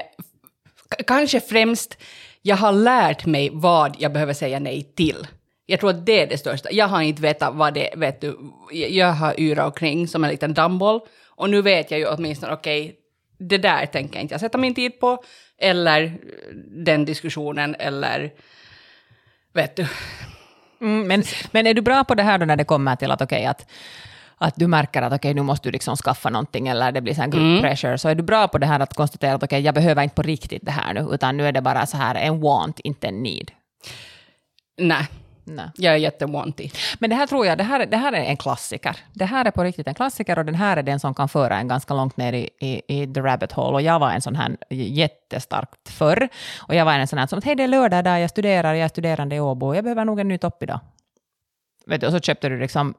kanske 1.08 1.40
främst, 1.40 1.98
jag 2.42 2.56
har 2.58 2.72
lärt 2.72 3.26
mig 3.26 3.50
vad 3.54 3.96
jag 4.00 4.14
behöver 4.14 4.34
säga 4.34 4.60
nej 4.60 4.84
till. 4.96 5.28
Jag 5.72 5.80
tror 5.80 5.90
att 5.90 6.06
det 6.06 6.22
är 6.22 6.28
det 6.28 6.38
största. 6.38 6.72
Jag 6.72 6.88
har 6.88 7.02
inte 7.02 7.22
vetat 7.22 7.56
vad 7.56 7.74
det 7.74 7.90
vet 7.96 8.22
du. 8.22 8.38
Jag 8.72 9.12
har 9.12 9.40
yrat 9.40 9.66
omkring 9.66 10.08
som 10.08 10.24
en 10.24 10.30
liten 10.30 10.54
dammboll 10.54 11.00
och 11.30 11.50
nu 11.50 11.62
vet 11.62 11.92
jag 11.92 12.00
ju 12.00 12.08
åtminstone, 12.08 12.54
okej, 12.54 12.96
det 13.40 13.58
där 13.58 13.86
tänker 13.86 14.16
jag 14.16 14.22
inte 14.22 14.34
jag 14.34 14.42
sätta 14.42 14.58
min 14.58 14.76
tid 14.76 15.00
på, 15.00 15.24
eller 15.58 16.04
eh, 16.04 16.12
den 16.86 17.06
diskussionen, 17.06 17.76
eller 17.80 18.32
vet 19.54 19.76
du, 19.76 19.88
Mm, 20.82 21.08
men, 21.08 21.24
men 21.52 21.68
är 21.68 21.74
du 21.74 21.82
bra 21.82 22.04
på 22.04 22.16
det 22.16 22.24
här 22.24 22.38
då 22.38 22.46
när 22.46 22.56
det 22.56 22.64
kommer 22.64 22.96
till 22.96 23.12
att, 23.12 23.22
okej, 23.22 23.46
att, 23.46 23.72
att 24.38 24.56
du 24.56 24.68
märker 24.68 25.02
att 25.02 25.14
okej, 25.14 25.34
nu 25.34 25.42
måste 25.42 25.68
du 25.68 25.72
liksom 25.72 25.96
skaffa 25.96 26.30
någonting 26.30 26.68
eller 26.68 26.92
det 26.92 27.02
blir 27.02 27.14
så 27.14 27.22
här 27.22 27.28
group 27.28 27.42
Mm. 27.44 27.62
pressure, 27.62 27.98
så 27.98 28.10
är 28.10 28.16
du 28.16 28.24
bra 28.24 28.48
på 28.48 28.58
det 28.58 28.66
här 28.66 28.80
att 28.80 28.94
konstatera 28.94 29.34
att 29.34 29.44
okej, 29.44 29.62
jag 29.62 29.76
behöver 29.76 30.04
inte 30.04 30.16
på 30.16 30.22
riktigt 30.22 30.66
det 30.66 30.72
här 30.72 30.94
nu, 30.94 31.08
utan 31.12 31.38
nu 31.38 31.48
är 31.48 31.52
det 31.52 31.62
bara 31.62 31.86
så 31.86 31.98
här 31.98 32.16
en 32.16 32.42
want, 32.42 32.80
inte 32.80 33.08
en 33.08 33.24
need. 33.24 33.52
nej, 34.78 35.08
Nej. 35.44 35.66
jag 35.76 35.94
är 35.94 35.98
jättewanty. 35.98 36.70
Men 37.00 37.10
det 37.10 37.16
här 37.16 37.28
tror 37.28 37.46
jag, 37.46 37.58
det 37.58 37.64
här, 37.64 37.86
det 37.86 37.98
här 37.98 38.14
är 38.14 38.24
en 38.24 38.38
klassiker. 38.38 38.98
Det 39.14 39.26
här 39.26 39.46
är 39.46 39.52
på 39.52 39.64
riktigt 39.64 39.88
en 39.88 39.96
klassiker 39.96 40.40
och 40.40 40.46
den 40.46 40.56
här 40.56 40.78
är 40.78 40.84
den 40.84 41.00
som 41.00 41.14
kan 41.14 41.30
föra 41.30 41.58
en 41.58 41.68
ganska 41.68 41.94
långt 41.94 42.18
ner 42.18 42.34
i, 42.34 42.50
i, 42.60 42.82
i 42.88 43.14
the 43.14 43.22
rabbit 43.22 43.52
hole. 43.52 43.74
Och 43.74 43.82
jag 43.82 44.00
var 44.00 44.12
en 44.12 44.22
sån 44.22 44.36
här 44.36 44.58
jättestarkt 44.70 45.90
förr. 45.90 46.30
Och 46.68 46.76
jag 46.76 46.86
var 46.86 46.94
en 46.94 47.08
sån 47.08 47.20
här 47.20 47.28
som 47.28 47.38
att 47.38 47.46
hej 47.46 47.56
det 47.56 47.64
är 47.64 47.68
lördag 47.68 48.04
där 48.04 48.18
jag 48.18 48.30
studerar, 48.30 48.74
jag 48.74 48.86
är 48.86 48.90
studerande 48.90 49.36
i 49.36 49.40
Åbo, 49.40 49.76
jag 49.76 49.84
behöver 49.84 50.06
nog 50.06 50.20
en 50.20 50.28
ny 50.28 50.38
topp 50.38 50.64
idag. 50.64 50.80
Vet 51.86 52.02
du, 52.02 52.08
och 52.08 52.14
så 52.14 52.20
köpte 52.20 52.50
du 52.50 52.60
liksom 52.60 52.94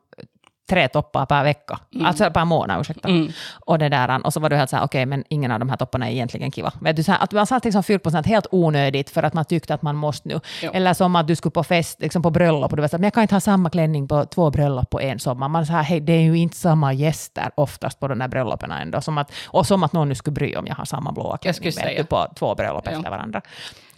tre 0.73 0.89
toppar 0.89 1.27
per 1.27 1.45
vecka, 1.45 1.79
alltså 2.05 2.31
per 2.31 2.45
månad, 2.45 2.81
ursäkta. 2.81 3.09
Mm. 3.09 3.33
Och, 3.67 3.79
det 3.79 3.89
där, 3.89 4.27
och 4.27 4.33
så 4.33 4.41
var 4.41 4.51
du 4.51 4.57
helt 4.57 4.71
så 4.71 4.77
här, 4.77 4.85
okej, 4.85 5.07
men 5.07 5.25
ingen 5.29 5.51
av 5.51 5.59
de 5.59 5.69
här 5.69 5.77
topparna 5.77 6.09
är 6.09 6.13
egentligen 6.13 6.51
kiva. 6.53 6.73
Vet 6.81 6.97
du, 6.97 7.03
så 7.03 7.13
här, 7.13 7.23
att 7.23 7.33
man 7.33 7.47
satt 7.47 7.65
liksom 7.65 7.83
fyllt 7.83 8.03
på 8.03 8.11
sånt 8.11 8.27
helt 8.27 8.47
onödigt 8.51 9.11
för 9.11 9.23
att 9.23 9.35
man 9.35 9.45
tyckte 9.45 9.75
att 9.75 9.83
man 9.83 9.97
måste 9.97 10.29
nu. 10.29 10.41
Ja. 10.63 10.71
Eller 10.75 10.95
som 10.95 11.17
att 11.17 11.27
du 11.29 11.37
skulle 11.37 11.53
på 11.53 11.65
fest, 11.65 12.01
liksom 12.01 12.23
på 12.23 12.31
bröllop, 12.31 12.71
och 12.71 12.77
du 12.77 12.81
var 12.81 12.89
så 12.89 12.97
här, 12.97 12.99
men 12.99 13.07
jag 13.07 13.15
kan 13.15 13.23
inte 13.23 13.35
ha 13.35 13.41
samma 13.41 13.71
klänning 13.71 14.09
på 14.09 14.25
två 14.25 14.51
bröllop 14.51 14.91
på 14.91 15.01
en 15.01 15.19
sommar. 15.19 15.49
Man 15.49 15.67
så 15.67 15.73
här, 15.73 15.83
hej, 15.83 16.01
det 16.01 16.13
är 16.13 16.23
ju 16.23 16.39
inte 16.39 16.57
samma 16.57 16.93
gäster 16.93 17.51
oftast 17.55 18.01
på 18.01 18.09
de 18.09 18.19
där 18.19 18.29
bröllopen 18.29 18.71
ändå. 18.71 19.01
Som 19.01 19.19
att, 19.19 19.33
och 19.47 19.67
som 19.67 19.83
att 19.83 19.93
någon 19.93 20.09
nu 20.09 20.15
skulle 20.15 20.35
bry 20.35 20.57
om 20.57 20.67
jag 20.67 20.75
har 20.75 20.85
samma 20.85 21.13
blåa 21.13 21.39
klänning 21.39 22.07
på 22.09 22.27
två 22.39 22.55
bröllop 22.55 22.87
efter 22.87 23.11
varandra. 23.11 23.41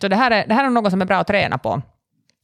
Så 0.01 0.09
det 0.09 0.17
här, 0.17 0.31
är, 0.31 0.47
det 0.47 0.55
här 0.55 0.65
är 0.65 0.71
något 0.71 0.91
som 0.91 1.03
är 1.03 1.07
bra 1.07 1.17
att 1.17 1.27
träna 1.27 1.59
på. 1.59 1.83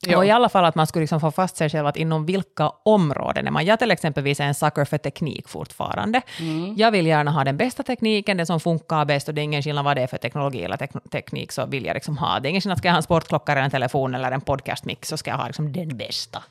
Ja. 0.07 0.19
Och 0.19 0.27
i 0.27 0.31
alla 0.31 0.49
fall 0.49 0.65
att 0.65 0.75
man 0.75 0.87
skulle 0.87 1.03
liksom 1.03 1.21
få 1.21 1.31
fast 1.31 1.57
sig 1.57 1.71
själv 1.71 1.87
att 1.87 1.97
inom 1.97 2.27
vilka 2.27 2.71
områden 2.83 3.47
är 3.47 3.51
man. 3.51 3.65
Jag 3.65 3.79
till 3.79 3.91
exempelvis 3.91 4.41
är 4.41 4.45
en 4.45 4.55
sucker 4.55 4.85
för 4.85 4.99
teknik 4.99 5.49
fortfarande. 5.49 6.23
Jag 6.77 6.91
vill 6.91 7.07
gärna 7.07 7.31
ha 7.31 7.45
den 7.45 7.57
bästa 7.57 7.83
tekniken, 7.83 8.37
den 8.37 8.47
som 8.47 8.61
funkar 8.61 9.05
bäst 9.05 9.29
och 9.29 9.35
det 9.35 9.41
är 9.41 9.43
ingen 9.43 9.63
skillnad 9.63 9.85
vad 9.85 9.97
det 9.97 10.03
är 10.03 10.07
för 10.07 10.17
teknologi 10.17 10.65
eller 10.65 10.77
tek- 10.77 11.11
teknik 11.11 11.53
så 11.53 11.67
vill 11.67 11.85
jag 11.85 11.95
liksom 11.95 12.19
ha. 12.19 12.41
Det 12.41 12.49
är 12.49 12.51
ingen 12.51 12.61
skillnad, 12.63 12.79
ska 12.79 12.89
jag 12.89 12.93
ha 12.93 12.97
en 12.97 13.03
sportklocka 13.03 13.53
eller 13.53 13.63
en 13.63 13.71
telefon 13.71 14.15
eller 14.15 14.33
en 14.33 14.41
podcastmix 14.41 15.09
så 15.09 15.17
ska 15.17 15.31
jag 15.31 15.39
ha 15.39 15.47
liksom 15.47 15.73
den 15.73 15.97
bästa. 15.97 16.43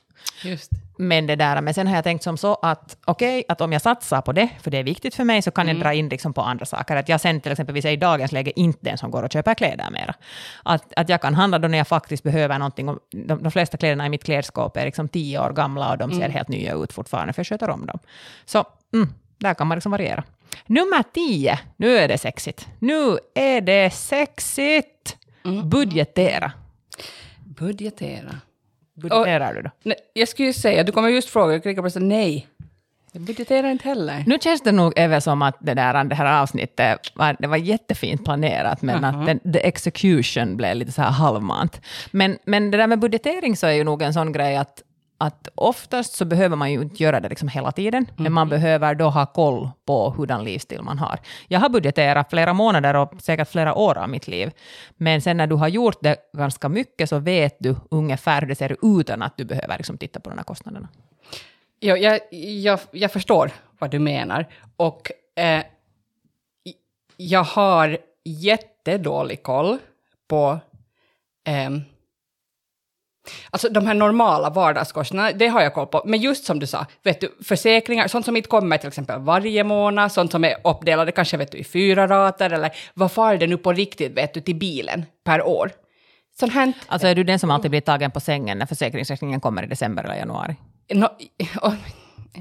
Just. 0.43 0.71
Men 0.97 1.27
det 1.27 1.35
där, 1.35 1.61
men 1.61 1.73
sen 1.73 1.87
har 1.87 1.95
jag 1.95 2.03
tänkt 2.03 2.23
som 2.23 2.37
så 2.37 2.53
att 2.53 2.97
okej, 3.05 3.43
att 3.47 3.61
om 3.61 3.71
jag 3.71 3.81
satsar 3.81 4.21
på 4.21 4.31
det, 4.31 4.49
för 4.61 4.71
det 4.71 4.77
är 4.77 4.83
viktigt 4.83 5.15
för 5.15 5.23
mig, 5.23 5.41
så 5.41 5.51
kan 5.51 5.67
jag 5.67 5.79
dra 5.79 5.93
in 5.93 6.09
liksom 6.09 6.33
på 6.33 6.41
andra 6.41 6.65
saker. 6.65 6.95
Att 6.95 7.09
jag 7.09 7.21
sen 7.21 7.41
till 7.41 7.51
exempel 7.51 7.77
är 7.77 7.87
i 7.87 7.95
dagens 7.95 8.31
läge 8.31 8.59
inte 8.59 8.79
den 8.81 8.97
som 8.97 9.11
går 9.11 9.23
och 9.23 9.31
köper 9.31 9.53
kläder 9.53 9.91
mera. 9.91 10.15
Att, 10.63 10.93
att 10.95 11.09
jag 11.09 11.21
kan 11.21 11.35
handla 11.35 11.59
då 11.59 11.67
när 11.67 11.77
jag 11.77 11.87
faktiskt 11.87 12.23
behöver 12.23 12.59
någonting. 12.59 12.89
Och 12.89 12.99
de, 13.11 13.43
de 13.43 13.51
flesta 13.51 13.77
kläderna 13.77 14.05
i 14.05 14.09
mitt 14.09 14.23
klädskåp 14.23 14.77
är 14.77 14.85
liksom 14.85 15.09
tio 15.09 15.39
år 15.39 15.49
gamla 15.49 15.91
och 15.91 15.97
de 15.97 16.11
ser 16.11 16.29
helt 16.29 16.47
nya 16.47 16.73
ut 16.73 16.93
fortfarande, 16.93 17.33
för 17.33 17.39
jag 17.39 17.47
sköter 17.47 17.69
om 17.69 17.85
dem. 17.85 17.99
Så 18.45 18.65
mm, 18.93 19.13
där 19.37 19.53
kan 19.53 19.67
man 19.67 19.77
liksom 19.77 19.91
variera. 19.91 20.23
Nummer 20.65 21.03
tio, 21.13 21.59
nu 21.77 21.97
är 21.97 22.07
det 22.07 22.17
sexigt. 22.17 22.67
Nu 22.79 23.17
är 23.35 23.61
det 23.61 23.93
sexigt! 23.93 25.17
Budgetera. 25.63 26.51
Budgetera. 27.45 28.35
Budgeterar 28.99 29.53
du 29.53 29.61
då? 29.61 29.69
Nej, 29.83 29.97
jag 30.13 30.27
skulle 30.27 30.47
ju 30.47 30.53
säga, 30.53 30.83
du 30.83 30.91
kommer 30.91 31.09
just 31.09 31.29
fråga, 31.29 31.53
jag 31.53 31.63
klickar 31.63 31.81
på 31.81 31.89
så 31.89 31.99
nej. 31.99 32.47
Jag 33.11 33.21
budgeterar 33.21 33.71
inte 33.71 33.87
heller. 33.87 34.23
Nu 34.27 34.37
känns 34.41 34.61
det 34.61 34.71
nog 34.71 34.93
även 34.95 35.21
som 35.21 35.41
att 35.41 35.57
det, 35.59 35.73
där, 35.73 36.03
det 36.03 36.15
här 36.15 36.41
avsnittet 36.41 36.99
var, 37.13 37.35
det 37.39 37.47
var 37.47 37.57
jättefint 37.57 38.25
planerat, 38.25 38.81
men 38.81 39.03
att 39.03 39.25
den, 39.25 39.53
the 39.53 39.67
execution 39.67 40.57
blev 40.57 40.75
lite 40.75 40.91
så 40.91 41.01
här 41.01 41.09
halvmant. 41.11 41.81
Men, 42.11 42.37
men 42.45 42.71
det 42.71 42.77
där 42.77 42.87
med 42.87 42.99
budgetering 42.99 43.57
så 43.57 43.67
är 43.67 43.71
ju 43.71 43.83
nog 43.83 44.01
en 44.01 44.13
sån 44.13 44.31
grej 44.31 44.57
att, 44.57 44.83
att 45.19 45.47
oftast 45.55 46.13
så 46.13 46.25
behöver 46.25 46.55
man 46.55 46.71
ju 46.71 46.81
inte 46.81 47.03
göra 47.03 47.19
det 47.19 47.29
liksom 47.29 47.47
hela 47.47 47.71
tiden, 47.71 48.05
men 48.17 48.33
man 48.33 48.49
behöver 48.49 48.95
då 48.95 49.09
ha 49.09 49.25
koll 49.25 49.69
på 49.85 50.09
hurdan 50.09 50.43
livsstil 50.43 50.81
man 50.81 50.97
har. 50.97 51.19
Jag 51.47 51.59
har 51.59 51.69
budgeterat 51.69 52.29
flera 52.29 52.53
månader 52.53 52.95
och 52.95 53.13
säkert 53.21 53.49
flera 53.49 53.75
år 53.75 53.97
av 53.97 54.09
mitt 54.09 54.27
liv, 54.27 54.51
men 54.97 55.21
sen 55.21 55.37
när 55.37 55.47
du 55.47 55.55
har 55.55 55.67
gjort 55.67 55.97
det 56.01 56.17
ganska 56.33 56.69
mycket 56.69 57.09
så 57.09 57.19
vet 57.19 57.55
du 57.59 57.75
ungefär 57.91 58.41
hur 58.41 58.47
det 58.47 58.55
ser 58.55 58.71
ut 58.71 58.79
utan 58.99 59.21
att 59.21 59.37
du 59.37 59.45
behöver 59.45 59.77
liksom 59.77 59.97
titta 59.97 60.19
på 60.19 60.29
de 60.29 60.37
här 60.37 60.43
kostnaderna. 60.43 60.87
Ja, 61.79 61.97
jag, 61.97 62.19
jag, 62.31 62.79
jag 62.91 63.11
förstår 63.11 63.51
vad 63.79 63.91
du 63.91 63.99
menar. 63.99 64.45
Och 64.77 65.11
eh, 65.35 65.63
jag 67.17 67.43
har 67.43 67.97
jättedålig 68.23 69.43
koll 69.43 69.77
på... 70.27 70.59
ehm, 71.45 71.81
alltså 73.49 73.69
de 73.69 73.87
här 73.87 73.93
normala 73.93 74.49
vardagskostnaderna, 74.49 75.37
det 75.37 75.47
har 75.47 75.61
jag 75.61 75.73
koll 75.73 75.87
på. 75.87 76.01
Men 76.05 76.19
just 76.19 76.45
som 76.45 76.59
du 76.59 76.67
sa, 76.67 76.85
vet 77.03 77.21
du, 77.21 77.35
försäkringar, 77.43 78.07
sånt 78.07 78.25
som 78.25 78.37
inte 78.37 78.49
kommer 78.49 78.77
till 78.77 78.87
exempel 78.87 79.19
varje 79.19 79.63
månad, 79.63 80.11
sånt 80.11 80.31
som 80.31 80.43
är 80.43 80.55
uppdelade 80.63 81.11
kanske 81.11 81.37
vet 81.37 81.51
du, 81.51 81.57
i 81.57 81.63
fyra 81.63 82.07
rater, 82.07 82.49
eller 82.49 82.71
vad 82.93 83.11
far 83.11 83.37
det 83.37 83.47
nu 83.47 83.57
på 83.57 83.73
riktigt 83.73 84.17
vet 84.17 84.33
du, 84.33 84.41
till 84.41 84.55
bilen 84.55 85.05
per 85.23 85.47
år? 85.47 85.71
Sånt 86.39 86.53
här, 86.53 86.73
Alltså 86.87 87.07
är 87.07 87.15
du 87.15 87.23
den 87.23 87.39
som 87.39 87.51
alltid 87.51 87.71
blir 87.71 87.81
tagen 87.81 88.11
på 88.11 88.19
sängen 88.19 88.57
när 88.57 88.65
försäkringsräkningen 88.65 89.39
kommer 89.39 89.63
i 89.63 89.67
december 89.67 90.03
eller 90.03 90.15
januari? 90.15 90.55
Nå, 90.93 91.09
och, 91.61 91.73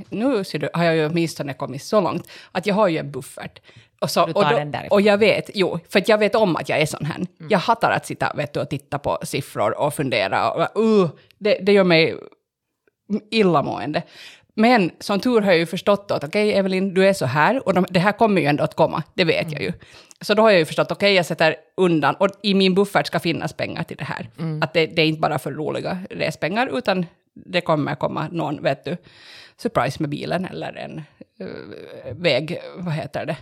nu 0.08 0.44
ser 0.44 0.58
du, 0.58 0.70
har 0.74 0.84
jag 0.84 0.96
ju 0.96 1.06
åtminstone 1.06 1.54
kommit 1.54 1.82
så 1.82 2.00
långt 2.00 2.30
att 2.52 2.66
jag 2.66 2.74
har 2.74 2.88
ju 2.88 2.98
en 2.98 3.10
buffert. 3.10 3.60
Och, 4.00 4.10
så, 4.10 4.26
Du 4.26 4.32
tar 4.32 4.52
och, 4.52 4.58
den 4.58 4.70
därifrån. 4.70 4.96
och 4.96 5.00
jag 5.00 5.18
vet, 5.18 5.50
jo, 5.54 5.78
för 5.88 5.98
att 5.98 6.08
jag 6.08 6.18
vet 6.18 6.34
om 6.34 6.56
att 6.56 6.68
jag 6.68 6.80
är 6.80 6.86
sån 6.86 7.04
här. 7.04 7.26
Jag 7.48 7.58
hatar 7.58 7.90
att 7.90 8.06
sitta 8.06 8.32
vet 8.36 8.52
du, 8.52 8.60
och 8.60 8.70
titta 8.70 8.98
på 8.98 9.18
siffror 9.22 9.78
och 9.78 9.94
fundera. 9.94 10.50
Och, 10.50 10.82
uh, 10.82 11.10
det, 11.38 11.58
det 11.62 11.72
gör 11.72 11.84
mig 11.84 12.16
illamående. 13.30 14.02
Men 14.54 14.90
som 15.00 15.20
tur 15.20 15.40
har 15.40 15.50
jag 15.52 15.58
ju 15.58 15.66
förstått 15.66 16.10
att 16.10 16.24
okej, 16.24 16.52
Evelyn, 16.54 16.94
du 16.94 17.08
är 17.08 17.12
så 17.12 17.26
här 17.26 17.66
och 17.68 17.74
de, 17.74 17.86
det 17.90 18.00
här 18.00 18.12
kommer 18.12 18.40
ju 18.40 18.46
ändå 18.46 18.64
att 18.64 18.74
komma, 18.74 19.02
det 19.14 19.24
vet 19.24 19.52
jag 19.52 19.62
ju. 19.62 19.72
Så 20.20 20.34
då 20.34 20.42
har 20.42 20.50
jag 20.50 20.58
ju 20.58 20.64
förstått, 20.64 20.92
okej, 20.92 21.14
jag 21.14 21.26
sätter 21.26 21.56
undan 21.76 22.14
och 22.14 22.28
i 22.42 22.54
min 22.54 22.74
buffert 22.74 23.06
ska 23.06 23.20
finnas 23.20 23.52
pengar 23.52 23.82
till 23.82 23.96
det 23.96 24.04
här. 24.04 24.28
Att 24.62 24.74
det, 24.74 24.86
det 24.86 25.02
är 25.02 25.06
inte 25.06 25.20
bara 25.20 25.38
för 25.38 25.52
roliga 25.52 25.98
respengar, 26.10 26.78
utan 26.78 27.06
det 27.34 27.60
kommer 27.60 27.94
komma 27.94 28.28
någon, 28.32 28.62
vet 28.62 28.84
du, 28.84 28.96
surprise 29.56 30.02
med 30.02 30.10
bilen 30.10 30.44
eller 30.44 30.76
en 30.76 31.02
eh, 31.40 32.14
väg, 32.16 32.58
vad 32.76 32.94
heter 32.94 33.26
det? 33.26 33.36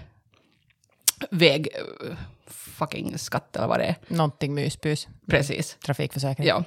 Väg, 1.31 1.69
eh, 1.75 2.17
fucking 2.47 3.19
skatt 3.19 3.57
eller 3.57 3.67
vad 3.67 3.79
det 3.79 3.85
är. 3.85 3.97
Någonting 4.09 4.55
myspys. 4.55 5.09
Precis. 5.31 5.77
Trafikförsäkring. 5.85 6.47
Ja. 6.47 6.65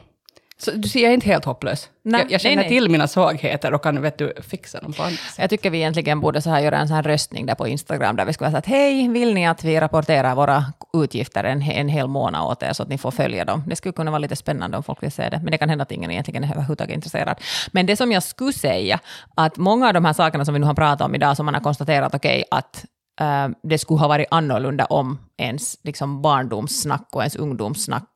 Så 0.61 0.71
du 0.71 0.89
ser, 0.89 0.99
jag 0.99 1.09
är 1.09 1.13
inte 1.13 1.27
helt 1.27 1.45
hopplös. 1.45 1.89
Nej, 2.03 2.21
jag, 2.21 2.31
jag 2.31 2.41
känner 2.41 2.55
nej, 2.55 2.65
nej. 2.65 2.79
till 2.79 2.89
mina 2.89 3.07
svagheter 3.07 3.73
och 3.73 3.83
kan 3.83 4.01
vet 4.01 4.17
du, 4.17 4.33
fixa 4.41 4.81
dem 4.81 4.93
på 4.93 5.03
andra 5.03 5.17
sätt. 5.17 5.35
Jag 5.37 5.49
tycker 5.49 5.69
vi 5.69 5.77
egentligen 5.77 6.19
borde 6.19 6.41
så 6.41 6.49
här 6.49 6.59
göra 6.59 6.77
en 6.77 6.87
sån 6.87 6.95
här 6.95 7.03
röstning 7.03 7.45
där 7.45 7.55
på 7.55 7.67
Instagram 7.67 8.15
där 8.15 8.25
vi 8.25 8.33
skulle 8.33 8.49
säga 8.49 8.57
att 8.57 8.65
hej, 8.65 9.07
vill 9.07 9.33
ni 9.33 9.47
att 9.47 9.63
vi 9.63 9.79
rapporterar 9.79 10.35
våra 10.35 10.65
utgifter 10.93 11.43
en, 11.43 11.61
en 11.61 11.89
hel 11.89 12.07
månad 12.07 12.51
åt 12.51 12.63
er 12.63 12.73
så 12.73 12.83
att 12.83 12.89
ni 12.89 12.97
får 12.97 13.11
följa 13.11 13.45
dem? 13.45 13.63
Det 13.67 13.75
skulle 13.75 13.93
kunna 13.93 14.11
vara 14.11 14.19
lite 14.19 14.35
spännande 14.35 14.77
om 14.77 14.83
folk 14.83 15.03
vill 15.03 15.11
se 15.11 15.29
det, 15.29 15.39
men 15.43 15.51
det 15.51 15.57
kan 15.57 15.69
hända 15.69 15.83
att 15.83 15.91
ingen 15.91 16.11
egentligen 16.11 16.43
är 16.43 16.51
överhuvudtaget 16.51 16.95
intresserad. 16.95 17.41
Men 17.71 17.85
det 17.85 17.95
som 17.95 18.11
jag 18.11 18.23
skulle 18.23 18.53
säga, 18.53 18.99
att 19.35 19.57
många 19.57 19.87
av 19.87 19.93
de 19.93 20.05
här 20.05 20.13
sakerna 20.13 20.45
som 20.45 20.53
vi 20.53 20.59
nu 20.59 20.65
har 20.65 20.73
pratat 20.73 21.01
om 21.01 21.15
idag, 21.15 21.37
som 21.37 21.45
man 21.45 21.53
har 21.53 21.61
konstaterat, 21.61 22.15
okej, 22.15 22.43
att 22.51 22.85
eh, 23.19 23.47
det 23.63 23.77
skulle 23.77 23.99
ha 23.99 24.07
varit 24.07 24.27
annorlunda 24.31 24.85
om 24.85 25.19
ens 25.37 25.77
liksom, 25.83 26.21
barndomssnack 26.21 27.07
och 27.11 27.21
ens 27.21 27.35
ungdomssnack 27.35 28.09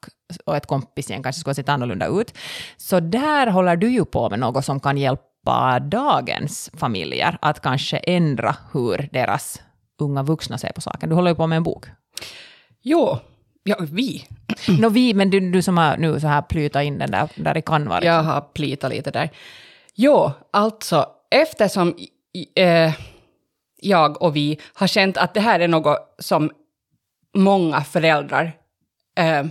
och 0.46 0.58
ett 0.58 0.66
kompisgäng 0.66 1.24
kanske 1.24 1.40
skulle 1.40 1.50
ha 1.50 1.56
sett 1.56 1.70
annorlunda 1.70 2.08
ut. 2.08 2.34
Så 2.78 3.00
där 3.00 3.48
håller 3.48 3.76
du 3.76 3.90
ju 3.90 4.06
på 4.06 4.30
med 4.30 4.40
något 4.40 4.66
som 4.66 4.80
kan 4.80 4.98
hjälpa 4.98 5.80
dagens 5.80 6.72
familjer 6.74 7.38
att 7.42 7.62
kanske 7.62 7.98
ändra 7.98 8.56
hur 8.74 9.10
deras 9.12 9.62
unga 10.00 10.24
vuxna 10.24 10.58
ser 10.58 10.72
på 10.72 10.82
saken. 10.82 11.10
Du 11.10 11.16
håller 11.16 11.32
ju 11.32 11.36
på 11.36 11.48
med 11.48 11.58
en 11.58 11.64
bok. 11.64 11.86
Jo, 12.82 13.18
ja, 13.64 13.76
vi. 13.80 14.28
Nå, 14.80 14.90
vi, 14.90 15.14
men 15.14 15.30
du, 15.30 15.52
du 15.52 15.62
som 15.62 15.78
har 15.78 15.98
nu 15.98 16.20
så 16.20 16.28
här 16.28 16.42
plytat 16.42 16.84
in 16.84 16.98
den 16.98 17.12
där, 17.12 17.30
där 17.36 17.58
i 17.58 17.62
Canva. 17.62 18.00
liksom. 18.00 18.14
Jag 18.14 18.24
har 18.24 18.42
plitat 18.42 18.92
lite 18.92 19.12
där. 19.12 19.30
Jo, 19.96 20.32
alltså 20.52 21.06
eftersom 21.32 21.96
eh, 22.56 22.94
jag 23.86 24.22
och 24.22 24.36
vi 24.36 24.60
har 24.74 24.88
känt 24.88 25.18
att 25.18 25.34
det 25.34 25.40
här 25.40 25.60
är 25.60 25.68
något 25.68 26.16
som 26.20 26.52
många 27.34 27.82
föräldrar 27.82 28.52
eh, 29.18 29.44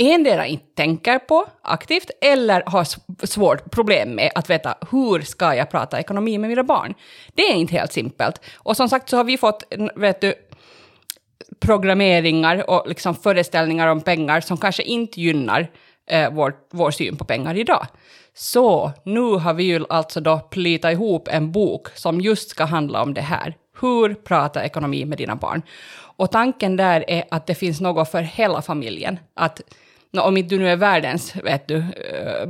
endera 0.00 0.46
inte 0.46 0.66
tänker 0.74 1.18
på 1.18 1.46
aktivt 1.62 2.10
eller 2.20 2.62
har 2.66 2.86
svårt 3.26 3.70
problem 3.70 4.10
med 4.10 4.32
att 4.34 4.50
veta 4.50 4.74
hur 4.90 5.20
ska 5.20 5.54
jag 5.54 5.70
prata 5.70 6.00
ekonomi 6.00 6.38
med 6.38 6.50
mina 6.50 6.62
barn. 6.64 6.94
Det 7.34 7.42
är 7.42 7.54
inte 7.54 7.72
helt 7.72 7.92
simpelt. 7.92 8.40
Och 8.56 8.76
som 8.76 8.88
sagt 8.88 9.08
så 9.08 9.16
har 9.16 9.24
vi 9.24 9.38
fått, 9.38 9.62
vet 9.94 10.20
du, 10.20 10.34
programmeringar 11.60 12.70
och 12.70 12.88
liksom 12.88 13.14
föreställningar 13.14 13.88
om 13.88 14.00
pengar 14.00 14.40
som 14.40 14.56
kanske 14.56 14.82
inte 14.82 15.20
gynnar 15.20 15.70
eh, 16.10 16.30
vår, 16.30 16.54
vår 16.70 16.90
syn 16.90 17.16
på 17.16 17.24
pengar 17.24 17.56
idag. 17.56 17.86
Så 18.34 18.92
nu 19.04 19.20
har 19.20 19.54
vi 19.54 19.64
ju 19.64 19.84
alltså 19.88 20.20
då 20.20 20.38
plitat 20.38 20.92
ihop 20.92 21.28
en 21.28 21.52
bok 21.52 21.88
som 21.88 22.20
just 22.20 22.50
ska 22.50 22.64
handla 22.64 23.02
om 23.02 23.14
det 23.14 23.20
här. 23.20 23.54
Hur 23.80 24.14
prata 24.14 24.64
ekonomi 24.64 25.04
med 25.04 25.18
dina 25.18 25.36
barn? 25.36 25.62
Och 26.16 26.30
tanken 26.30 26.76
där 26.76 27.04
är 27.08 27.24
att 27.30 27.46
det 27.46 27.54
finns 27.54 27.80
något 27.80 28.10
för 28.10 28.22
hela 28.22 28.62
familjen. 28.62 29.18
Att 29.34 29.60
om 30.18 30.36
inte 30.36 30.54
du 30.54 30.58
nu 30.58 30.68
är 30.68 30.76
världens, 30.76 31.36
vet 31.36 31.68
du, 31.68 31.76
eh, 31.76 32.46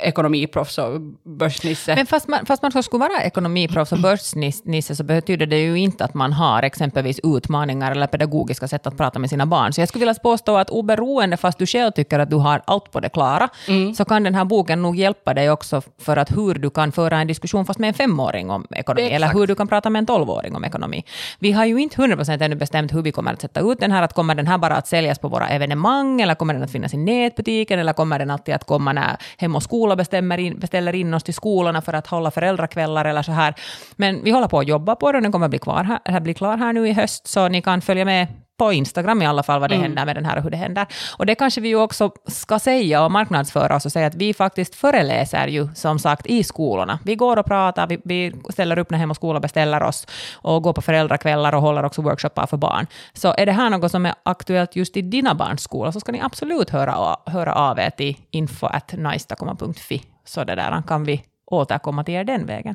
ekonomiproffs 0.00 0.78
och 0.78 1.00
börsnisse. 1.24 1.94
Men 1.94 2.06
fast 2.06 2.28
man, 2.28 2.46
fast 2.46 2.62
man 2.62 2.72
så 2.72 2.82
skulle 2.82 3.00
vara 3.00 3.22
ekonomiproffs 3.22 3.92
och 3.92 3.98
börsnisse 3.98 4.96
så 4.96 5.04
betyder 5.04 5.46
det 5.46 5.58
ju 5.58 5.78
inte 5.78 6.04
att 6.04 6.14
man 6.14 6.32
har 6.32 6.62
exempelvis 6.62 7.20
utmaningar 7.22 7.92
eller 7.92 8.06
pedagogiska 8.06 8.68
sätt 8.68 8.86
att 8.86 8.96
prata 8.96 9.18
med 9.18 9.30
sina 9.30 9.46
barn. 9.46 9.72
Så 9.72 9.80
jag 9.80 9.88
skulle 9.88 10.00
vilja 10.06 10.14
påstå 10.22 10.56
att 10.56 10.70
oberoende, 10.70 11.36
fast 11.36 11.58
du 11.58 11.66
själv 11.66 11.90
tycker 11.92 12.18
att 12.18 12.30
du 12.30 12.36
har 12.36 12.62
allt 12.64 12.90
på 12.92 13.00
det 13.00 13.08
klara, 13.08 13.48
Mm. 13.68 13.94
så 13.94 14.04
kan 14.04 14.22
den 14.22 14.34
här 14.34 14.44
boken 14.44 14.82
nog 14.82 14.96
hjälpa 14.96 15.34
dig 15.34 15.50
också 15.50 15.82
för 15.98 16.16
att 16.16 16.30
hur 16.36 16.54
du 16.54 16.70
kan 16.70 16.92
föra 16.92 17.18
en 17.20 17.26
diskussion 17.26 17.66
fast 17.66 17.78
med 17.78 17.88
en 17.88 17.94
femåring 17.94 18.50
om 18.50 18.66
ekonomi, 18.70 19.02
Exakt. 19.06 19.16
eller 19.16 19.28
hur 19.40 19.46
du 19.46 19.54
kan 19.54 19.68
prata 19.68 19.90
med 19.90 19.98
en 20.00 20.06
tolvåring 20.06 20.56
om 20.56 20.64
ekonomi. 20.64 21.04
Vi 21.38 21.52
har 21.52 21.64
ju 21.64 21.78
inte 21.78 21.96
100% 21.96 22.42
ännu 22.44 22.56
bestämt 22.56 22.94
hur 22.94 23.02
vi 23.02 23.12
kommer 23.12 23.32
att 23.32 23.40
sätta 23.40 23.60
ut 23.60 23.80
den 23.80 23.92
här, 23.92 24.02
att 24.02 24.12
kommer 24.12 24.34
den 24.34 24.46
här 24.46 24.58
bara 24.58 24.76
att 24.76 24.86
säljas 24.86 25.18
på 25.18 25.28
våra 25.28 25.48
evenemang, 25.48 26.20
eller 26.20 26.34
kommer 26.34 26.54
den 26.54 26.62
att 26.62 26.72
finnas 26.72 26.94
i 26.94 26.96
nätbutiken, 26.96 27.78
eller 27.78 27.92
kommer 27.92 28.18
den 28.18 28.30
alltid 28.30 28.54
att 28.54 28.64
komma 28.64 28.92
när 28.92 29.16
Hem 29.48 29.56
och 29.56 29.62
skola 29.62 29.96
bestämmer 29.96 30.38
in, 30.38 30.58
beställer 30.58 30.94
in 30.94 31.14
oss 31.14 31.22
till 31.22 31.34
skolorna 31.34 31.82
för 31.82 31.92
att 31.92 32.06
hålla 32.06 32.30
föräldrakvällar 32.30 33.04
eller 33.04 33.22
så 33.22 33.32
här. 33.32 33.54
Men 33.96 34.24
vi 34.24 34.30
håller 34.30 34.48
på 34.48 34.58
att 34.58 34.68
jobba 34.68 34.96
på 34.96 35.12
det, 35.12 35.18
och 35.18 35.22
den 35.22 35.32
kommer 35.32 35.46
att 35.46 35.50
bli, 35.50 35.58
kvar 35.58 35.98
här, 36.04 36.20
bli 36.20 36.34
klar 36.34 36.56
här 36.56 36.72
nu 36.72 36.88
i 36.88 36.92
höst, 36.92 37.26
så 37.26 37.48
ni 37.48 37.62
kan 37.62 37.80
följa 37.80 38.04
med 38.04 38.26
på 38.58 38.72
Instagram 38.72 39.22
i 39.22 39.26
alla 39.26 39.42
fall 39.42 39.60
vad 39.60 39.70
det 39.70 39.74
Mm. 39.74 39.82
händer 39.82 40.06
med 40.06 40.16
den 40.16 40.24
här 40.24 40.36
och 40.36 40.42
hur 40.42 40.50
det 40.50 40.56
händer. 40.56 40.86
Och 41.18 41.26
det 41.26 41.34
kanske 41.34 41.60
vi 41.60 41.68
ju 41.68 41.76
också 41.76 42.10
ska 42.26 42.58
säga 42.58 43.04
och 43.04 43.12
marknadsföra 43.12 43.76
oss 43.76 43.86
och 43.86 43.92
säga 43.92 44.06
att 44.06 44.14
vi 44.14 44.34
faktiskt 44.34 44.74
föreläser 44.74 45.46
ju 45.46 45.68
som 45.74 45.98
sagt 45.98 46.26
i 46.26 46.44
skolorna. 46.44 46.98
Vi 47.04 47.14
går 47.14 47.36
och 47.38 47.46
pratar, 47.46 47.86
vi, 47.86 48.00
vi 48.04 48.32
ställer 48.50 48.78
upp 48.78 48.90
när 48.90 48.98
Hem 48.98 49.10
och 49.10 49.16
skola 49.16 49.40
beställer 49.40 49.82
oss 49.82 50.06
och 50.34 50.62
går 50.62 50.72
på 50.72 50.82
föräldrakvällar 50.82 51.54
och 51.54 51.62
håller 51.62 51.84
också 51.84 52.02
workshoppar 52.02 52.46
för 52.46 52.56
barn. 52.56 52.86
Så 53.12 53.34
är 53.38 53.46
det 53.46 53.52
här 53.52 53.70
något 53.70 53.90
som 53.90 54.06
är 54.06 54.14
aktuellt 54.22 54.76
just 54.76 54.96
i 54.96 55.02
dina 55.02 55.34
barns 55.34 55.62
skola 55.62 55.92
så 55.92 56.00
ska 56.00 56.12
ni 56.12 56.20
absolut 56.20 56.70
höra, 56.70 57.16
höra 57.26 57.52
av 57.54 57.78
er 57.78 57.90
till 57.90 58.16
info.naistakoma.fi 58.30 60.02
så 60.24 60.44
det 60.44 60.54
där 60.54 60.82
kan 60.86 61.04
vi 61.04 61.22
återkomma 61.46 62.04
till 62.04 62.14
er 62.14 62.24
den 62.24 62.46
vägen. 62.46 62.74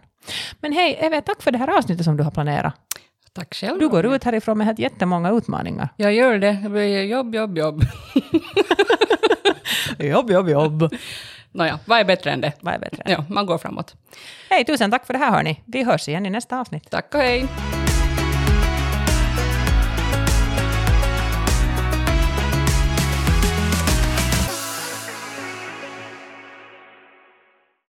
Men 0.61 0.73
hej, 0.73 0.97
Eve, 1.01 1.21
tack 1.21 1.41
för 1.41 1.51
det 1.51 1.57
här 1.57 1.77
avsnittet 1.77 2.05
som 2.05 2.17
du 2.17 2.23
har 2.23 2.31
planerat. 2.31 2.73
Tack 3.33 3.53
själv. 3.55 3.79
Du 3.79 3.89
går 3.89 4.05
ut 4.05 4.23
härifrån 4.23 4.57
med 4.57 4.79
jättemånga 4.79 5.31
utmaningar. 5.31 5.89
Jag 5.97 6.13
gör 6.13 6.37
det. 6.37 6.59
Det 6.63 6.69
blir 6.69 7.03
jobb, 7.03 7.35
jobb, 7.35 7.57
jobb. 7.57 7.83
Jobb, 9.99 10.31
jobb, 10.31 10.49
jobb. 10.49 10.93
Nåja, 11.51 11.79
vad 11.85 11.99
är 11.99 12.05
bättre 12.05 12.31
än 12.31 12.41
det? 12.41 12.53
Vad 12.59 12.73
är 12.73 12.79
bättre? 12.79 13.03
Ja, 13.05 13.25
man 13.29 13.45
går 13.45 13.57
framåt. 13.57 13.95
Hej, 14.49 14.65
tusen 14.65 14.91
tack 14.91 15.05
för 15.05 15.13
det 15.13 15.19
här 15.19 15.31
hörni. 15.31 15.61
Vi 15.65 15.83
hörs 15.83 16.07
igen 16.07 16.25
i 16.25 16.29
nästa 16.29 16.59
avsnitt. 16.59 16.89
Tack 16.89 17.15
och 17.15 17.21
hej. 17.21 17.47